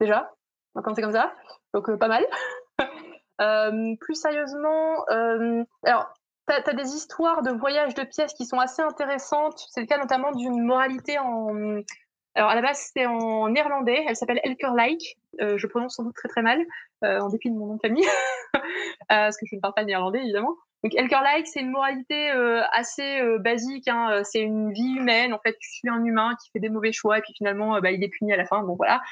[0.00, 0.30] déjà,
[0.74, 1.34] quand c'est comme ça,
[1.74, 2.24] donc euh, pas mal.
[4.00, 5.04] plus sérieusement,
[5.84, 6.14] alors,
[6.48, 9.66] tu as, des histoires de voyage de pièces qui sont assez intéressantes.
[9.70, 11.82] C'est le cas notamment d'une moralité en,
[12.34, 16.14] alors à la base c'est en néerlandais, elle s'appelle Elkerlijk, euh, je prononce sans doute
[16.14, 16.64] très très mal,
[17.04, 18.06] euh, en dépit de mon nom de famille,
[18.54, 18.60] euh,
[19.08, 20.54] parce que je ne parle pas néerlandais évidemment.
[20.82, 24.22] Donc Elkerlijk c'est une moralité euh, assez euh, basique, hein.
[24.24, 27.18] c'est une vie humaine, en fait tu suis un humain qui fait des mauvais choix
[27.18, 29.02] et puis finalement bah, il est puni à la fin, donc voilà.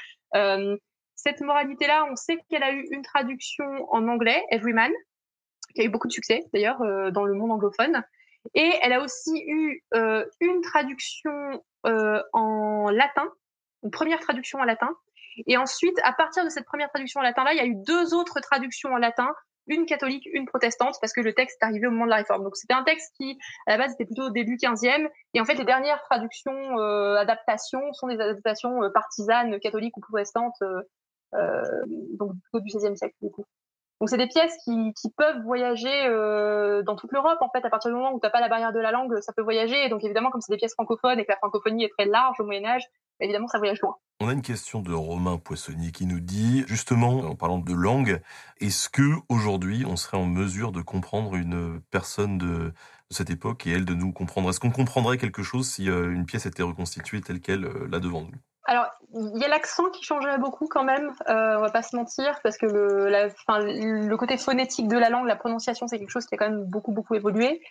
[1.23, 4.91] Cette moralité-là, on sait qu'elle a eu une traduction en anglais, Everyman,
[5.75, 6.79] qui a eu beaucoup de succès d'ailleurs
[7.11, 8.03] dans le monde anglophone.
[8.53, 13.29] Et elle a aussi eu euh, une traduction euh, en latin,
[13.83, 14.95] une première traduction en latin.
[15.47, 18.13] Et ensuite, à partir de cette première traduction en latin-là, il y a eu deux
[18.13, 19.33] autres traductions en latin,
[19.67, 22.43] une catholique, une protestante, parce que le texte est arrivé au moment de la réforme.
[22.43, 25.07] Donc c'était un texte qui, à la base, était plutôt au début 15e.
[25.33, 30.01] Et en fait, les dernières traductions, euh, adaptations, sont des adaptations euh, partisanes, catholiques ou
[30.01, 30.83] protestantes, euh, euh
[31.33, 33.45] donc plutôt du 16e siècle, du coup.
[34.01, 37.63] Donc c'est des pièces qui, peuvent voyager euh, dans toute l'Europe en fait.
[37.63, 39.43] À partir du moment où tu n'as pas la barrière de la langue, ça peut
[39.43, 39.85] voyager.
[39.85, 42.39] Et donc évidemment, comme c'est des pièces francophones et que la francophonie est très large
[42.39, 42.81] au Moyen Âge,
[43.19, 43.97] évidemment ça voyage loin.
[44.19, 48.21] On a une question de Romain Poissonnier qui nous dit justement en parlant de langue,
[48.59, 52.73] est-ce que aujourd'hui on serait en mesure de comprendre une personne de,
[53.11, 54.49] cette époque et elle de nous comprendre?
[54.49, 57.99] Est-ce qu'on comprendrait quelque chose si euh, une pièce était reconstituée telle qu'elle euh, là
[57.99, 58.33] devant nous?
[58.65, 61.95] Alors, il y a l'accent qui changerait beaucoup quand même, euh, on va pas se
[61.95, 66.11] mentir, parce que le, la, le côté phonétique de la langue, la prononciation, c'est quelque
[66.11, 67.61] chose qui a quand même beaucoup, beaucoup évolué.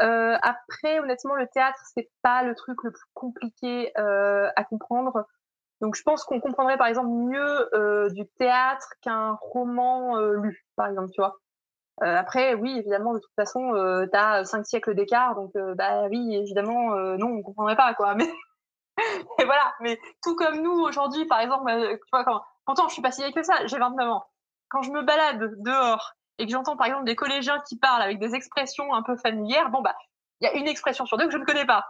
[0.00, 5.26] Euh, après, honnêtement, le théâtre, c'est pas le truc le plus compliqué euh, à comprendre.
[5.82, 10.64] Donc, je pense qu'on comprendrait, par exemple, mieux euh, du théâtre qu'un roman euh, lu,
[10.76, 11.36] par exemple, tu vois.
[12.02, 16.06] Euh, après, oui, évidemment, de toute façon, euh, tu as cinq siècles d'écart, donc bah
[16.08, 18.14] oui, évidemment, non, on comprendrait pas, quoi.
[18.16, 18.28] Mais
[19.38, 19.74] et voilà.
[19.80, 23.12] Mais tout comme nous aujourd'hui, par exemple, euh, tu vois, quand, pourtant je suis pas
[23.12, 24.24] si vieille que ça, j'ai 29 ans.
[24.68, 28.18] Quand je me balade dehors et que j'entends par exemple des collégiens qui parlent avec
[28.18, 29.94] des expressions un peu familières, bon bah,
[30.40, 31.86] il y a une expression sur deux que je ne connais pas.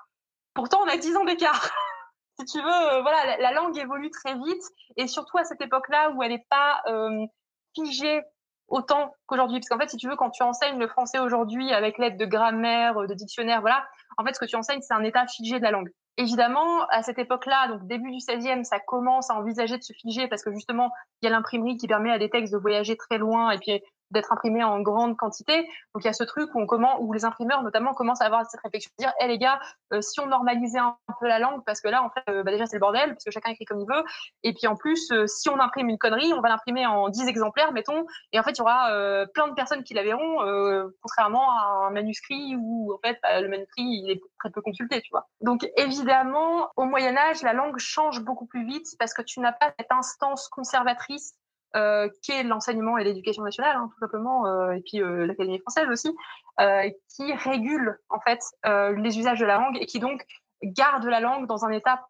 [0.55, 1.70] Pourtant, on a 10 ans d'écart.
[2.38, 4.62] si tu veux, euh, voilà, la, la, langue évolue très vite
[4.96, 7.26] et surtout à cette époque-là où elle n'est pas euh,
[7.74, 8.20] figée
[8.68, 9.61] autant qu'aujourd'hui.
[9.61, 12.26] Parce qu'en fait, si tu veux, quand tu enseignes le français aujourd'hui avec l'aide de
[12.26, 13.86] grammaire, de dictionnaire, voilà,
[14.18, 15.90] en fait, ce que tu enseignes, c'est un état figé de la langue.
[16.18, 20.28] Évidemment, à cette époque-là, donc début du 16e, ça commence à envisager de se figer
[20.28, 20.90] parce que justement,
[21.20, 23.80] il y a l'imprimerie qui permet à des textes de voyager très loin et puis
[24.12, 25.62] d'être imprimés en grande quantité.
[25.94, 28.26] Donc il y a ce truc où on commence, où les imprimeurs notamment commencent à
[28.26, 29.60] avoir cette réflexion, de dire, hé les gars,
[29.92, 32.50] euh, si on normalisait un peu la langue, parce que là en fait, euh, bah,
[32.50, 34.04] déjà c'est le bordel, parce que chacun écrit comme il veut,
[34.42, 37.26] et puis en plus, euh, si on imprime une connerie, on va l'imprimer en 10
[37.28, 40.42] exemplaires, mettons, et en fait il y aura euh, plein de personnes qui la verront,
[40.42, 44.61] euh, contrairement à un manuscrit où en fait bah, le manuscrit il est très peu
[44.61, 45.28] consulté, tu vois.
[45.41, 49.53] Donc évidemment, au Moyen Âge, la langue change beaucoup plus vite parce que tu n'as
[49.53, 51.34] pas cette instance conservatrice
[51.76, 55.58] euh, qui est l'enseignement et l'éducation nationale, hein, tout simplement, euh, et puis euh, l'Académie
[55.61, 56.14] française aussi,
[56.61, 60.24] euh, qui régule en fait les usages de la langue et qui donc
[60.62, 62.07] garde la langue dans un état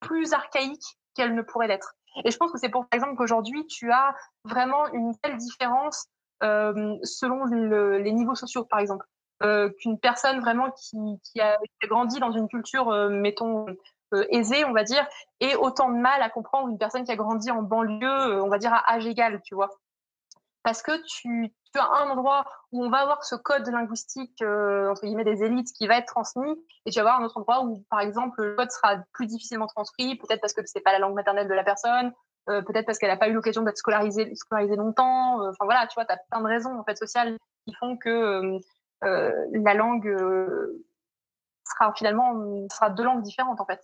[0.00, 1.94] plus archaïque qu'elle ne pourrait l'être.
[2.24, 4.14] Et je pense que c'est pour exemple qu'aujourd'hui tu as
[4.44, 6.06] vraiment une telle différence
[6.40, 9.04] selon le, les niveaux sociaux, par exemple.
[9.40, 13.66] qu'une personne vraiment qui, a, grandi dans une culture, mettons,
[14.30, 15.06] aisée, on va dire,
[15.40, 18.48] et autant de mal à comprendre une personne qui a grandi en banlieue, euh, on
[18.48, 19.70] va dire à âge égal, tu vois.
[20.62, 24.90] Parce que tu, tu as un endroit où on va avoir ce code linguistique, euh,
[24.90, 26.52] entre guillemets, des élites qui va être transmis,
[26.84, 29.66] et tu vas avoir un autre endroit où, par exemple, le code sera plus difficilement
[29.66, 32.12] transmis, peut-être parce que c'est pas la langue maternelle de la personne,
[32.50, 35.42] euh, peut-être parce qu'elle n'a pas eu l'occasion d'être scolarisée, scolarisée longtemps.
[35.42, 37.36] Euh, enfin voilà, tu vois, tu as plein de raisons en fait sociales
[37.66, 38.58] qui font que
[39.02, 40.16] la langue
[41.64, 43.80] sera finalement sera deux langues différentes en fait.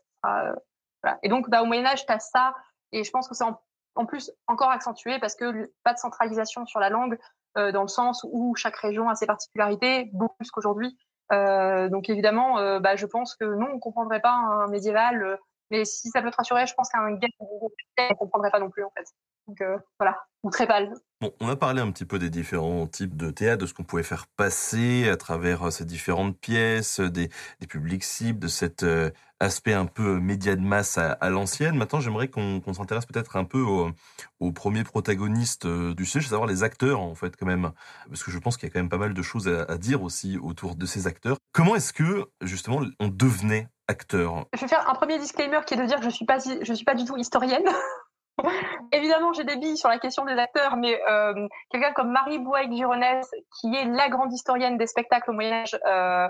[1.03, 1.19] Voilà.
[1.23, 2.55] Et donc, bah, au Moyen Âge, tu as ça,
[2.93, 6.81] et je pense que c'est en, plus encore accentué parce que pas de centralisation sur
[6.81, 7.19] la langue,
[7.57, 10.99] dans le sens où chaque région a ses particularités, beaucoup plus qu'aujourd'hui.
[11.33, 15.23] Euh, donc évidemment, euh, bah, je pense que non, on comprendrait pas un médiéval.
[15.23, 15.37] Euh,
[15.71, 18.85] mais si ça peut te rassurer, je pense qu'un gars on comprendrait pas non plus
[18.85, 19.05] en fait.
[19.47, 19.63] Donc
[19.99, 20.93] voilà, ou très pâle.
[21.21, 23.85] Bon, on a parlé un petit peu des différents types de théâtre, de ce qu'on
[23.85, 27.29] pouvait faire passer à travers ces différentes pièces, des,
[27.61, 28.85] des publics cibles, de cette
[29.45, 31.77] aspect un peu média de masse à, l'ancienne.
[31.77, 33.91] Maintenant, j'aimerais qu'on s'intéresse peut-être un peu aux
[34.41, 37.73] au premiers protagonistes euh, du sujet, à savoir les acteurs, en fait, quand même.
[38.09, 40.03] Parce que je pense qu'il y a quand même pas mal de choses à, dire
[40.03, 41.37] aussi autour de ces acteurs.
[41.53, 44.47] Comment est-ce que, justement, on devenait acteur?
[44.55, 46.73] Je vais faire un premier disclaimer qui est de dire que je suis pas, je
[46.73, 47.65] suis pas du tout historienne.
[48.93, 53.29] Évidemment, j'ai des billes sur la question des acteurs, mais euh, quelqu'un comme Marie Boac-Gironès,
[53.61, 56.29] qui est la grande historienne des spectacles au Moyen Âge, euh,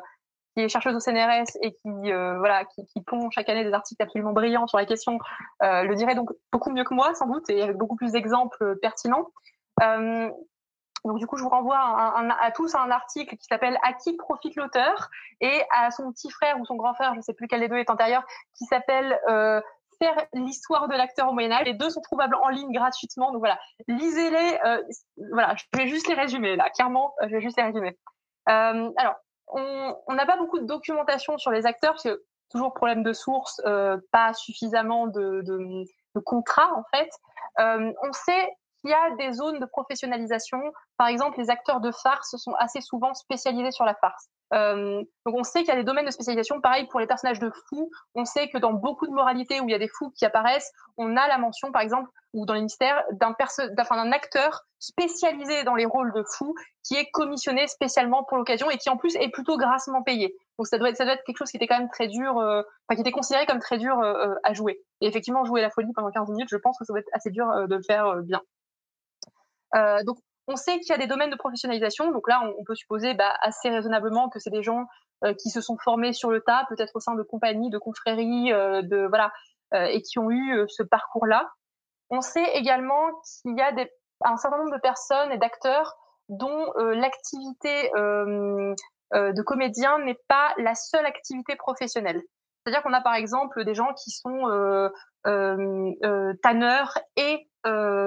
[0.54, 3.72] qui est chercheuse au CNRS et qui euh, voilà qui, qui, pond chaque année des
[3.72, 5.18] articles absolument brillants sur la question,
[5.62, 8.62] euh, le dirait donc beaucoup mieux que moi sans doute et avec beaucoup plus d'exemples
[8.62, 9.30] euh, pertinents.
[9.82, 10.30] Euh,
[11.04, 14.16] donc du coup, je vous renvoie à tous à un article qui s'appelle À qui
[14.16, 15.10] profite l'auteur
[15.42, 17.68] et à son petit frère ou son grand frère, je ne sais plus quel des
[17.68, 18.24] deux est antérieur,
[18.56, 19.20] qui s'appelle
[20.32, 21.66] L'histoire de l'acteur au Moyen Âge.
[21.66, 23.32] Les deux sont trouvables en ligne gratuitement.
[23.32, 23.58] Donc voilà,
[23.88, 24.58] lisez-les.
[24.64, 24.82] Euh,
[25.32, 26.70] voilà, je vais juste les résumer là.
[26.70, 27.96] Clairement, je vais juste les résumer.
[28.46, 29.14] alors,
[29.48, 32.08] on n'a pas beaucoup de documentation sur les acteurs, parce
[32.54, 37.10] toujours problème de source, euh, pas suffisamment de, de, contrats en fait.
[37.58, 38.48] Euh, on sait
[38.80, 40.60] qu'il y a des zones de professionnalisation.
[40.96, 44.28] Par exemple, les acteurs de farce sont assez souvent spécialisés sur la farce.
[44.52, 46.60] Euh, donc on sait qu'il y a des domaines de spécialisation.
[46.60, 47.90] Pareil pour les personnages de fous.
[48.14, 50.70] On sait que dans beaucoup de moralités où il y a des fous qui apparaissent,
[50.96, 53.34] on a la mention, par exemple, ou dans les mystères, d'un
[54.12, 58.90] acteur spécialisé dans les rôles de fous qui est commissionné spécialement pour l'occasion et qui
[58.90, 60.34] en plus est plutôt grassement payé.
[60.58, 62.62] Donc ça doit être, quelque chose qui était quand même très dur, euh,
[62.92, 64.80] qui était considéré comme très dur euh, à jouer.
[65.00, 67.30] Et effectivement, jouer la folie pendant 15 minutes, je pense que ça doit être assez
[67.30, 68.40] dur de le faire bien.
[70.04, 72.10] donc on sait qu'il y a des domaines de professionnalisation.
[72.10, 74.86] Donc là, on, peut supposer bah, assez raisonnablement que c'est des gens
[75.38, 79.06] qui se sont formés sur le tas, peut-être au sein de compagnies, de confréries, de
[79.08, 79.32] voilà,
[79.72, 81.50] et qui ont eu ce parcours-là.
[82.10, 83.10] On sait également
[83.42, 83.90] qu'il y a des,
[84.22, 85.96] un certain nombre de personnes et d'acteurs
[86.28, 88.74] dont euh, l'activité euh,
[89.14, 92.22] euh, de comédien n'est pas la seule activité professionnelle.
[92.64, 94.90] C'est-à-dire qu'on a par exemple des gens qui sont
[96.42, 97.46] tanneurs et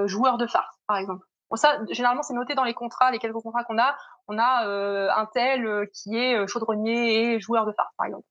[0.06, 1.27] joueurs de farce, par exemple.
[1.50, 3.96] Bon, ça, généralement, c'est noté dans les contrats, les quelques contrats qu'on a.
[4.28, 4.66] On a
[5.16, 8.28] un tel qui est chaudronnier et joueur de farce, par exemple.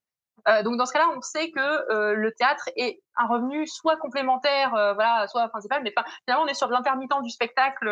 [0.49, 3.97] Euh, donc dans ce cas-là, on sait que euh, le théâtre est un revenu soit
[3.97, 5.93] complémentaire, euh, voilà, soit principal, mais
[6.25, 7.89] finalement on est sur l'intermittent du spectacle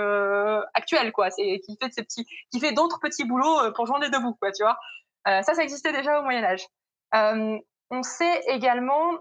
[0.74, 1.30] actuel, quoi.
[1.30, 4.52] C'est qui fait de ces petits, qui fait d'autres petits boulots pour joindre bouts, quoi,
[4.52, 4.78] tu vois.
[5.26, 6.66] ça, ça existait déjà au Moyen Âge.
[7.12, 9.18] on sait également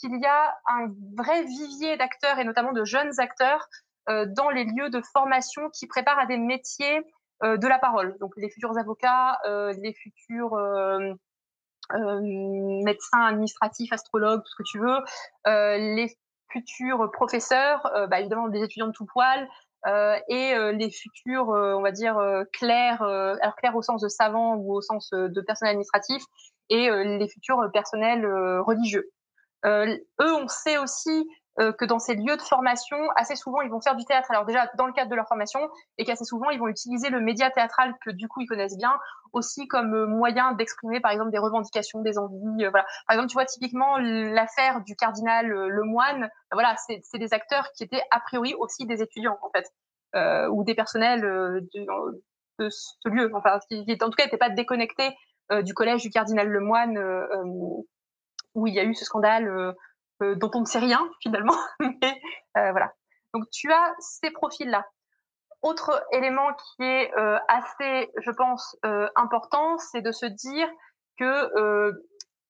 [0.00, 3.68] qu'il y a un vrai vivier d'acteurs et notamment de jeunes acteurs
[4.08, 7.00] dans les lieux de formation qui préparent à des métiers
[7.42, 8.16] de la parole.
[8.20, 10.56] Donc les futurs avocats, les futurs
[11.94, 12.20] euh,
[12.84, 14.98] médecins administratifs, astrologues, tout ce que tu veux,
[15.46, 16.08] euh, les
[16.50, 19.48] futurs professeurs, euh, bah, évidemment des étudiants de tout poil,
[19.86, 22.16] euh, et euh, les futurs, on va dire,
[22.52, 26.22] clairs, alors clairs au sens de savants ou au sens de personnel administratif,
[26.68, 28.26] et les futurs personnels
[28.60, 29.10] religieux.
[29.66, 31.28] eux, on sait aussi
[31.60, 34.30] euh, que dans ces lieux de formation, assez souvent, ils vont faire du théâtre.
[34.30, 35.60] Alors déjà, dans le cadre de leur formation,
[35.98, 38.98] et qu'assez souvent, ils vont utiliser le média théâtral que du coup, ils connaissent bien,
[39.34, 42.64] aussi comme euh, moyen d'exprimer, par exemple, des revendications, des envies.
[42.64, 42.86] Euh, voilà.
[43.06, 48.02] Par exemple, tu vois, typiquement, l'affaire du cardinal Lemoine, voilà, c'est des acteurs qui étaient
[48.10, 49.66] a priori aussi des étudiants, en fait,
[50.14, 51.68] euh, ou des personnels de,
[52.58, 55.14] de, ce lieu, enfin, qui, qui en tout cas n'étaient pas déconnectés
[55.64, 56.98] du collège du cardinal Lemoine,
[58.54, 59.74] où il y a eu ce scandale
[60.22, 61.56] euh, dont on ne sait rien finalement.
[62.58, 62.70] Euh.
[63.32, 64.86] Donc tu as ces profils-là.
[65.62, 68.76] Autre élément qui est euh, assez, je pense,
[69.16, 70.68] important, c'est de se dire
[71.18, 71.48] que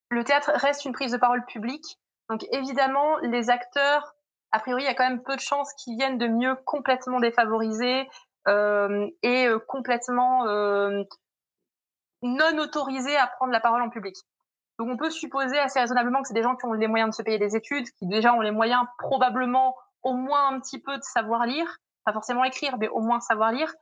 [0.08, 2.00] le théâtre reste une prise de parole publique.
[2.28, 4.12] Donc évidemment, les acteurs,
[4.50, 7.20] a priori, il y a quand même peu de chances qu'ils viennent de mieux complètement
[7.20, 8.08] défavorisés
[8.48, 10.44] et complètement
[12.22, 14.16] non autorisés à prendre la parole en public.
[14.78, 17.14] Donc on peut supposer assez raisonnablement que c'est des gens qui ont les moyens de
[17.14, 20.96] se payer des études, qui déjà ont les moyens probablement au moins un petit peu
[20.96, 23.72] de savoir lire, pas forcément écrire, mais au moins savoir lire,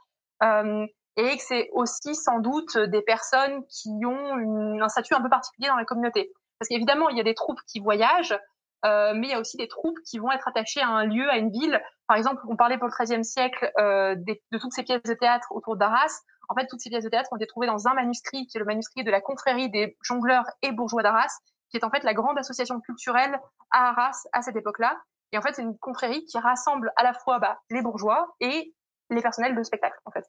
[0.42, 0.86] euh,
[1.16, 5.68] et que c'est aussi sans doute des personnes qui ont un statut un peu particulier
[5.68, 6.32] dans la communauté.
[6.58, 8.38] Parce qu'évidemment, il y a des troupes qui voyagent,
[8.84, 11.28] euh, mais il y a aussi des troupes qui vont être attachées à un lieu,
[11.30, 11.80] à une ville.
[12.06, 15.48] Par exemple, on parlait pour le XIIIe siècle euh, de toutes ces pièces de théâtre
[15.50, 16.20] autour d'Arras.
[16.50, 18.60] En fait, toutes ces pièces de théâtre ont été trouvées dans un manuscrit qui est
[18.60, 21.38] le manuscrit de la confrérie des jongleurs et bourgeois d'Arras,
[21.70, 23.40] qui est en fait la grande association culturelle
[23.70, 25.00] à Arras à cette époque-là.
[25.30, 28.74] Et en fait, c'est une confrérie qui rassemble à la fois bah, les bourgeois et
[29.10, 30.24] les personnels de spectacle, en fait.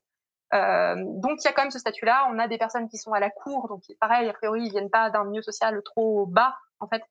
[0.54, 2.28] Euh, donc il y a quand même ce statut-là.
[2.30, 4.92] On a des personnes qui sont à la cour, donc pareil, a priori, ils viennent
[4.92, 7.02] pas d'un milieu social trop bas, en fait.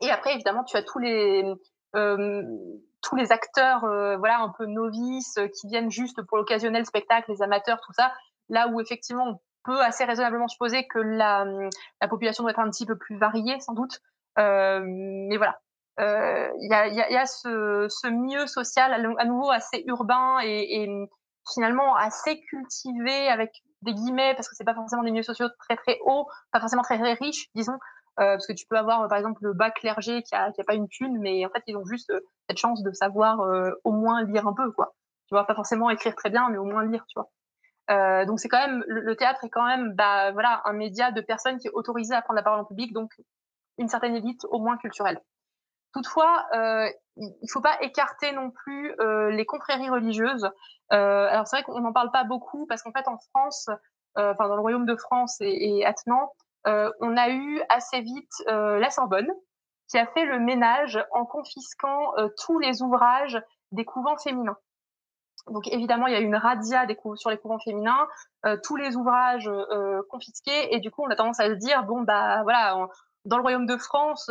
[0.00, 1.44] Et après, évidemment, tu as tous les
[1.94, 2.42] euh,
[3.08, 7.30] tous les acteurs, euh, voilà, un peu novices, euh, qui viennent juste pour l'occasionnel spectacle,
[7.30, 8.12] les amateurs, tout ça.
[8.48, 11.44] Là où effectivement, on peut assez raisonnablement supposer que la,
[12.00, 14.00] la population doit être un petit peu plus variée, sans doute.
[14.38, 15.58] Euh, mais voilà,
[15.98, 20.38] il y a, y, a, y, a, ce, ce milieu social à, nouveau assez urbain
[20.42, 21.08] et, et,
[21.54, 25.76] finalement assez cultivé avec des guillemets parce que c'est pas forcément des milieux sociaux très
[25.76, 27.78] très hauts, pas forcément très, très riches, disons, euh,
[28.16, 30.74] parce que tu peux avoir par exemple le bas clergé qui a, qui a pas
[30.74, 33.92] une thune, mais en fait ils ont juste euh, cette chance de savoir euh, au
[33.92, 34.94] moins lire un peu, quoi.
[35.28, 37.30] Tu vois, pas forcément écrire très bien, mais au moins lire, tu vois.
[37.90, 41.20] Euh, donc c'est quand même le, théâtre est quand même bah voilà un média de
[41.20, 43.12] personnes qui est autorisé à prendre la parole en public, donc
[43.78, 45.20] une certaine élite au moins culturelle.
[45.92, 50.50] Toutefois, euh, il faut pas écarter non plus euh, les confréries religieuses.
[50.92, 53.68] Euh, alors c'est vrai qu'on n'en parle pas beaucoup parce qu'en fait en France,
[54.16, 56.45] enfin dans le royaume de France et, et attenant, euh,
[57.00, 59.30] on a eu assez vite euh, la Sorbonne
[59.88, 63.40] qui a fait le ménage en confisquant euh, tous les ouvrages
[63.70, 64.56] des couvents féminins.
[65.48, 68.08] Donc évidemment, il y a eu une radia des sur les couvents féminins,
[68.64, 69.48] tous les ouvrages
[70.10, 72.88] confisqués, et du coup, on a tendance à se dire bon bah voilà,
[73.26, 74.28] dans le royaume de France,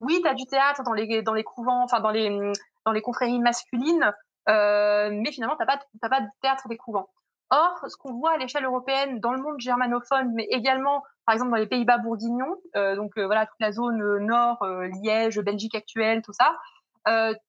[0.00, 2.52] oui, tu as du théâtre dans les dans les couvents, enfin dans les
[2.84, 4.12] dans les confréries masculines,
[4.46, 5.78] mais finalement, t'as pas
[6.10, 7.08] pas de théâtre des couvents.
[7.48, 11.50] Or, ce qu'on voit à l'échelle européenne, dans le monde germanophone, mais également par exemple
[11.50, 14.64] dans les Pays-Bas bourguignons, euh, donc euh, voilà toute la zone euh, nord,
[15.02, 16.56] Liège, Belgique actuelle, tout ça,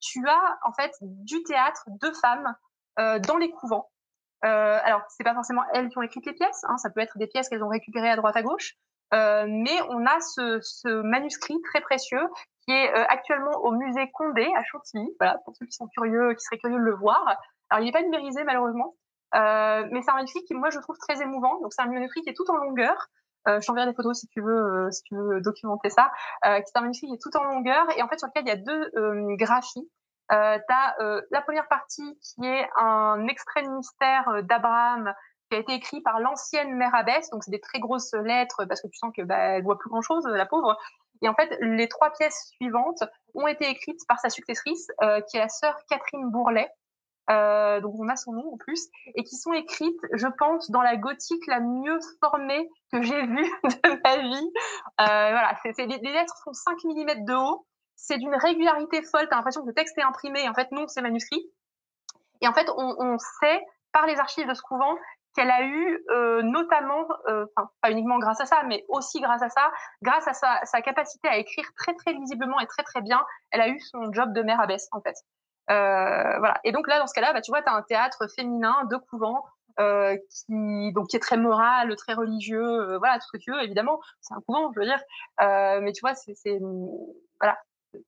[0.01, 2.55] tu as en fait du théâtre de femmes
[2.97, 3.89] dans les couvents.
[4.41, 7.27] alors c'est pas forcément elles qui ont écrit les pièces, hein, ça peut être des
[7.27, 8.75] pièces qu'elles ont récupérées à droite à gauche,
[9.11, 12.27] mais on a ce, ce, manuscrit très précieux
[12.65, 15.07] qui est actuellement au musée Condé à Chantilly.
[15.19, 17.23] Voilà pour ceux qui sont curieux, qui seraient curieux de le voir.
[17.69, 18.95] Alors il n'est pas numérisé malheureusement,
[19.35, 21.59] euh, mais c'est un manuscrit qui moi je trouve très émouvant.
[21.61, 23.07] Donc c'est un manuscrit qui est tout en longueur.
[23.47, 26.11] Euh, je t'enverrai des photos si tu veux, euh, si tu veux documenter ça.
[26.45, 28.49] Euh, c'est un manuscrit qui est tout en longueur et en fait sur lequel il
[28.49, 29.89] y a deux euh, graphies.
[30.31, 30.57] Euh,
[30.99, 35.13] euh, la première partie qui est un extrait mystère d'Abraham
[35.49, 38.81] qui a été écrit par l'ancienne mère abbesse, donc c'est des très grosses lettres parce
[38.81, 40.75] que tu sens que bah, elle voit plus grand chose, la pauvre.
[41.21, 43.03] Et en fait, les trois pièces suivantes
[43.35, 44.87] ont été écrites par sa successrice,
[45.29, 46.69] qui est la sœur Catherine Bourlet,
[47.29, 50.81] euh, donc on a son nom en plus, et qui sont écrites, je pense, dans
[50.81, 54.51] la gothique la mieux formée que j'ai vue de ma vie.
[55.01, 57.65] Euh, voilà, les, lettres font 5 mm de haut,
[57.95, 61.01] c'est d'une régularité folle, t'as l'impression que le texte est imprimé, en fait non, c'est
[61.01, 61.43] manuscrit.
[62.41, 63.61] Et en fait, on, on, sait
[63.91, 64.95] par les archives de ce couvent
[65.35, 69.41] qu'elle a eu euh, notamment, euh, enfin pas uniquement grâce à ça, mais aussi grâce
[69.41, 69.71] à ça,
[70.01, 73.21] grâce à sa, sa, capacité à écrire très très lisiblement et très très bien,
[73.51, 75.15] elle a eu son job de mère abbesse en fait.
[75.71, 76.59] Euh, voilà.
[76.63, 78.97] Et donc là, dans ce cas-là, bah, tu vois, tu as un théâtre féminin de
[78.97, 79.43] couvent
[79.79, 83.51] euh, qui donc qui est très moral, très religieux, euh, voilà tout ce que tu
[83.51, 83.61] veux.
[83.61, 85.01] Évidemment, c'est un couvent, je veux dire.
[85.41, 86.59] Euh, mais tu vois, c'est
[87.39, 87.57] voilà,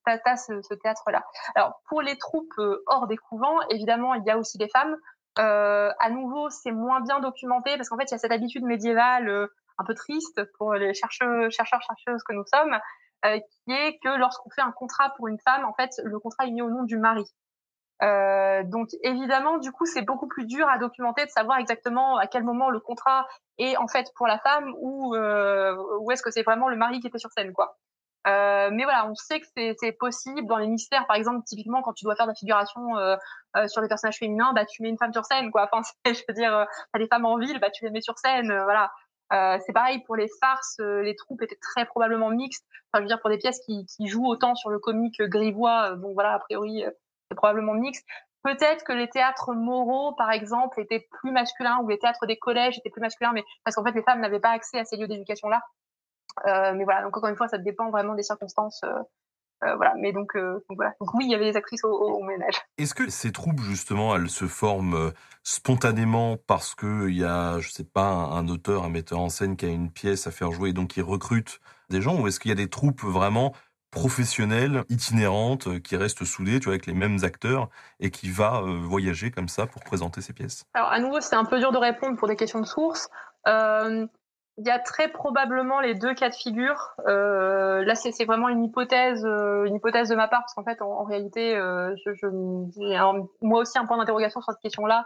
[0.06, 1.24] t'as as ce, ce théâtre-là.
[1.56, 4.96] Alors pour les troupes euh, hors des couvents, évidemment, il y a aussi des femmes.
[5.40, 8.64] Euh, à nouveau, c'est moins bien documenté parce qu'en fait, il y a cette habitude
[8.64, 12.76] médiévale un peu triste pour les chercheurs, chercheurs, chercheuses que nous sommes,
[13.24, 16.52] qui est que lorsqu'on fait un contrat pour une femme, en fait, le contrat est
[16.52, 17.24] mis au nom du mari.
[18.04, 22.28] Euh, donc évidemment, du coup, c'est beaucoup plus dur à documenter de savoir exactement à
[22.28, 26.32] quel moment le contrat est en fait pour la femme ou euh, où est-ce que
[26.32, 27.78] c'est vraiment le mari qui était sur scène, quoi.
[28.28, 31.94] Euh, mais voilà, on sait que c'est possible dans les mystères, par exemple, typiquement quand
[31.94, 33.16] tu dois faire de la figuration euh,
[33.56, 35.70] euh, sur les personnages féminins, bah tu mets une femme sur scène, quoi.
[35.72, 38.48] Enfin, je veux dire, t'as des femmes en ville, bah tu les mets sur scène,
[38.64, 38.92] voilà.
[39.66, 42.66] c'est pareil pour les farces, les troupes étaient très probablement mixtes.
[42.92, 45.96] Enfin, je veux dire pour des pièces qui, qui jouent autant sur le comique grivois,
[45.96, 46.84] bon voilà, a priori
[47.30, 48.06] c'est probablement mixte.
[48.44, 52.78] Peut-être que les théâtres moraux, par exemple, étaient plus masculins ou les théâtres des collèges
[52.78, 55.08] étaient plus masculins, mais parce qu'en fait les femmes n'avaient pas accès à ces lieux
[55.08, 55.62] d'éducation-là.
[56.46, 58.82] Euh, mais voilà, donc encore une fois, ça dépend vraiment des circonstances.
[58.84, 59.00] Euh,
[59.64, 60.38] euh, voilà, mais donc,
[60.70, 60.94] voilà.
[61.02, 62.54] Donc oui, il y avait des actrices au, au, ménage.
[62.78, 67.70] Est-ce que ces troupes justement, elles se forment spontanément parce que il y a, je
[67.70, 70.52] sais pas, un, un, auteur, un metteur en scène qui a une pièce à faire
[70.52, 71.60] jouer et donc il recrute
[71.90, 73.54] des gens, ou est-ce qu'il y a des troupes vraiment
[73.92, 77.70] professionnelle, itinérante, euh, qui reste soudée, tu vois, avec les mêmes acteurs
[78.00, 81.36] et qui va euh, voyager comme ça pour présenter ses pièces Alors à nouveau, c'est
[81.36, 83.10] un peu dur de répondre pour des questions de source.
[83.48, 84.06] Euh,
[84.60, 86.96] il y a très probablement les deux cas de figure.
[87.06, 91.54] Là, c'est vraiment une hypothèse, une hypothèse de ma part, parce qu'en fait, en, réalité,
[91.54, 92.28] je,
[93.40, 95.06] moi aussi un point d'interrogation sur cette question-là.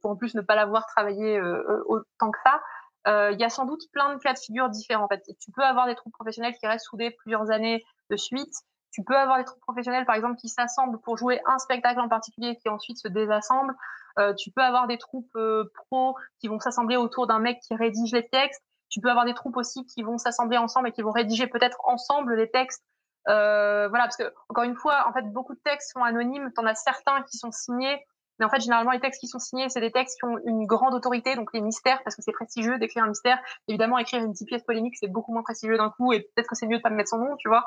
[0.00, 1.40] pour en plus ne pas l'avoir travaillé
[1.88, 2.60] autant que ça.
[3.06, 5.04] Il y a sans doute plein de cas de figure différents.
[5.04, 8.52] En fait, tu peux avoir des troupes professionnelles qui restent soudées plusieurs années de suite.
[8.92, 12.08] Tu peux avoir des troupes professionnelles, par exemple, qui s'assemblent pour jouer un spectacle en
[12.08, 13.74] particulier, qui ensuite se désassemblent.
[14.18, 17.74] Euh, tu peux avoir des troupes euh, pro qui vont s'assembler autour d'un mec qui
[17.74, 18.62] rédige les textes.
[18.88, 21.78] Tu peux avoir des troupes aussi qui vont s'assembler ensemble et qui vont rédiger peut-être
[21.84, 22.82] ensemble les textes.
[23.28, 26.50] Euh, voilà, parce que encore une fois, en fait, beaucoup de textes sont anonymes.
[26.54, 28.02] T'en as certains qui sont signés,
[28.38, 30.66] mais en fait, généralement, les textes qui sont signés, c'est des textes qui ont une
[30.66, 33.38] grande autorité, donc les mystères, parce que c'est prestigieux d'écrire un mystère.
[33.68, 36.54] Évidemment, écrire une petite pièce polémique, c'est beaucoup moins prestigieux d'un coup, et peut-être que
[36.54, 37.64] c'est mieux de pas me mettre son nom, tu vois.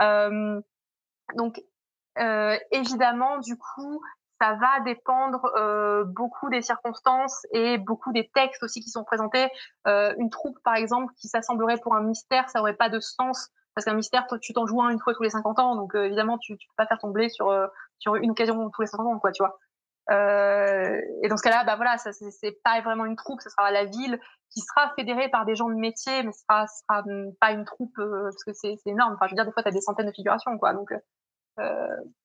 [0.00, 0.60] Euh,
[1.34, 1.60] donc,
[2.18, 4.00] euh, évidemment, du coup,
[4.40, 9.48] ça va dépendre euh, beaucoup des circonstances et beaucoup des textes aussi qui sont présentés.
[9.86, 13.50] Euh, une troupe, par exemple, qui s'assemblerait pour un mystère, ça aurait pas de sens
[13.74, 16.04] parce qu'un mystère, tu t'en joues un une fois tous les 50 ans, donc euh,
[16.04, 17.66] évidemment, tu, tu peux pas faire tomber sur euh,
[17.98, 19.58] sur une occasion tous les 50 ans, quoi, tu vois.
[20.12, 23.84] Euh, et dans ce cas-là, bah voilà, c'est pas vraiment une troupe, ce sera la
[23.84, 24.20] ville
[24.50, 27.02] qui sera fédérée par des gens de métier, mais ce sera, sera
[27.40, 29.14] pas une troupe parce que c'est énorme.
[29.14, 30.74] Enfin, je veux dire, des fois, tu as des centaines de figurations, quoi.
[30.74, 30.96] Donc euh,
[31.58, 32.21] voilà.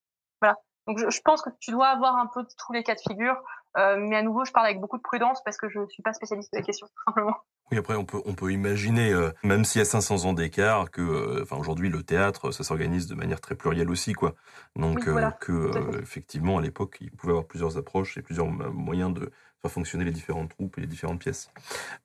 [0.88, 3.36] Donc je, pense que tu dois avoir un peu tous les cas de figure,
[3.76, 6.14] euh, mais à nouveau, je parle avec beaucoup de prudence parce que je suis pas
[6.14, 7.36] spécialiste de la question, tout simplement.
[7.70, 10.90] Oui, après on peut on peut imaginer, euh, même s'il y a 500 ans d'écart,
[10.90, 14.34] que enfin aujourd'hui le théâtre ça s'organise de manière très plurielle aussi, quoi.
[14.74, 15.04] Donc
[15.40, 19.30] que effectivement à l'époque il pouvait avoir plusieurs approches et plusieurs moyens de
[19.62, 21.50] faire fonctionner les différentes troupes et les différentes pièces.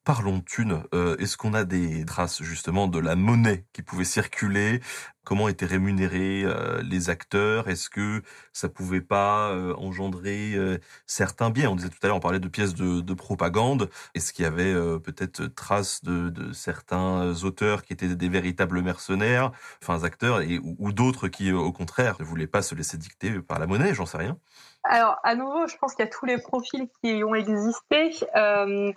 [0.03, 0.83] Parlons thunes.
[0.93, 4.81] Euh, est-ce qu'on a des traces justement de la monnaie qui pouvait circuler?
[5.23, 7.69] Comment étaient rémunérés euh, les acteurs?
[7.69, 10.57] Est-ce que ça pouvait pas euh, engendrer
[11.05, 13.89] certains biens On disait tout à l'heure, on parlait de pièces de, de propagande.
[14.15, 19.51] Est-ce qu'il y avait peut-être traces de, de, certains auteurs qui étaient des véritables mercenaires,
[19.81, 23.39] enfin acteurs, et, ou, ou d'autres qui, au contraire, ne voulaient pas se laisser dicter
[23.41, 23.93] par la monnaie?
[23.93, 24.37] J'en sais rien.
[24.83, 28.11] Alors, à nouveau, je pense qu'il y a tous les profils qui ont existé.
[28.35, 28.91] Euh,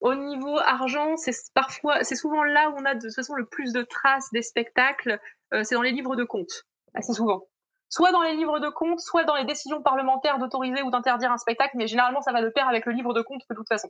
[0.00, 3.46] au niveau argent, c'est parfois, c'est souvent là où on a de toute façon le
[3.46, 5.18] plus de traces des spectacles.
[5.54, 6.64] Euh, c'est dans les livres de comptes,
[6.94, 7.46] assez souvent.
[7.88, 11.38] Soit dans les livres de comptes, soit dans les décisions parlementaires d'autoriser ou d'interdire un
[11.38, 13.88] spectacle, mais généralement ça va de pair avec le livre de comptes de toute façon.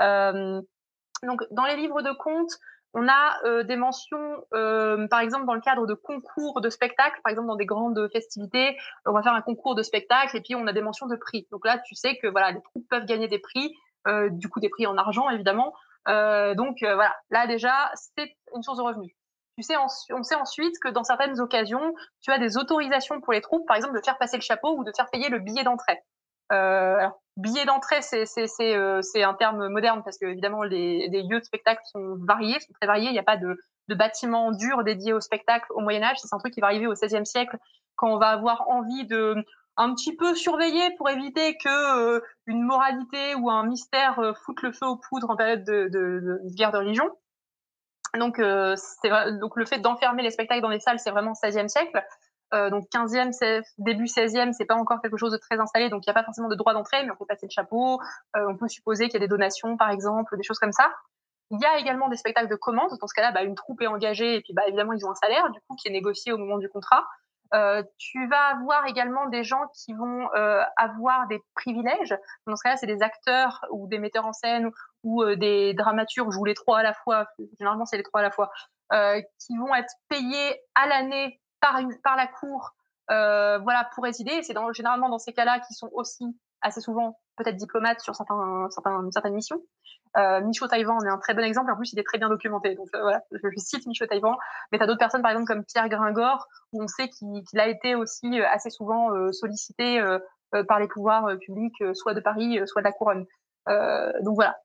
[0.00, 0.60] Euh,
[1.24, 2.58] donc, dans les livres de comptes,
[2.94, 7.20] on a euh, des mentions, euh, par exemple dans le cadre de concours de spectacles,
[7.22, 10.54] par exemple dans des grandes festivités, on va faire un concours de spectacle et puis
[10.54, 11.46] on a des mentions de prix.
[11.50, 13.74] Donc là, tu sais que voilà, les troupes peuvent gagner des prix,
[14.06, 15.74] euh, du coup des prix en argent évidemment.
[16.06, 19.14] donc voilà, là déjà c'est une source de revenus.
[19.56, 21.92] Tu sais, on sait ensuite que dans certaines occasions,
[22.22, 24.84] tu as des autorisations pour les troupes, par exemple de faire passer le chapeau ou
[24.84, 26.00] de faire payer le billet d'entrée.
[26.52, 28.24] Euh, billet d'entrée, c'est
[28.60, 32.58] euh, c'est un terme moderne parce que évidemment les, les, lieux de spectacle sont variés,
[32.60, 33.08] sont très variés.
[33.08, 33.56] Il n'y a pas de,
[33.88, 36.16] de bâtiment dur dédié au spectacle au Moyen Âge.
[36.20, 37.56] C'est un truc qui va arriver au XVIe siècle
[37.96, 39.36] quand on va avoir envie de
[39.76, 44.72] un petit peu surveiller pour éviter que euh, une moralité ou un mystère foute le
[44.72, 47.08] feu aux poudres en période de, de, de guerre de religion.
[48.16, 48.74] Donc, euh,
[49.40, 52.02] donc le fait d'enfermer les spectacles dans les salles, c'est vraiment XVIe siècle.
[52.54, 56.08] Euh, donc 15e, début 16e, c'est pas encore quelque chose de très installé, donc il
[56.08, 58.00] n'y a pas forcément de droit d'entrée, mais on peut passer le chapeau,
[58.36, 60.90] euh, on peut supposer qu'il y a des donations, par exemple, des choses comme ça.
[61.50, 62.90] Il y a également des spectacles de commande.
[63.00, 65.14] Dans ce cas-là, bah, une troupe est engagée et puis bah, évidemment ils ont un
[65.14, 67.06] salaire du coup qui est négocié au moment du contrat.
[67.54, 72.14] Euh, tu vas avoir également des gens qui vont euh, avoir des privilèges.
[72.46, 74.70] Dans ce cas-là, c'est des acteurs ou des metteurs en scène
[75.02, 77.26] ou euh, des dramaturges ou les trois à la fois.
[77.58, 78.50] Généralement, c'est les trois à la fois
[79.38, 82.74] qui vont être payés à l'année par, une, par la cour,
[83.10, 84.42] euh, voilà, pour résider.
[84.42, 86.24] C'est dans, généralement dans ces cas-là qui sont aussi
[86.60, 89.62] assez souvent peut-être diplomates sur certains, certains, certaines missions.
[90.16, 91.70] Euh, Michaud Taïwan en est un très bon exemple.
[91.70, 92.74] En plus, il est très bien documenté.
[92.74, 94.36] Donc euh, voilà, je, cite Michaud Taïwan.
[94.72, 97.58] Mais tu as d'autres personnes, par exemple, comme Pierre Gringor, où on sait qu'il qu
[97.58, 100.18] a été aussi euh, assez souvent euh, sollicité euh,
[100.66, 103.26] par les pouvoirs publics, soit de Paris, soit de la couronne.
[103.66, 104.56] donc voilà.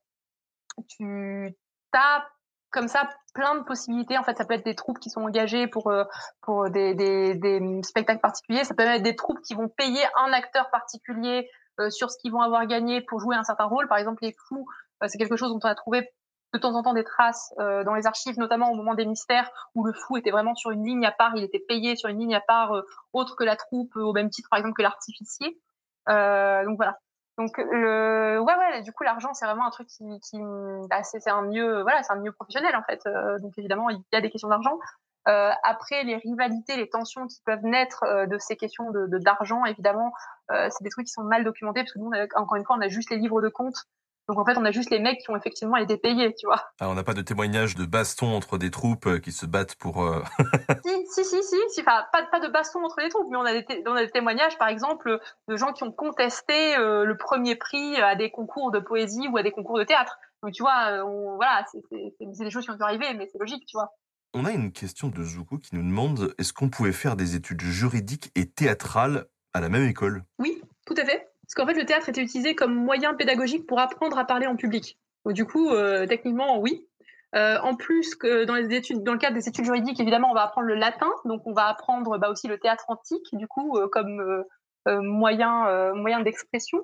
[0.88, 1.54] Tu
[1.92, 2.26] as
[2.74, 4.18] comme ça plein de possibilités.
[4.18, 6.04] En fait, ça peut être des troupes qui sont engagées pour euh,
[6.42, 8.64] pour des, des, des, spectacles particuliers.
[8.64, 11.48] Ça peut être des troupes qui vont payer un acteur particulier
[11.80, 13.88] euh, sur ce qu'ils vont avoir gagné pour jouer un certain rôle.
[13.88, 14.66] Par exemple, les fous,
[15.02, 16.12] euh, c'est quelque chose dont on a trouvé
[16.52, 19.84] de temps en temps des traces dans les archives, notamment au moment des mystères, où
[19.84, 22.36] le fou était vraiment sur une ligne à part, il était payé sur une ligne
[22.36, 22.80] à part,
[23.12, 25.58] autre que la troupe, au même titre par exemple que l'artificier.
[26.06, 26.96] donc voilà,
[27.36, 30.38] donc le ouais ouais du coup l'argent c'est vraiment un truc qui, qui
[30.88, 33.00] bah, c'est un mieux voilà c'est un mieux professionnel en fait.
[33.06, 34.78] Euh, donc évidemment il y a des questions d'argent.
[35.26, 39.64] Euh, après les rivalités les tensions qui peuvent naître euh, de ces questions de d'argent
[39.64, 40.12] évidemment
[40.50, 42.88] c'est des trucs qui sont mal documentés parce que nous encore une fois on a
[42.88, 43.86] juste les livres de comptes
[44.28, 46.64] Donc en fait, on a juste les mecs qui ont effectivement été payés, tu vois.
[46.80, 49.74] Ah, on n'a pas de témoignage de baston entre des troupes euh, qui se battent
[49.76, 50.02] pour.
[50.02, 50.22] euh,
[50.84, 53.44] si, si, si, si, si, enfin, pas, pas de baston entre les troupes, mais on
[53.44, 55.18] a, des, té- on a des témoignages, par exemple,
[55.48, 59.36] de gens qui ont contesté euh, le premier prix à des concours de poésie ou
[59.36, 60.18] à des concours de théâtre.
[60.42, 61.82] Donc tu vois, euh, on, voilà, c'est
[62.44, 63.90] des choses qui ont pu arriver, mais c'est logique, tu vois.
[64.34, 67.60] On a une question de Zuko qui nous demande est-ce qu'on pouvait faire des études
[67.60, 70.24] juridiques et théâtrales à la même école?
[70.38, 71.28] Oui, tout à fait.
[71.54, 74.56] Parce qu'en fait, le théâtre était utilisé comme moyen pédagogique pour apprendre à parler en
[74.56, 74.98] public.
[75.26, 76.88] Du coup, euh, techniquement, oui.
[77.36, 80.42] Euh, en plus, dans, les études, dans le cadre des études juridiques, évidemment, on va
[80.42, 81.10] apprendre le latin.
[81.24, 84.44] Donc, on va apprendre bah, aussi le théâtre antique, du coup, euh, comme
[84.86, 86.80] moyen, moyen d'expression.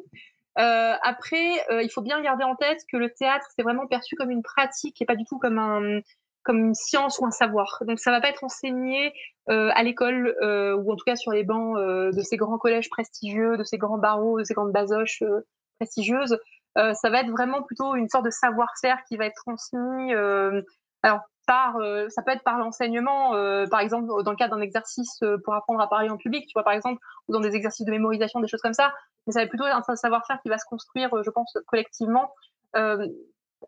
[0.55, 4.43] Après, il faut bien garder en tête que le théâtre, c'est vraiment perçu comme une
[4.43, 6.01] pratique et pas du tout comme un
[6.43, 7.83] comme une science ou un savoir.
[7.87, 9.13] Donc ça va pas être enseigné
[9.49, 12.59] euh, à l'école euh, ou en tout cas sur les bancs euh, de ces grands
[12.59, 15.47] collèges prestigieux, de ces grands barreaux, de ces grandes basoches euh,
[15.79, 16.39] prestigieuses.
[16.79, 20.15] Euh, ça va être vraiment plutôt une sorte de savoir-faire qui va être transmis.
[20.15, 20.63] euh,
[21.03, 21.79] alors par,
[22.11, 23.33] ça peut être par l'enseignement,
[23.71, 26.63] par exemple dans le cadre d'un exercice pour apprendre à parler en public, tu vois
[26.63, 28.93] par exemple, ou dans des exercices de mémorisation, des choses comme ça.
[29.27, 32.33] Mais ça va être plutôt un savoir-faire qui va se construire, je pense, collectivement.
[32.77, 33.05] Euh,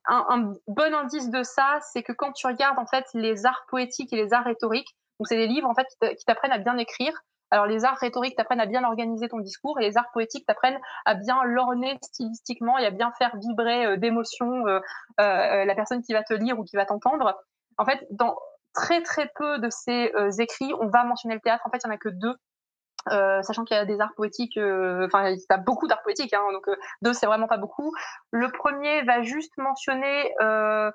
[0.07, 3.65] un, un bon indice de ça, c'est que quand tu regardes en fait les arts
[3.69, 5.87] poétiques et les arts rhétoriques, donc c'est des livres en fait
[6.17, 7.13] qui t'apprennent à bien écrire.
[7.51, 10.81] Alors les arts rhétoriques t'apprennent à bien organiser ton discours et les arts poétiques t'apprennent
[11.05, 14.81] à bien l'orner stylistiquement et à bien faire vibrer euh, d'émotions euh,
[15.21, 17.39] euh, la personne qui va te lire ou qui va t'entendre.
[17.77, 18.37] En fait, dans
[18.75, 21.67] très très peu de ces euh, écrits, on va mentionner le théâtre.
[21.67, 22.35] En fait, il y en a que deux.
[23.11, 26.03] Euh, sachant qu'il y a des arts poétiques, euh, enfin il y a beaucoup d'arts
[26.03, 27.93] poétiques, hein, donc euh, deux c'est vraiment pas beaucoup.
[28.31, 30.91] Le premier va juste mentionner euh,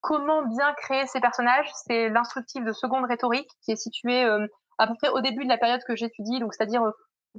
[0.00, 1.70] comment bien créer ses personnages.
[1.84, 4.46] C'est l'instructif de seconde rhétorique qui est situé euh,
[4.78, 6.82] à peu près au début de la période que j'étudie, donc c'est-à-dire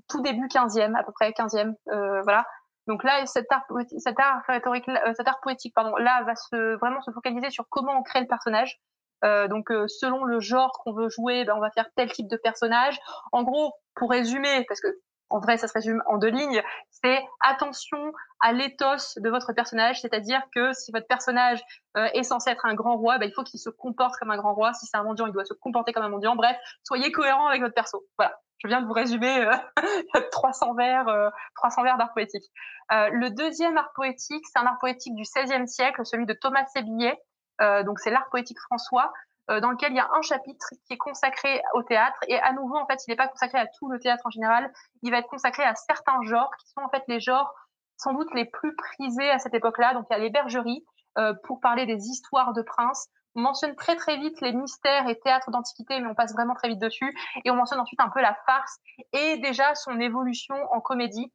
[0.07, 2.45] tout début 15e, à peu près 15e, euh, voilà.
[2.87, 3.63] Donc là, cet art,
[3.97, 4.85] cet art rhétorique,
[5.15, 8.27] cet art poétique, pardon, là va se vraiment se focaliser sur comment on crée le
[8.27, 8.79] personnage.
[9.23, 12.27] Euh, donc euh, selon le genre qu'on veut jouer, ben, on va faire tel type
[12.27, 12.99] de personnage.
[13.31, 14.87] En gros, pour résumer, parce que
[15.29, 18.11] en vrai ça se résume en deux lignes, c'est attention
[18.41, 21.63] à l'éthos de votre personnage, c'est-à-dire que si votre personnage
[21.97, 24.37] euh, est censé être un grand roi, ben, il faut qu'il se comporte comme un
[24.37, 24.73] grand roi.
[24.73, 26.35] Si c'est un mendiant, il doit se comporter comme un mendiant.
[26.35, 28.05] Bref, soyez cohérent avec votre perso.
[28.17, 28.35] Voilà.
[28.63, 32.43] Je viens de vous résumer euh, 300 vers, euh, 300 vers d'art poétique.
[32.91, 36.65] Euh, le deuxième art poétique, c'est un art poétique du XVIe siècle, celui de Thomas
[36.67, 37.17] Sébillet.
[37.61, 39.13] Euh, donc c'est l'art poétique François,
[39.49, 42.19] euh, dans lequel il y a un chapitre qui est consacré au théâtre.
[42.27, 44.71] Et à nouveau, en fait, il n'est pas consacré à tout le théâtre en général.
[45.01, 47.53] Il va être consacré à certains genres qui sont en fait les genres
[47.97, 49.93] sans doute les plus prisés à cette époque-là.
[49.93, 50.85] Donc il y a les bergeries
[51.17, 53.07] euh, pour parler des histoires de princes.
[53.35, 56.67] On mentionne très très vite les mystères et théâtres d'antiquité, mais on passe vraiment très
[56.67, 57.15] vite dessus.
[57.43, 58.77] Et on mentionne ensuite un peu la farce
[59.13, 61.31] et déjà son évolution en comédie.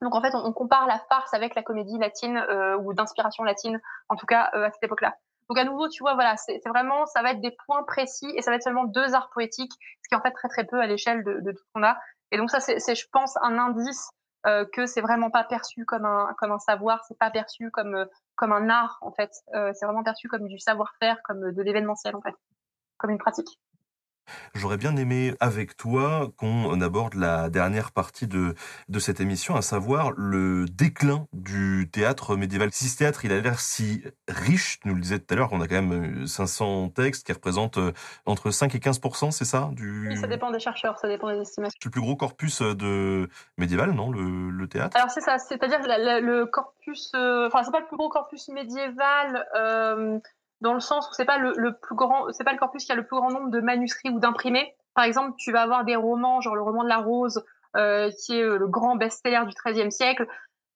[0.00, 2.44] Donc en fait, on, compare la farce avec la comédie latine
[2.80, 5.16] ou d'inspiration latine, en tout cas à cette époque-là.
[5.48, 8.42] Donc à nouveau, tu vois, voilà, c'est vraiment, ça va être des points précis et
[8.42, 10.80] ça va être seulement deux arts poétiques, ce qui est en fait très très peu
[10.80, 11.98] à l'échelle de, tout ce qu'on a.
[12.32, 14.10] Et donc ça, c'est, c'est, je pense, un indice
[14.46, 17.94] euh, que c'est vraiment pas perçu comme un comme un savoir, c'est pas perçu comme
[17.94, 18.04] euh,
[18.36, 19.30] comme un art en fait.
[19.54, 22.34] Euh, c'est vraiment perçu comme du savoir-faire, comme euh, de l'événementiel en fait,
[22.98, 23.58] comme une pratique.
[24.54, 28.54] J'aurais bien aimé avec toi qu'on aborde la dernière partie de,
[28.88, 32.70] de cette émission, à savoir le déclin du théâtre médiéval.
[32.72, 35.48] Si ce théâtre, il a l'air si riche, tu nous le disais tout à l'heure,
[35.48, 37.92] qu'on a quand même euh, 500 textes qui représentent euh,
[38.26, 40.08] entre 5 et 15% c'est ça du...
[40.08, 41.76] Oui, ça dépend des chercheurs, ça dépend des estimations.
[41.80, 44.96] C'est le plus gros corpus euh, de médiéval, non, le, le théâtre?
[44.96, 49.46] Alors c'est ça, c'est-à-dire le corpus, euh, enfin c'est pas le plus gros corpus médiéval
[49.56, 50.18] euh,
[50.60, 52.94] dans le sens où c'est pas le, plus grand, c'est pas le corpus qui a
[52.94, 54.74] le plus grand nombre de manuscrits ou d'imprimés.
[54.94, 57.44] Par exemple, tu vas avoir des romans, genre le roman de la Rose,
[57.76, 60.26] euh, qui est euh, le grand best-seller du XIIIe siècle.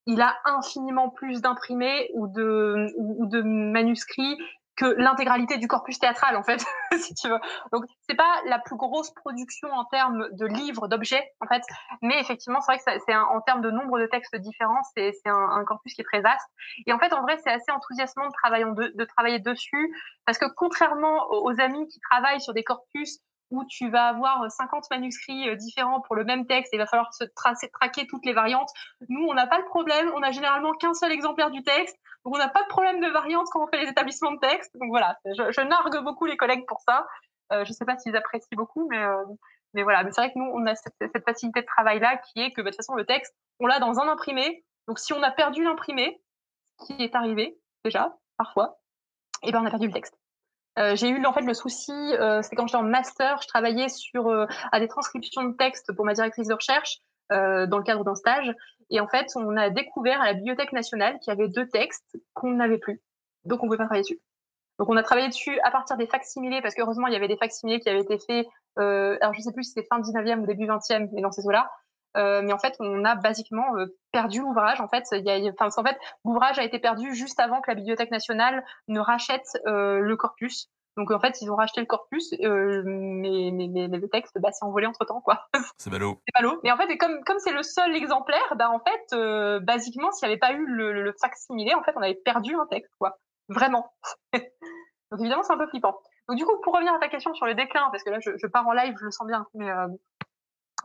[0.07, 4.37] Il a infiniment plus d'imprimés ou de ou de manuscrits
[4.83, 6.65] que l'intégralité du corpus théâtral en fait,
[6.99, 7.39] si tu veux.
[7.73, 11.63] Donc c'est pas la plus grosse production en termes de livres, d'objets en fait,
[12.03, 15.33] mais effectivement, c'est vrai que c'est en termes de nombre de textes différents, c'est un,
[15.33, 16.47] un corpus qui est très vaste.
[16.87, 19.95] Et en fait, en vrai, c'est assez enthousiasmant de travailler, de, de travailler dessus,
[20.27, 23.19] parce que contrairement aux, amis qui travaillent sur des corpus
[23.51, 26.87] où tu vas avoir 50 manuscrits euh, différents pour le même texte et il va
[26.87, 28.71] falloir se tracer, traquer toutes les variantes,
[29.09, 32.35] nous, on n'a pas le problème, on a généralement qu'un seul exemplaire du texte, donc
[32.35, 34.77] on n'a pas de problème de variante quand on fait les établissements de texte.
[34.78, 37.07] Donc voilà, je, je nargue beaucoup les collègues pour ça.
[37.53, 39.24] Euh, je sais pas s'ils apprécient beaucoup, mais euh,
[39.74, 42.40] mais voilà, mais c'est vrai que nous, on a cette, cette facilité de travail-là qui
[42.40, 44.65] est que, bah, de toute façon, le texte, on l'a dans un imprimé.
[44.86, 46.20] Donc, si on a perdu l'imprimé,
[46.78, 48.78] ce qui est arrivé, déjà, parfois,
[49.43, 50.19] et ben, on a perdu le texte.
[50.78, 53.89] Euh, j'ai eu en fait le souci, euh, c'est quand j'étais en master, je travaillais
[53.89, 56.99] sur euh, à des transcriptions de textes pour ma directrice de recherche
[57.31, 58.55] euh, dans le cadre d'un stage.
[58.93, 62.19] Et en fait, on a découvert à la Bibliothèque nationale qu'il y avait deux textes
[62.35, 63.01] qu'on n'avait plus.
[63.47, 64.20] Donc, on ne pouvait pas travailler dessus.
[64.78, 67.39] Donc, on a travaillé dessus à partir des facsimilés, parce qu'heureusement, il y avait des
[67.39, 68.47] facsimilés qui avaient été faits,
[68.78, 71.47] euh, alors je sais plus si c'était fin 19e ou début 20e, mais dans ces
[71.47, 71.70] eaux-là.
[72.19, 74.82] Euh, mais en fait, on a basiquement euh, perdu l'ouvrage.
[74.82, 75.05] En fait,
[76.24, 80.69] l'ouvrage a été perdu juste avant que la Bibliothèque nationale ne rachète le corpus.
[80.97, 84.52] Donc en fait, ils ont racheté le corpus, euh, mais, mais, mais, le texte bah,
[84.52, 85.48] s'est envolé entre temps, quoi.
[85.78, 86.20] C'est ballot.
[86.27, 86.60] C'est ballot.
[86.62, 90.28] Mais en fait, comme comme c'est le seul exemplaire, bah en fait, euh, basiquement, s'il
[90.28, 93.19] n'y avait pas eu le, le facsimilé, en fait, on avait perdu un texte, quoi.
[93.48, 93.93] Vraiment.
[94.32, 95.98] Donc évidemment, c'est un peu flippant.
[96.28, 98.31] Donc du coup, pour revenir à ta question sur le déclin, parce que là, je,
[98.36, 99.89] je pars en live, je le sens bien, mais euh,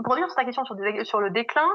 [0.03, 1.69] pour revenir sur ta question sur, sur le déclin,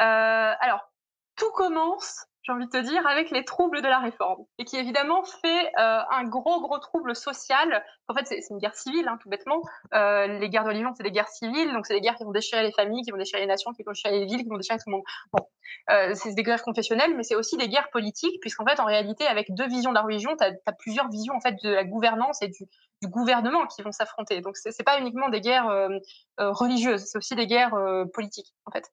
[0.00, 0.88] euh, alors
[1.36, 4.76] tout commence j'ai envie de te dire, avec les troubles de la réforme, et qui
[4.76, 7.84] évidemment fait euh, un gros, gros trouble social.
[8.08, 9.60] En fait, c'est une guerre civile, hein, tout bêtement.
[9.94, 12.30] Euh, les guerres de religion, c'est des guerres civiles, donc c'est des guerres qui vont
[12.30, 14.58] déchirer les familles, qui vont déchirer les nations, qui vont déchirer les villes, qui vont
[14.58, 15.04] déchirer tout le monde.
[15.32, 15.44] Bon,
[15.90, 19.26] euh, c'est des guerres confessionnelles, mais c'est aussi des guerres politiques, puisqu'en fait, en réalité,
[19.26, 22.42] avec deux visions de la religion, tu as, plusieurs visions en fait de la gouvernance
[22.42, 22.68] et du,
[23.02, 24.40] du gouvernement qui vont s'affronter.
[24.40, 25.88] Donc c'est pas uniquement des guerres euh,
[26.40, 28.90] euh, religieuses, c'est aussi des guerres euh, politiques en fait,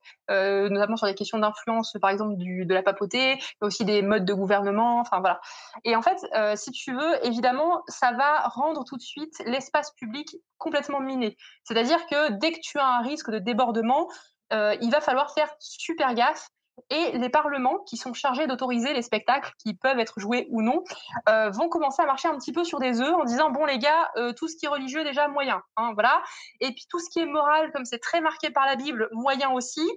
[0.70, 4.26] notamment sur les questions d'influence, par exemple du, de la papauté, mais aussi des modes
[4.26, 5.00] de gouvernement.
[5.00, 5.40] Enfin voilà.
[5.84, 9.92] Et en fait, euh, si tu veux, évidemment, ça va rendre tout de suite l'espace
[9.92, 11.38] public complètement miné.
[11.64, 14.08] C'est-à-dire que dès que tu as un risque de débordement,
[14.52, 16.48] euh, il va falloir faire super gaffe
[16.90, 20.84] et les parlements qui sont chargés d'autoriser les spectacles qui peuvent être joués ou non
[21.30, 23.78] euh, vont commencer à marcher un petit peu sur des œufs en disant bon les
[23.78, 26.24] gars tout ce qui est religieux déjà moyen hein, voilà
[26.62, 29.52] et puis tout ce qui est moral comme c'est très marqué par la Bible moyen
[29.52, 29.88] aussi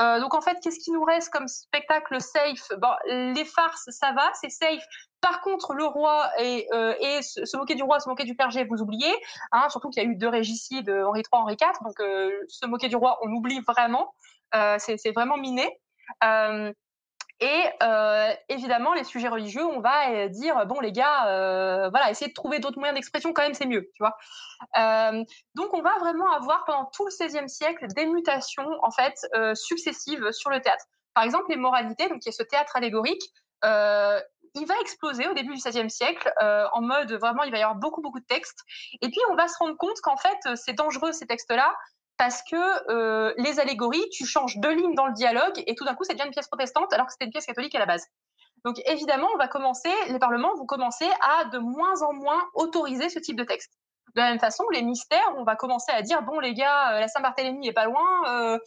[0.00, 2.68] euh, donc en fait qu'est-ce qui nous reste comme spectacle safe?
[2.80, 4.84] Bon les farces ça va c'est safe
[5.20, 8.82] par contre, le roi et, euh, se, moquer du roi, se moquer du clergé, vous
[8.82, 9.12] oubliez.
[9.52, 11.72] Hein, surtout qu'il y a eu deux régicides, Henri III, Henri IV.
[11.82, 14.14] Donc, euh, se moquer du roi, on oublie vraiment.
[14.54, 15.68] Euh, c'est vraiment miné.
[16.24, 16.72] Euh,
[17.40, 22.28] et euh, évidemment, les sujets religieux, on va dire bon les gars, euh, voilà, essayer
[22.28, 24.16] de trouver d'autres moyens d'expression quand même, c'est mieux, tu vois.
[24.76, 25.24] Euh,
[25.54, 29.54] donc on va vraiment avoir pendant tout le XVIe siècle des mutations en fait euh,
[29.54, 30.84] successives sur le théâtre.
[31.14, 33.22] Par exemple, les moralités, donc qui est ce théâtre allégorique,
[33.64, 34.20] euh,
[34.54, 37.62] il va exploser au début du XVIe siècle euh, en mode vraiment il va y
[37.62, 38.58] avoir beaucoup beaucoup de textes.
[39.00, 41.72] Et puis on va se rendre compte qu'en fait c'est dangereux ces textes-là
[42.18, 45.94] parce que euh, les allégories, tu changes deux lignes dans le dialogue et tout d'un
[45.94, 48.04] coup, ça devient une pièce protestante alors que c'était une pièce catholique à la base.
[48.64, 53.08] Donc évidemment, on va commencer, les parlements vont commencer à de moins en moins autoriser
[53.08, 53.72] ce type de texte.
[54.16, 57.00] De la même façon, les mystères, on va commencer à dire bon les gars, euh,
[57.00, 58.58] la Saint-Barthélemy est pas loin, euh,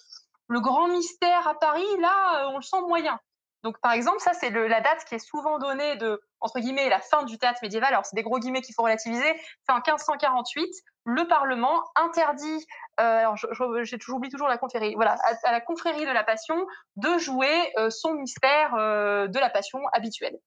[0.48, 3.20] le grand mystère à Paris, là, on le sent moyen.
[3.64, 7.00] Donc, par exemple, ça, c'est la date qui est souvent donnée de, entre guillemets, la
[7.00, 7.90] fin du théâtre médiéval.
[7.90, 9.40] Alors, c'est des gros guillemets qu'il faut relativiser.
[9.68, 10.68] C'est en 1548,
[11.06, 12.66] le Parlement interdit,
[13.00, 16.66] euh, alors j'oublie toujours la confrérie, voilà, à, la confrérie de la Passion
[16.96, 20.38] de jouer euh, son mystère euh, de la Passion habituelle.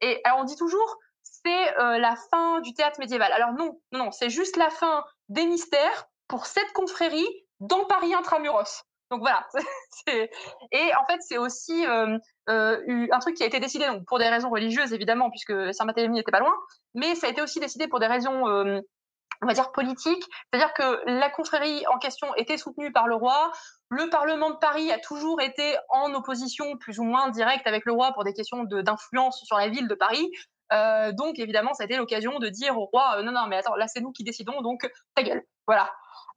[0.00, 3.32] Et alors, on dit toujours, c'est euh, la fin du théâtre médiéval.
[3.32, 7.28] Alors non, non, non, c'est juste la fin des mystères pour cette confrérie
[7.60, 8.84] dans Paris intramuros.
[9.10, 9.46] Donc voilà.
[10.72, 12.18] et en fait, c'est aussi euh,
[12.48, 16.14] euh, un truc qui a été décidé donc pour des raisons religieuses évidemment, puisque Saint-Barthélemy
[16.14, 16.54] n'était pas loin,
[16.94, 18.80] mais ça a été aussi décidé pour des raisons, euh,
[19.42, 20.24] on va dire politiques.
[20.52, 23.50] C'est-à-dire que la confrérie en question était soutenue par le roi.
[23.88, 27.92] Le Parlement de Paris a toujours été en opposition plus ou moins directe avec le
[27.92, 30.30] roi pour des questions d'influence sur la ville de Paris.
[30.72, 33.56] Euh, donc évidemment, ça a été l'occasion de dire au roi euh, non non mais
[33.56, 35.90] attends là c'est nous qui décidons donc ta gueule voilà.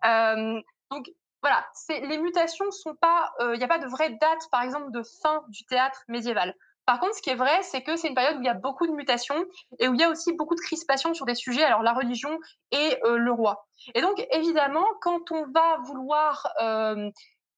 [0.06, 0.60] Euh,
[0.90, 1.08] donc
[1.44, 4.91] voilà, les mutations sont pas, il euh, n'y a pas de vraie date, par exemple,
[4.91, 6.56] de fin du théâtre médiéval.
[6.86, 8.53] Par contre, ce qui est vrai, c'est que c'est une période où il y a
[8.53, 9.45] beaucoup de mutations
[9.80, 12.40] et où il y a aussi beaucoup de crispations sur des sujets, alors la religion
[12.72, 13.68] et euh, le roi.
[13.94, 17.10] Et donc, évidemment, quand on va vouloir euh,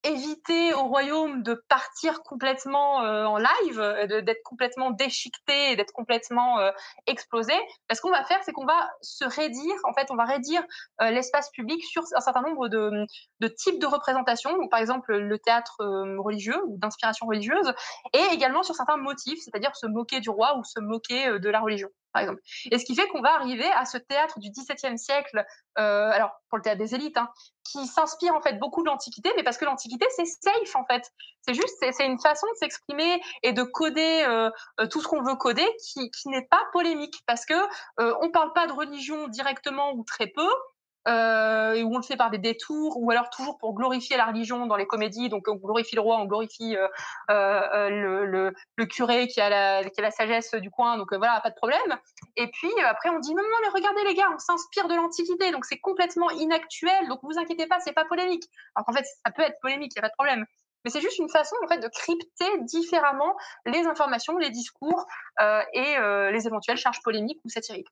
[0.06, 6.72] éviter au royaume de partir complètement euh, en live, d'être complètement déchiqueté, d'être complètement euh,
[7.08, 7.54] explosé.
[7.92, 10.64] Ce qu'on va faire, c'est qu'on va se rédire, en fait, on va rédire
[11.02, 12.92] euh, l'espace public sur un certain nombre de,
[13.40, 15.78] de types de représentations, donc par exemple le théâtre
[16.20, 17.74] religieux ou d'inspiration religieuse,
[18.14, 21.60] et également sur certains motifs, c'est-à-dire se moquer du roi ou se moquer de la
[21.60, 21.90] religion
[22.72, 25.44] Et ce qui fait qu'on va arriver à ce théâtre du XVIIe siècle,
[25.78, 27.30] euh, alors pour le théâtre des élites, hein,
[27.64, 31.04] qui s'inspire en fait beaucoup de l'Antiquité, mais parce que l'Antiquité c'est safe en fait.
[31.42, 35.22] C'est juste, c'est une façon de s'exprimer et de coder euh, euh, tout ce qu'on
[35.22, 37.54] veut coder qui, qui n'est pas polémique, parce que
[38.00, 40.50] euh, on parle pas de religion directement ou très peu
[41.08, 44.66] euh, où on le fait par des détours, ou alors toujours pour glorifier la religion
[44.66, 45.30] dans les comédies.
[45.30, 46.88] Donc on glorifie le roi, on glorifie euh,
[47.30, 50.98] euh, le, le, le, curé qui a, la, qui a la sagesse du coin.
[50.98, 51.98] Donc euh, voilà, pas de problème.
[52.38, 54.96] Et puis euh, après on dit non non mais regardez les gars, on s'inspire de
[54.96, 57.08] l'Antiquité, donc c'est complètement inactuel.
[57.08, 58.44] Donc vous inquiétez pas, c'est pas polémique.
[58.76, 60.46] Alors qu'en fait ça peut être polémique, il y a pas de problème.
[60.84, 65.06] mais c'est juste une façon en fait de crypter différemment les informations, les discours
[65.42, 67.90] euh, et euh, les éventuelles charges polémiques ou satiriques.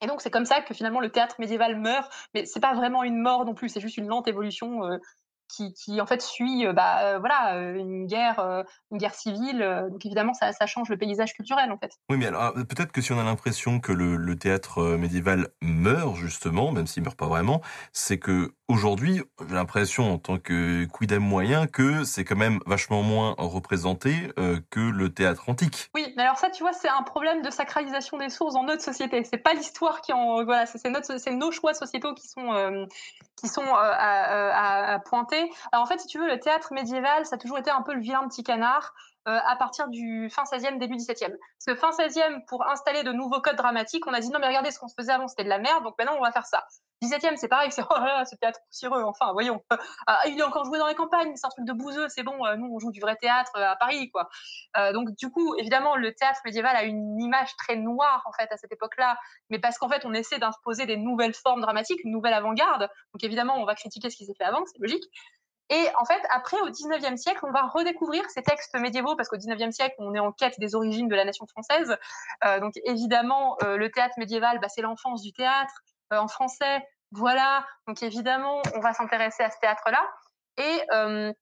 [0.00, 3.02] Et donc c'est comme ça que finalement le théâtre médiéval meurt, mais c'est pas vraiment
[3.02, 4.98] une mort non plus, c'est juste une lente évolution euh,
[5.50, 9.88] qui, qui, en fait suit euh, bah, euh, voilà, euh, une guerre, une guerre civile.
[9.90, 11.92] donc évidemment, ça, ça, change le paysage culturel en fait.
[12.08, 16.16] Oui, mais alors peut-être que si on a l'impression que le, le, théâtre médiéval meurt
[16.16, 17.60] justement, même s'il meurt pas vraiment,
[17.92, 23.02] c'est que aujourd'hui, j'ai l'impression en tant que quidem moyen que c'est quand même vachement
[23.02, 25.90] moins représenté euh, que le théâtre antique.
[25.94, 28.82] Oui, mais alors ça, tu vois, c'est un problème de sacralisation des sources dans notre
[28.82, 29.24] société.
[29.24, 32.86] C'est pas l'histoire qui en voilà, c'est notre, c'est nos choix sociétaux qui sont euh,
[33.36, 35.39] qui sont euh, à, à, à, pointer.
[35.72, 37.94] Alors en fait, si tu veux, le théâtre médiéval, ça a toujours été un peu
[37.94, 38.94] le vilain petit canard.
[39.28, 41.28] Euh, à partir du fin 16e, début 17e.
[41.28, 44.46] Parce que fin 16e, pour installer de nouveaux codes dramatiques, on a dit non mais
[44.46, 46.46] regardez ce qu'on se faisait avant, c'était de la merde, donc maintenant on va faire
[46.46, 46.64] ça.
[47.02, 49.62] 17e, c'est pareil, c'est oh là là, ce théâtre poussiéreux, enfin, voyons.
[50.06, 52.44] Ah, il est encore joué dans les campagnes, c'est un truc de bouseux, c'est bon,
[52.44, 54.28] euh, nous on joue du vrai théâtre euh, à Paris, quoi.
[54.76, 58.50] Euh, donc du coup, évidemment, le théâtre médiéval a une image très noire en fait
[58.52, 59.16] à cette époque-là,
[59.50, 62.88] mais parce qu'en fait on essaie d'imposer des nouvelles formes dramatiques, une nouvelle avant-garde.
[63.14, 65.04] Donc évidemment, on va critiquer ce qui s'est fait avant, c'est logique.
[65.72, 69.36] Et en fait, après, au 19e siècle, on va redécouvrir ces textes médiévaux parce qu'au
[69.36, 71.96] 19e siècle, on est en quête des origines de la nation française.
[72.60, 75.72] Donc évidemment, le théâtre médiéval, bah, c'est l'enfance du théâtre
[76.18, 76.82] en français.
[77.12, 77.66] Voilà.
[77.86, 80.02] Donc évidemment, on va s'intéresser à ce théâtre-là.
[80.56, 81.32] Et euh,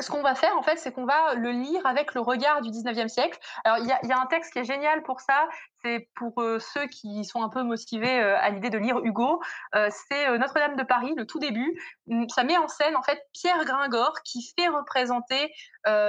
[0.00, 2.70] ce qu'on va faire, en fait, c'est qu'on va le lire avec le regard du
[2.70, 3.38] 19e siècle.
[3.64, 5.48] Alors, il y a, y a, un texte qui est génial pour ça.
[5.82, 9.40] C'est pour euh, ceux qui sont un peu motivés euh, à l'idée de lire Hugo.
[9.74, 11.80] Euh, c'est euh, Notre-Dame de Paris, le tout début.
[12.10, 15.52] Hum, ça met en scène, en fait, Pierre Gringor qui fait représenter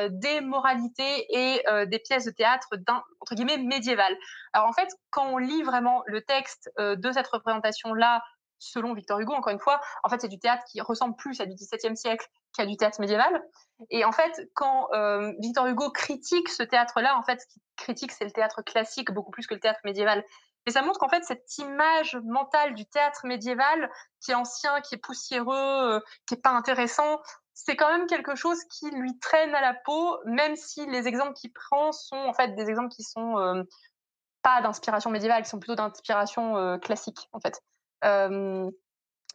[0.10, 4.16] des moralités et des pièces de théâtre d'un, entre guillemets, médiéval.
[4.54, 8.22] Alors, en fait, quand on lit vraiment le texte de cette représentation-là,
[8.60, 11.46] selon Victor Hugo, encore une fois, en fait, c'est du théâtre qui ressemble plus à
[11.46, 12.26] du XVIIe siècle
[12.56, 13.44] qu'à du théâtre médiéval.
[13.90, 18.12] Et en fait, quand euh, Victor Hugo critique ce théâtre-là, en fait, ce qu'il critique,
[18.12, 20.24] c'est le théâtre classique beaucoup plus que le théâtre médiéval.
[20.66, 23.90] Et ça montre qu'en fait, cette image mentale du théâtre médiéval,
[24.22, 27.22] qui est ancien, qui est poussiéreux, euh, qui est pas intéressant,
[27.54, 31.34] c'est quand même quelque chose qui lui traîne à la peau, même si les exemples
[31.34, 33.64] qu'il prend sont en fait des exemples qui sont euh,
[34.42, 37.62] pas d'inspiration médiévale, qui sont plutôt d'inspiration classique, en fait.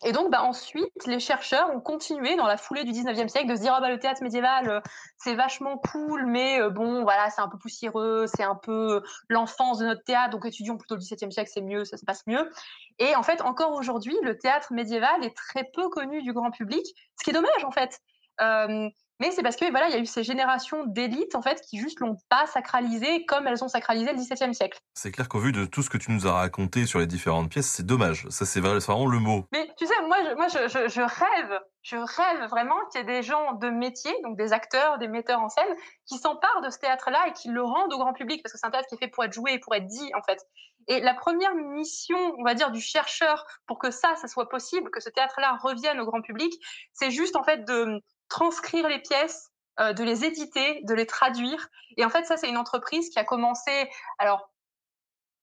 [0.05, 3.49] Euh, et donc, bah, ensuite, les chercheurs ont continué dans la foulée du 19e siècle
[3.49, 4.81] de se dire, ah bah, le théâtre médiéval, euh,
[5.17, 9.79] c'est vachement cool, mais euh, bon, voilà, c'est un peu poussiéreux, c'est un peu l'enfance
[9.79, 12.51] de notre théâtre, donc étudions plutôt le 17e siècle, c'est mieux, ça se passe mieux.
[12.99, 16.85] Et en fait, encore aujourd'hui, le théâtre médiéval est très peu connu du grand public,
[17.19, 18.01] ce qui est dommage, en fait.
[18.41, 18.89] Euh,
[19.21, 21.79] mais c'est parce que voilà, il y a eu ces générations d'élites en fait qui
[21.79, 24.81] juste l'ont pas sacralisé comme elles ont sacralisé le XVIIe siècle.
[24.95, 27.51] C'est clair qu'au vu de tout ce que tu nous as raconté sur les différentes
[27.51, 28.27] pièces, c'est dommage.
[28.31, 29.45] Ça c'est vraiment le mot.
[29.53, 33.05] Mais tu sais, moi, je, moi, je, je, je rêve, je rêve vraiment qu'il y
[33.05, 35.75] ait des gens de métier, donc des acteurs, des metteurs en scène,
[36.07, 38.67] qui s'emparent de ce théâtre-là et qui le rendent au grand public parce que c'est
[38.67, 40.41] un théâtre qui est fait pour être joué pour être dit en fait.
[40.89, 44.91] Et la première mission, on va dire, du chercheur pour que ça, ça soit possible,
[44.91, 46.53] que ce théâtre-là revienne au grand public,
[46.93, 49.51] c'est juste en fait de transcrire les pièces,
[49.81, 51.69] euh, de les éditer, de les traduire.
[51.99, 54.51] Et en fait, ça, c'est une entreprise qui a commencé, alors,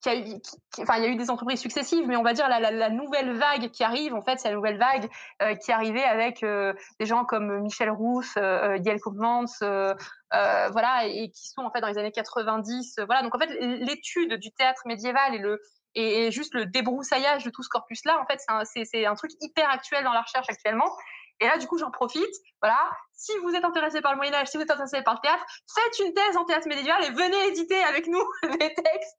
[0.01, 0.39] qui a eu,
[0.79, 3.71] enfin, il y a eu des entreprises successives, mais on va dire la, nouvelle vague
[3.71, 5.09] qui arrive, en fait, c'est la nouvelle vague
[5.41, 9.45] euh, qui arrivée avec euh, des gens comme Michel Rousse, euh, Yael Koopmans,
[10.29, 12.99] voilà, et qui sont en fait dans les années 90.
[13.05, 15.61] voilà, donc en fait, l'étude du théâtre médiéval et le
[15.95, 19.67] et, juste le débroussaillage de tout ce corpus-là, en fait, c'est un, un truc hyper
[19.69, 20.91] actuel dans la recherche actuellement.
[21.39, 22.35] Et là, du coup, j'en profite.
[22.61, 22.79] Voilà.
[23.13, 25.99] Si vous êtes intéressé par le Moyen-Âge, si vous êtes intéressé par le théâtre, faites
[25.99, 29.17] une thèse en théâtre médiéval et venez éditer avec nous des textes.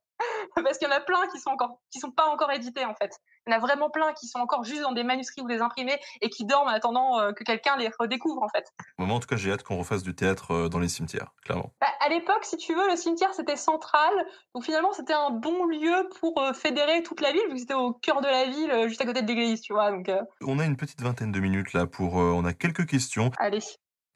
[0.55, 1.55] Parce qu'il y en a plein qui sont
[1.91, 3.11] qui sont pas encore édités, en fait.
[3.49, 5.59] Il y en a vraiment plein qui sont encore juste dans des manuscrits ou des
[5.59, 8.71] imprimés et qui dorment en attendant euh, que quelqu'un les redécouvre, en fait.
[8.99, 11.71] Moi, en tout cas, j'ai hâte qu'on refasse du théâtre euh, dans les cimetières, clairement.
[11.81, 14.13] Bah, à l'époque, si tu veux, le cimetière, c'était central.
[14.53, 17.73] Donc finalement, c'était un bon lieu pour euh, fédérer toute la ville, vu que c'était
[17.73, 19.89] au cœur de la ville, juste à côté de l'église, tu vois.
[19.89, 20.21] Donc, euh...
[20.45, 22.19] On a une petite vingtaine de minutes là pour...
[22.19, 23.31] Euh, on a quelques questions.
[23.39, 23.63] Allez.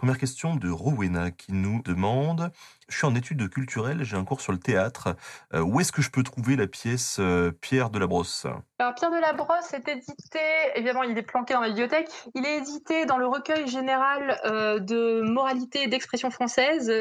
[0.03, 2.51] Première question de Rowena qui nous demande
[2.89, 5.15] Je suis en études culturelles, j'ai un cours sur le théâtre.
[5.53, 8.45] Euh, où est-ce que je peux trouver la pièce euh, Pierre de la Brosse?
[8.79, 10.41] Alors, Pierre de la Brosse est édité,
[10.75, 12.09] évidemment, il est planqué dans la bibliothèque.
[12.35, 16.91] Il est édité dans le recueil général euh, de moralité et d'expression française,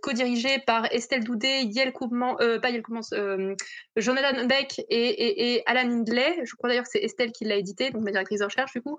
[0.00, 3.02] co-dirigé par Estelle Doudet, Yael Koopman, euh, pas Yael Koopman,
[3.96, 6.40] Jonathan Beck et, et, et, Alan Hindley.
[6.46, 8.80] Je crois d'ailleurs que c'est Estelle qui l'a édité, donc ma directrice de recherche, du
[8.80, 8.96] coup.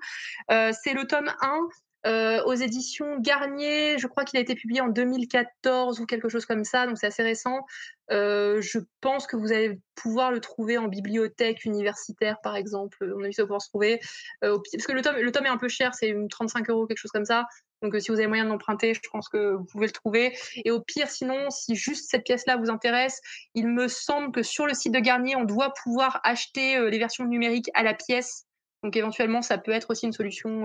[0.47, 1.69] c'est le tome 1
[2.05, 3.97] euh, aux éditions Garnier.
[3.97, 7.07] Je crois qu'il a été publié en 2014 ou quelque chose comme ça, donc c'est
[7.07, 7.65] assez récent.
[8.11, 13.11] Euh, je pense que vous allez pouvoir le trouver en bibliothèque universitaire, par exemple.
[13.17, 13.99] On a vu ça pouvoir se trouver.
[14.43, 16.99] Euh, parce que le tome, le tome est un peu cher, c'est 35 euros, quelque
[16.99, 17.45] chose comme ça.
[17.81, 20.37] Donc si vous avez moyen de l'emprunter, je pense que vous pouvez le trouver.
[20.65, 23.19] Et au pire, sinon, si juste cette pièce-là vous intéresse,
[23.55, 27.25] il me semble que sur le site de Garnier, on doit pouvoir acheter les versions
[27.25, 28.45] numériques à la pièce.
[28.83, 30.63] Donc éventuellement, ça peut être aussi une solution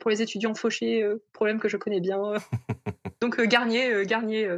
[0.00, 2.18] pour les étudiants fauchés, euh, problème que je connais bien.
[3.20, 4.50] Donc euh, Garnier, euh, Garnier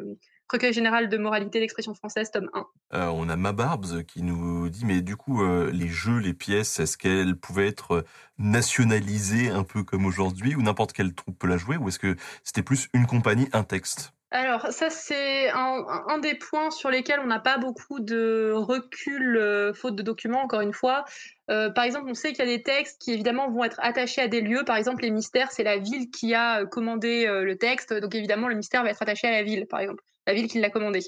[0.51, 2.51] Recueil général de moralité d'expression française, tome
[2.93, 3.09] 1.
[3.09, 7.37] on a Mabarbs qui nous dit, mais du coup, les jeux, les pièces, est-ce qu'elles
[7.37, 8.05] pouvaient être
[8.37, 12.17] nationalisées un peu comme aujourd'hui, ou n'importe quelle troupe peut la jouer, ou est-ce que
[12.45, 14.13] c'était plus une compagnie, un texte?
[14.33, 19.75] Alors ça c'est un, des points sur lesquels on n'a pas beaucoup de recul euh,
[19.75, 21.05] faute de documents encore une fois.
[21.51, 24.23] Euh, par exemple, on sait qu'il y a des textes qui évidemment vont être attachés
[24.23, 24.65] à des lieux.
[24.65, 28.49] Par exemple, les mystères, c'est la ville qui a euh, commandé le texte, donc évidemment
[28.49, 31.01] le mystère va être attaché à la ville, par exemple, la ville qui l'a commandé.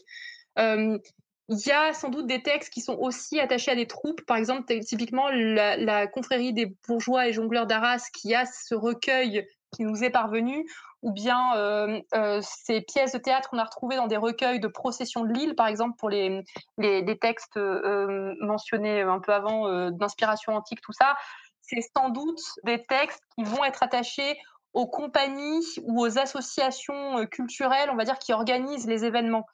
[1.51, 4.23] Il y a sans doute des textes qui sont aussi attachés à des troupes.
[4.25, 9.47] Par exemple, typiquement la, la confrérie des bourgeois et jongleurs d'Arras qui a ce recueil
[9.75, 10.67] qui nous est parvenu,
[11.05, 14.69] ou bien euh, euh, ces pièces de théâtre qu'on a retrouvées dans des recueils de
[14.69, 16.43] processions de l'île, par exemple pour les,
[16.79, 21.15] les, textes euh, mentionnés un peu avant d'inspiration antique, tout ça,
[21.61, 24.39] c'est sans doute des textes qui vont être attachés
[24.73, 29.47] aux compagnies ou aux associations culturelles, on va dire, qui organisent les événements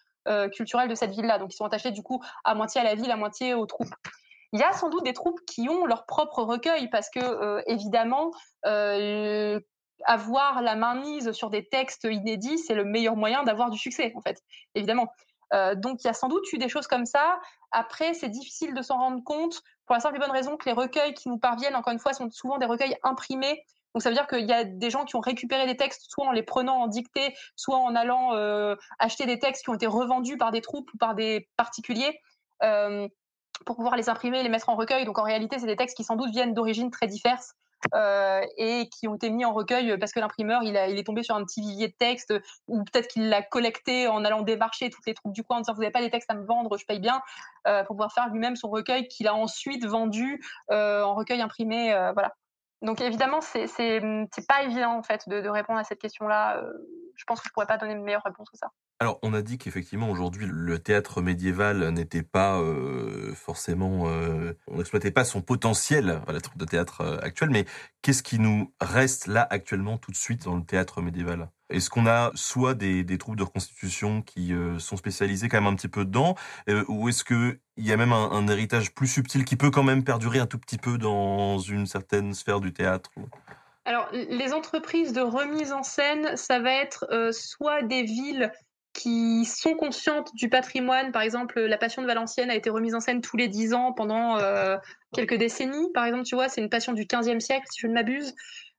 [0.52, 1.38] culturels de cette ville-là.
[1.38, 3.94] Donc, ils sont attachés du coup à moitié à la ville, à moitié aux troupes.
[4.52, 8.30] Il y a sans doute des troupes qui ont leur propre recueil parce que, évidemment,
[10.04, 14.12] avoir la main mise sur des textes inédits, c'est le meilleur moyen d'avoir du succès,
[14.16, 14.42] en fait,
[14.74, 15.08] évidemment.
[15.52, 17.40] Euh, donc il y a sans doute eu des choses comme ça.
[17.72, 20.72] Après, c'est difficile de s'en rendre compte pour la simple et bonne raison que les
[20.72, 23.64] recueils qui nous parviennent, encore une fois, sont souvent des recueils imprimés.
[23.94, 26.26] Donc ça veut dire qu'il y a des gens qui ont récupéré des textes, soit
[26.26, 29.88] en les prenant en dictée, soit en allant euh, acheter des textes qui ont été
[29.88, 32.20] revendus par des troupes ou par des particuliers.
[32.62, 33.08] Euh,
[33.66, 35.04] pour pouvoir les imprimer et les mettre en recueil.
[35.04, 37.54] Donc en réalité, c'est des textes qui sans doute viennent d'origines très diverses.
[37.94, 41.34] Euh, et qui ont été mis en recueil parce que l'imprimeur il, est tombé sur
[41.34, 42.32] un petit vivier de texte
[42.68, 45.74] ou peut-être qu'il l'a collecté en allant démarcher toutes les troupes du coin en disant
[45.74, 47.22] vous n'avez pas des textes à me vendre, je paye bien,
[47.66, 51.92] euh, pour pouvoir faire lui-même son recueil qu'il a ensuite vendu euh, en recueil imprimé,
[51.92, 52.34] euh, voilà.
[52.82, 53.66] Donc évidemment c'est
[54.48, 56.58] pas évident en fait de, répondre à cette question-là.
[56.58, 56.72] Euh,
[57.16, 58.70] je pense que je pourrais pas donner une meilleure réponse que ça.
[59.02, 64.76] Alors, on a dit qu'effectivement aujourd'hui le théâtre médiéval n'était pas euh, forcément, euh, on
[64.76, 67.64] n'exploitait pas son potentiel à la troupe de théâtre euh, actuelle, mais
[68.02, 71.48] qu'est-ce qui nous reste là actuellement tout de suite dans le théâtre médiéval?
[71.70, 75.76] Est-ce qu'on a soit des, des, troupes de reconstitution qui sont spécialisées quand même un
[75.76, 76.34] petit peu dedans,
[76.88, 79.84] ou est-ce que il y a même un, un, héritage plus subtil qui peut quand
[79.84, 83.12] même perdurer un tout petit peu dans une certaine sphère du théâtre?
[83.84, 88.50] Alors, les entreprises de remise en scène, ça va être soit des villes
[88.92, 91.12] qui sont conscientes du patrimoine.
[91.12, 93.92] Par exemple, La Passion de Valenciennes a été remise en scène tous les dix ans
[93.92, 94.76] pendant euh,
[95.14, 95.92] quelques décennies.
[95.92, 98.34] Par exemple, tu vois, c'est une passion du 15e siècle, si je ne m'abuse.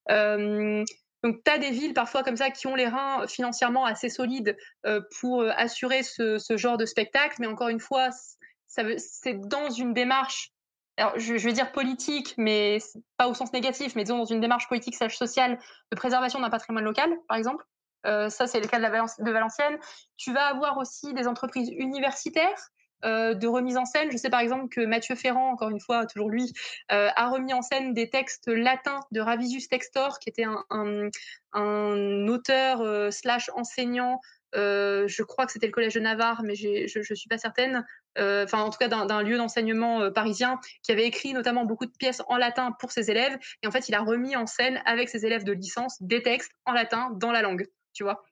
[0.10, 0.84] Euh,
[1.24, 4.58] donc, tu as des villes parfois comme ça qui ont les reins financièrement assez solides
[4.86, 7.36] euh, pour assurer ce, genre de spectacle.
[7.40, 8.10] Mais encore une fois,
[8.68, 10.52] c'est dans une démarche,
[10.98, 12.80] alors je, je vais dire politique, mais
[13.18, 15.58] pas au sens négatif, mais disons dans une démarche politique slash sociale
[15.92, 17.64] de préservation d'un patrimoine local, par exemple.
[18.06, 19.78] Euh, ça, c'est le cas de, Valenciennes.
[20.18, 22.70] Tu vas avoir aussi des entreprises universitaires
[23.04, 24.12] euh, de remise en scène.
[24.12, 26.54] Je sais par exemple que Mathieu Ferrand, encore une fois, toujours lui,
[26.92, 30.64] euh, a remis en scène des textes latins de Ravisius Textor, qui était un,
[31.54, 34.20] un, auteur slash enseignant.
[34.54, 37.86] Je crois que c'était le collège de Navarre, mais je ne suis pas certaine.
[38.20, 42.22] Enfin, en tout cas, d'un lieu d'enseignement parisien qui avait écrit notamment beaucoup de pièces
[42.28, 43.36] en latin pour ses élèves.
[43.64, 46.52] Et en fait, il a remis en scène avec ses élèves de licence des textes
[46.66, 48.24] en latin dans la langue tu vois?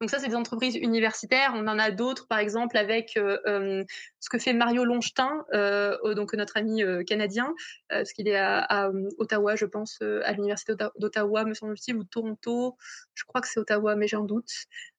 [0.00, 1.52] Donc ça, c'est des entreprises universitaires.
[1.54, 3.84] On en a d'autres, par exemple, avec euh, euh,
[4.20, 7.52] ce que fait Mario Longstein, euh, donc notre ami canadien,
[7.88, 12.76] parce qu'il est à, Ottawa, je pense, à l'université d'Ottawa, me semble-t-il, ou Toronto.
[13.14, 14.50] Je crois que c'est Ottawa, mais j'en doute.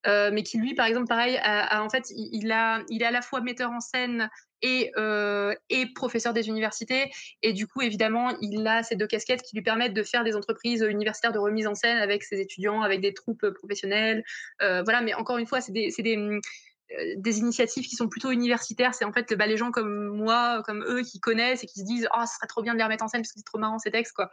[0.05, 1.39] mais qui lui, par exemple, pareil,
[1.71, 4.29] en fait, il, a, il est à la fois metteur en scène
[4.61, 7.11] et, euh, et professeur des universités.
[7.41, 10.35] Et du coup, évidemment, il a ces deux casquettes qui lui permettent de faire des
[10.35, 14.23] entreprises universitaires de remise en scène avec ses étudiants, avec des troupes professionnelles.
[14.61, 16.39] Euh, voilà, mais encore une fois, c'est des, des,
[17.17, 18.93] des initiatives qui sont plutôt universitaires.
[18.93, 22.07] C'est en fait les gens comme moi, comme eux, qui connaissent et qui se disent
[22.15, 23.79] oh, ce serait trop bien de les remettre en scène parce que c'est trop marrant
[23.79, 24.13] ces textes.
[24.13, 24.29] Quoi.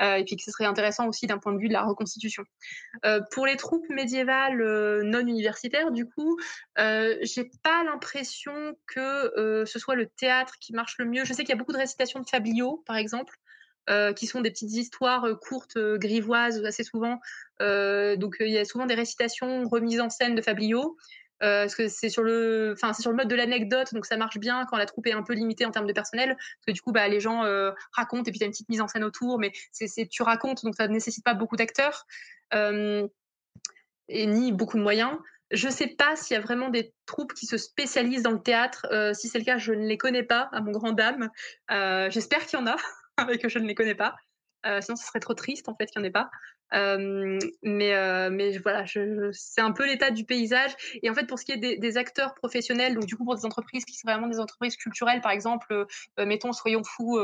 [0.00, 2.44] Euh, et puis que ce serait intéressant aussi d'un point de vue de la reconstitution.
[3.04, 6.38] Euh, pour les troupes médiévales euh, non universitaires, du coup,
[6.78, 11.24] euh, j'ai pas l'impression que ce soit le théâtre qui marche le mieux.
[11.24, 13.36] Je sais qu'il y a beaucoup de récitations de Fabliaux, par exemple.
[14.16, 17.18] qui sont des petites histoires courtes, grivoises assez souvent.
[17.60, 20.98] donc il y a souvent des récitations remises en scène de Fabliaux.
[21.42, 22.74] Euh, parce que c'est sur le,
[23.12, 25.70] mode de l'anecdote, donc ça marche bien quand la troupe est un peu limitée en
[25.70, 28.46] termes de personnel, parce que du coup bah les gens euh, racontent et puis t'as
[28.46, 29.52] une petite mise en scène autour, mais
[30.10, 32.06] tu racontes donc ça ne nécessite pas beaucoup d'acteurs
[32.54, 33.06] euh,
[34.08, 35.16] et ni beaucoup de moyens.
[35.50, 38.86] Je sais pas s'il y a vraiment des troupes qui se spécialisent dans le théâtre.
[39.14, 41.30] si c'est le cas, je ne les connais pas, à mon grand dame.
[42.10, 42.76] J'espère qu'il y en a,
[43.26, 44.14] mais que je ne les connais pas.
[44.80, 46.30] sinon, ce serait trop triste en fait qu'il n'y en ait pas
[46.72, 48.84] mais, mais voilà,
[49.32, 50.72] c'est un peu l'état du paysage.
[51.02, 53.46] Et en fait, pour ce qui est des, acteurs professionnels, donc du coup pour des
[53.46, 55.86] entreprises qui sont vraiment des entreprises culturelles, par exemple,
[56.18, 57.18] mettons Soyons fous,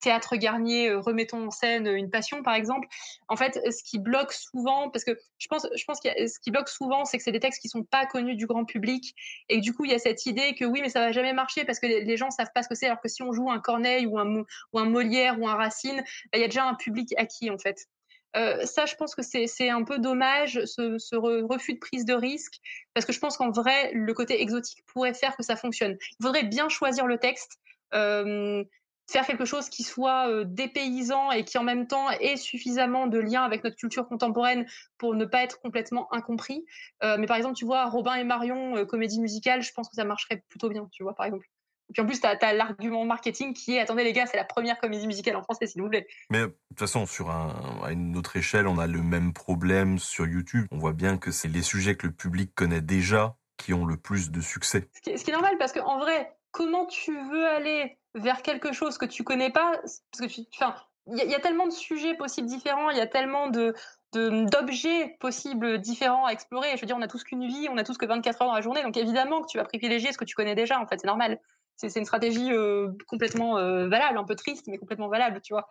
[0.00, 2.86] Théâtre Garnier, remettons en scène une passion, par exemple.
[3.28, 6.50] En fait, ce qui bloque souvent, parce que je pense, je pense que ce qui
[6.50, 9.14] bloque souvent, c'est que c'est des textes qui sont pas connus du grand public,
[9.48, 11.64] et du coup il y a cette idée que oui, mais ça va jamais marcher
[11.64, 13.50] parce que les, les gens savent pas ce que c'est, alors que si on joue
[13.50, 16.02] un Corneille ou un, ou un Molière ou un Racine,
[16.32, 17.88] bah, il y a déjà un public acquis en fait.
[18.36, 22.60] Euh, ça, je pense que c'est un peu dommage, ce, refus de prise de risque,
[22.92, 25.96] parce que je pense qu'en vrai, le côté exotique pourrait faire que ça fonctionne.
[26.18, 27.58] Il faudrait bien choisir le texte,
[27.94, 28.64] euh,
[29.08, 33.18] faire quelque chose qui soit euh, dépaysant et qui en même temps ait suffisamment de
[33.18, 34.66] lien avec notre culture contemporaine
[34.98, 36.64] pour ne pas être complètement incompris.
[37.02, 40.42] mais par exemple, tu vois, Robin et Marion, comédie musicale, je pense que ça marcherait
[40.48, 41.46] plutôt bien, tu vois, par exemple.
[41.94, 44.44] Et puis en plus, tu as, l'argument marketing qui est attendez les gars, c'est la
[44.44, 46.08] première comédie musicale en français, s'il vous plaît.
[46.28, 47.54] Mais de toute façon, sur un,
[47.84, 50.66] à une autre échelle, on a le même problème sur YouTube.
[50.72, 53.96] On voit bien que c'est les sujets que le public connaît déjà qui ont le
[53.96, 54.88] plus de succès.
[54.92, 58.42] Ce qui est, ce qui est normal, parce qu'en vrai, comment tu veux aller vers
[58.42, 59.78] quelque chose que tu connais pas?
[60.18, 60.74] Parce que enfin,
[61.06, 63.72] il y, y, a tellement de sujets possibles différents, il y a tellement de
[64.14, 66.70] d'objets possibles différents à explorer.
[66.76, 68.54] Je veux dire, on a tous qu'une vie, on a tous que 24 heures dans
[68.54, 71.00] la journée, donc évidemment que tu vas privilégier ce que tu connais déjà, en fait,
[71.00, 71.40] c'est normal
[71.76, 75.68] c'est une stratégie euh, complètement euh, valable, un peu triste, mais complètement valable, tu vois.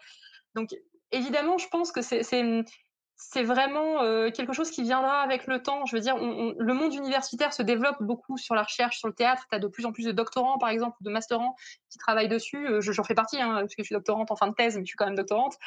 [0.55, 0.69] Donc,
[1.11, 2.65] évidemment, je pense que c'est
[3.15, 5.85] c'est vraiment euh, quelque chose qui viendra avec le temps.
[5.85, 9.45] Je veux dire, le monde universitaire se développe beaucoup sur la recherche, sur le théâtre.
[9.49, 11.55] Tu as de plus en plus de doctorants, par exemple, ou de masterants
[11.89, 12.67] qui travaillent dessus.
[12.67, 14.81] Euh, j'en fais partie, hein, parce que je suis doctorante en fin de thèse, mais
[14.81, 15.57] je suis quand même doctorante.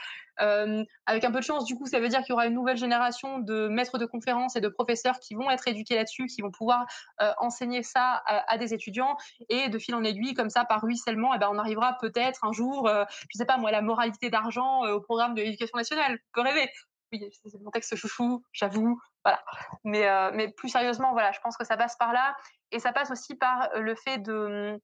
[0.41, 2.55] Euh, avec un peu de chance, du coup, ça veut dire qu'il y aura une
[2.55, 6.43] nouvelle génération de maîtres de conférences et de professeurs qui vont être éduqués là-dessus, qui
[6.43, 6.87] vont pouvoir
[7.39, 9.17] enseigner ça à, des étudiants.
[9.49, 12.53] Et de fil en aiguille, comme ça, par ruissellement, eh ben, on arrivera peut-être un
[12.53, 16.19] jour, je sais pas moi, la moralité d'argent au programme de l'éducation nationale.
[16.35, 16.69] On peut rêver
[17.31, 19.43] c'est mon texte chouchou, j'avoue, voilà.
[19.85, 22.37] Mais, euh, mais plus sérieusement, voilà, je pense que ça passe par là.
[22.73, 24.79] Et ça passe aussi par le fait de hum,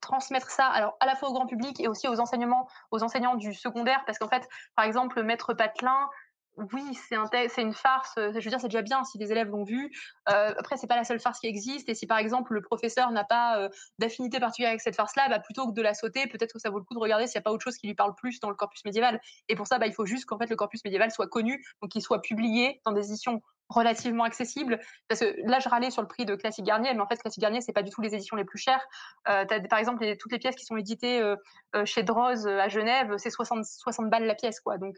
[0.00, 3.36] transmettre ça alors à la fois au grand public et aussi aux enseignements aux enseignants
[3.36, 6.08] du secondaire parce qu'en fait par exemple le maître Patelin
[6.56, 8.12] oui, c'est un c'est une farce.
[8.16, 9.90] Je veux dire, c'est déjà bien si les élèves l'ont vu.
[10.28, 11.88] Euh, après, c'est pas la seule farce qui existe.
[11.88, 13.68] Et si par exemple le professeur n'a pas euh,
[13.98, 16.78] d'affinité particulière avec cette farce-là, bah, plutôt que de la sauter, peut-être que ça vaut
[16.78, 18.50] le coup de regarder s'il n'y a pas autre chose qui lui parle plus dans
[18.50, 19.20] le corpus médiéval.
[19.48, 21.90] Et pour ça, bah, il faut juste qu'en fait le corpus médiéval soit connu, donc
[21.90, 23.40] qu'il soit publié dans des éditions
[23.72, 24.78] relativement accessibles.
[25.08, 27.40] Parce que là, je râlais sur le prix de Classique Garnier, mais en fait, Classique
[27.40, 28.84] Garnier, c'est pas du tout les éditions les plus chères.
[29.28, 31.36] Euh, par exemple, toutes les pièces qui sont éditées euh,
[31.74, 34.78] euh, chez Droz à Genève, c'est 60, 60 balles la pièce, quoi.
[34.78, 34.96] Donc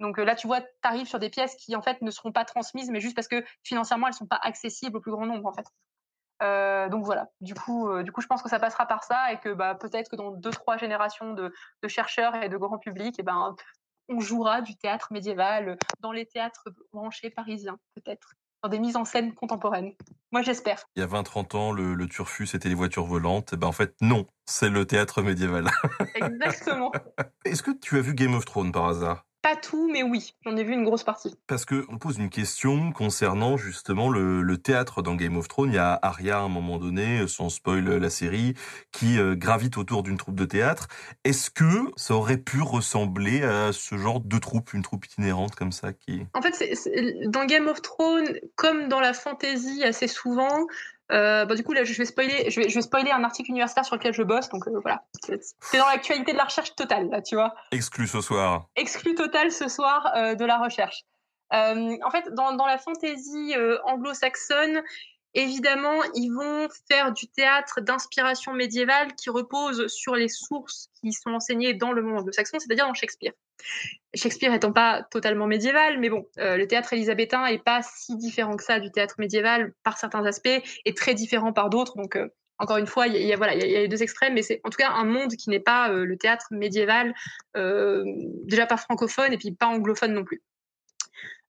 [0.00, 2.32] donc euh, là, tu vois, tu arrives sur des pièces qui en fait ne seront
[2.32, 5.46] pas transmises, mais juste parce que financièrement, elles sont pas accessibles au plus grand nombre
[5.46, 5.66] en fait.
[6.42, 7.28] Euh, donc voilà.
[7.42, 9.74] Du coup, euh, du coup, je pense que ça passera par ça et que bah,
[9.74, 11.52] peut-être que dans deux trois générations de,
[11.86, 13.54] chercheurs et de grand public, et eh ben
[14.08, 18.32] on jouera du théâtre médiéval dans les théâtres branchés parisiens, peut-être,
[18.62, 19.92] dans des mises en scène contemporaines.
[20.32, 20.82] Moi, j'espère.
[20.96, 23.52] Il y a 20-30 ans, le, le turfus, c'était les voitures volantes.
[23.52, 25.68] Et eh ben, en fait, non, c'est le théâtre médiéval.
[26.14, 26.90] Exactement.
[27.44, 29.26] Est-ce que tu as vu Game of Thrones par hasard?
[29.42, 31.34] Pas tout, mais oui, j'en ai vu une grosse partie.
[31.46, 35.70] Parce que on pose une question concernant justement le, théâtre dans Game of Thrones.
[35.70, 38.54] Il y a Arya à un moment donné, sans spoil la série,
[38.92, 40.88] qui euh, gravite autour d'une troupe de théâtre.
[41.24, 45.72] Est-ce que ça aurait pu ressembler à ce genre de troupe, une troupe itinérante comme
[45.72, 46.52] ça qui En fait,
[47.26, 50.66] dans Game of Thrones, comme dans la fantasy assez souvent,
[51.10, 53.50] euh, bah, du coup, là, je vais, spoiler, je, vais, je vais spoiler un article
[53.50, 54.48] universitaire sur lequel je bosse.
[54.48, 57.54] Donc euh, voilà, c'est dans l'actualité de la recherche totale, là, tu vois.
[57.72, 58.66] Exclu ce soir.
[58.76, 61.04] Exclu total ce soir euh, de la recherche.
[61.50, 63.54] en fait, dans, dans la fantaisie
[63.84, 64.82] anglo-saxonne,
[65.34, 71.30] Évidemment, ils vont faire du théâtre d'inspiration médiévale qui repose sur les sources qui sont
[71.30, 73.32] enseignées dans le monde anglo-saxon, c'est-à-dire dans Shakespeare.
[74.14, 78.56] Shakespeare étant pas totalement médiéval, mais bon, euh, le théâtre élisabétain est pas si différent
[78.56, 80.48] que ça du théâtre médiéval par certains aspects
[80.84, 81.96] et très différent par d'autres.
[81.96, 82.28] Donc, euh,
[82.58, 84.76] encore une fois, il y, a, y, a les deux extrêmes, mais c'est en tout
[84.76, 87.14] cas un monde qui n'est pas euh, le théâtre médiéval,
[87.54, 90.42] déjà pas francophone et puis pas anglophone non plus.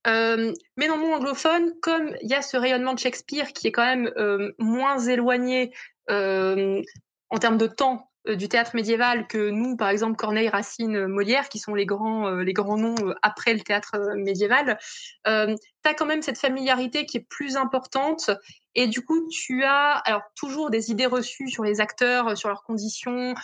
[0.06, 3.84] Mais dans le anglophone, comme il y a ce rayonnement de Shakespeare qui est quand
[3.84, 4.10] même
[4.58, 5.72] moins éloigné
[6.08, 11.58] en termes de temps du théâtre médiéval que nous, par exemple Corneille, Racine, Molière, qui
[11.58, 14.78] sont les grands, les grands noms après le théâtre médiéval,
[15.24, 18.30] tu as quand même cette familiarité qui est plus importante.
[18.74, 22.62] Et du coup, tu as alors toujours des idées reçues sur les acteurs, sur leurs
[22.62, 23.34] conditions,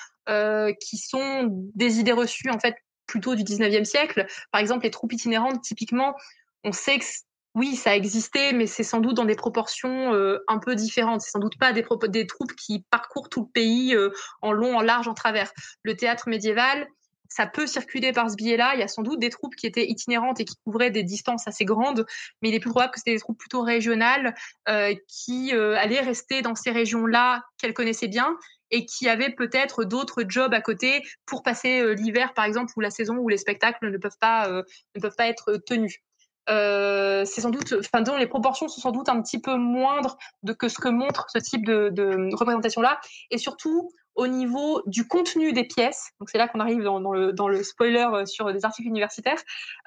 [0.81, 2.77] qui sont des idées reçues en fait
[3.07, 4.27] plutôt du 19e siècle.
[4.53, 6.15] Par exemple, les troupes itinérantes, typiquement,
[6.65, 7.05] on sait que
[7.55, 11.23] oui, ça existait, mais c'est sans doute dans des proportions euh, un peu différentes.
[11.23, 11.83] C'est sans doute pas des,
[12.27, 14.11] troupes qui parcourent tout le pays euh,
[14.43, 15.51] en long, en large, en travers.
[15.83, 16.87] Le théâtre médiéval,
[17.29, 18.75] ça peut circuler par ce biais-là.
[18.75, 21.49] Il y a sans doute des troupes qui étaient itinérantes et qui couvraient des distances
[21.49, 22.07] assez grandes,
[22.43, 24.35] mais il est plus probable que c'était des troupes plutôt régionales
[24.69, 28.37] euh, qui allaient rester dans ces régions-là qu'elles connaissaient bien
[28.71, 32.91] et qui avaient peut-être d'autres jobs à côté pour passer l'hiver, par exemple, ou la
[32.91, 36.03] saison où les spectacles ne peuvent pas, ne peuvent pas être tenus.
[36.49, 40.53] Euh, c'est sans doute, enfin, les proportions sont sans doute un petit peu moindres de
[40.53, 43.01] que ce que montre ce type de, de représentation-là,
[43.31, 46.11] et surtout au niveau du contenu des pièces.
[46.19, 49.39] Donc c'est là qu'on arrive dans, le, dans, le, spoiler euh, sur des articles universitaires.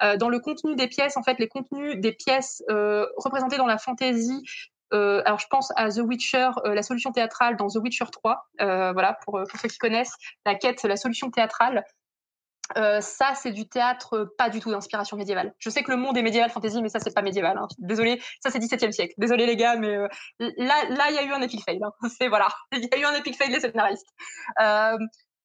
[0.02, 3.66] Euh, dans le contenu des pièces, en fait, les contenus des pièces euh, représentées dans
[3.66, 4.42] la fantasy.
[4.94, 8.46] Euh, alors je pense à The Witcher, euh, la solution théâtrale dans The Witcher 3.
[8.58, 10.16] voilà pour, pour ceux qui connaissent
[10.46, 11.84] la quête, la solution théâtrale.
[12.76, 15.54] Euh, ça, c'est du théâtre euh, pas du tout d'inspiration médiévale.
[15.58, 17.56] Je sais que le monde est médiéval fantasy, mais ça, c'est pas médiéval.
[17.58, 17.68] Hein.
[17.78, 19.14] Désolé, ça, c'est 17e siècle.
[19.18, 20.08] Désolé, les gars, mais euh,
[20.38, 21.80] là, là, il y a eu un epic fail.
[21.82, 21.92] Hein.
[22.18, 24.06] C'est voilà, il y a eu un epic fail des scénaristes.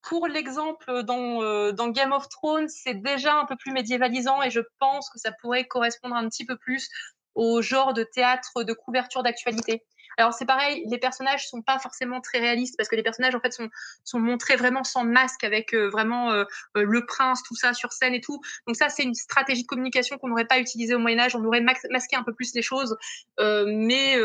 [0.03, 4.61] pour l'exemple dans, dans Game of Thrones, c'est déjà un peu plus médiévalisant et je
[4.79, 6.87] pense que ça pourrait correspondre un petit peu plus
[7.35, 9.83] au genre de théâtre de couverture d'actualité.
[10.17, 13.39] Alors c'est pareil, les personnages sont pas forcément très réalistes parce que les personnages en
[13.39, 13.69] fait sont,
[14.03, 16.43] sont montrés vraiment sans masque avec euh, vraiment euh,
[16.75, 18.41] euh, le prince, tout ça sur scène et tout.
[18.65, 21.35] Donc ça c'est une stratégie de communication qu'on n'aurait pas utilisée au Moyen Âge.
[21.35, 22.97] On aurait masqué un peu plus les choses,
[23.39, 24.17] mais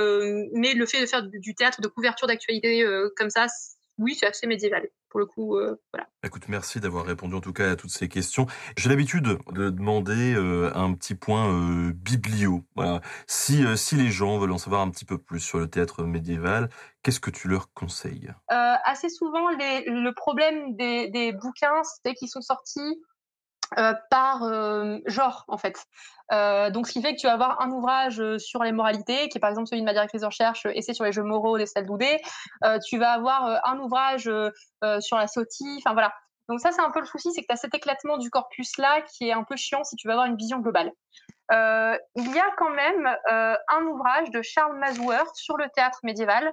[0.53, 2.85] mais le fait de faire du théâtre de couverture d'actualité
[3.17, 3.47] comme ça,
[3.99, 6.09] oui c'est assez médiéval pour le coup, euh, voilà.
[6.25, 8.47] Écoute, merci d'avoir répondu en tout cas à toutes ces questions.
[8.79, 12.65] J'ai l'habitude de demander euh, un petit point euh, biblio.
[12.77, 13.03] Voilà.
[13.27, 16.71] Si, si les gens veulent en savoir un petit peu plus sur le théâtre médiéval,
[17.03, 18.33] qu'est-ce que tu leur conseilles?
[18.49, 23.03] Assez souvent, les, le problème des, des bouquins, c'est qu'ils sont sortis
[23.79, 25.87] euh, par euh, genre en fait.
[26.33, 29.39] Euh, donc ce qui fait que tu vas avoir un ouvrage sur les moralités, qui
[29.39, 31.87] est par exemple celui de ma directrice de recherche, Essai sur les jeux moraux d'Estelle
[31.87, 32.21] Doudé.
[32.87, 34.31] tu vas avoir un ouvrage
[35.01, 36.13] sur la sautie, enfin voilà.
[36.49, 38.77] Donc ça c'est un peu le souci, c'est que tu as cet éclatement du corpus
[38.79, 40.93] là qui est un peu chiant si tu veux avoir une vision globale.
[41.51, 46.53] il y a quand même un ouvrage de Charles Masworth sur le théâtre médiéval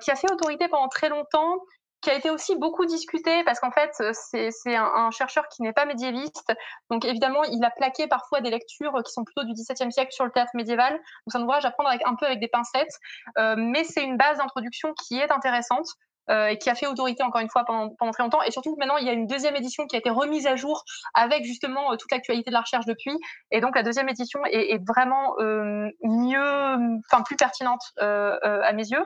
[0.00, 1.56] qui a fait autorité pendant très longtemps
[2.00, 5.62] qui a été aussi beaucoup discuté parce qu'en fait, euh, c'est un, un, chercheur qui
[5.62, 6.52] n'est pas médiéviste.
[6.90, 10.24] Donc évidemment, il a plaqué parfois des lectures qui sont plutôt du XVIIe siècle sur
[10.24, 10.92] le théâtre médiéval.
[10.94, 12.94] Donc c'est un ouvrage à prendre avec, un peu avec des pincettes,
[13.38, 15.88] euh, mais c'est une base d'introduction qui est intéressante.
[16.30, 18.42] Euh, et qui a fait autorité encore une fois pendant, pendant, très longtemps.
[18.42, 20.84] Et surtout maintenant, il y a une deuxième édition qui a été remise à jour
[21.12, 23.18] avec justement euh, toute l'actualité de la recherche depuis.
[23.50, 29.04] Et donc la deuxième édition est, vraiment euh, mieux, enfin plus pertinente à mes yeux.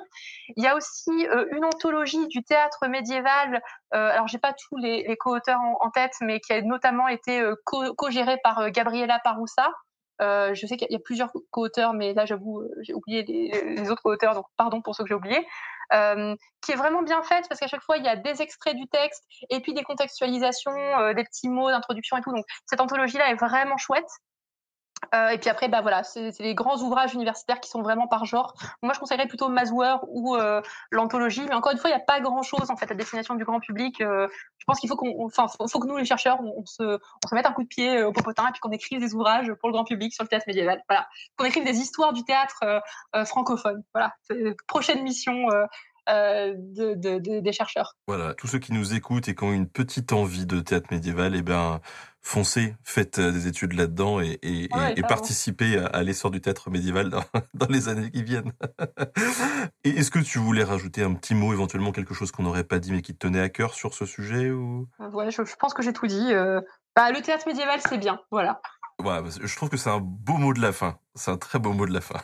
[0.57, 3.63] Il y a aussi une anthologie du théâtre médiéval.
[3.91, 8.39] alors j'ai pas tous les, les co-auteurs en, tête, mais qui a notamment été co-gérée
[8.43, 9.71] par Gabriela Paroussa.
[10.21, 14.03] Je sais qu'il y a plusieurs co-auteurs, mais là, j'avoue, j'ai oublié les, les autres
[14.03, 15.47] co-auteurs, donc pardon pour ceux que j'ai oubliés
[15.93, 18.77] euh, qui est vraiment bien faite parce qu'à chaque fois il y a des extraits
[18.77, 22.33] du texte et puis des contextualisations, euh, des petits mots d'introduction et tout.
[22.33, 24.09] Donc cette anthologie là est vraiment chouette.
[25.15, 28.25] Euh, et puis après, bah voilà, c'est les grands ouvrages universitaires qui sont vraiment par
[28.25, 28.55] genre.
[28.83, 30.61] Moi, je conseillerais plutôt Maswer ou euh,
[30.91, 31.43] l'anthologie.
[31.49, 33.61] Mais encore une fois, il n'y a pas grand-chose en fait à destination du grand
[33.61, 34.01] public.
[34.01, 34.29] Euh,
[34.59, 37.35] je pense qu'il faut qu'on, enfin, faut, que nous, les chercheurs, on, se, on se
[37.35, 39.75] mette un coup de pied au popotin et puis qu'on écrive des ouvrages pour le
[39.75, 40.83] grand public sur le théâtre médiéval.
[40.89, 42.83] Voilà, qu'on écrive des histoires du théâtre
[43.25, 43.83] francophone.
[43.95, 44.15] Voilà,
[44.67, 45.47] prochaine mission
[46.09, 47.97] euh, de, de, des chercheurs.
[48.07, 51.35] Voilà, tous ceux qui nous écoutent et qui ont une petite envie de théâtre médiéval,
[51.35, 51.81] eh ben
[52.25, 57.11] foncez, faites euh, des études là-dedans et, et, et, participez à, l'essor du théâtre médiéval
[57.11, 57.23] dans,
[57.55, 58.53] dans, les années qui viennent.
[59.85, 62.79] et est-ce que tu voulais rajouter un petit mot, éventuellement quelque chose qu'on n'aurait pas
[62.79, 64.89] dit mais qui te tenait à cœur sur ce sujet ou?
[64.99, 66.33] Ouais, je, je pense que j'ai tout dit.
[66.33, 66.63] Euh,
[66.97, 68.61] bah, le théâtre médiéval, c'est bien, voilà.
[69.03, 70.99] Ouais, je trouve que c'est un beau mot de la fin.
[71.15, 72.21] C'est un très beau mot de la fin.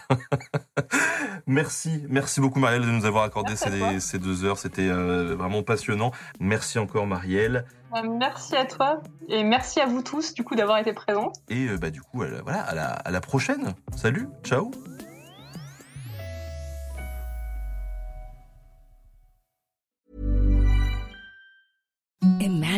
[1.47, 4.57] merci, merci beaucoup Marielle de nous avoir accordé ces, ces, deux heures.
[4.57, 6.13] C'était euh, vraiment passionnant.
[6.39, 7.67] Merci encore Marielle.
[7.97, 11.33] Euh, merci à toi et merci à vous tous du coup d'avoir été présents.
[11.49, 13.75] Et euh, bah du coup voilà à la, à la prochaine.
[13.97, 14.71] Salut, ciao.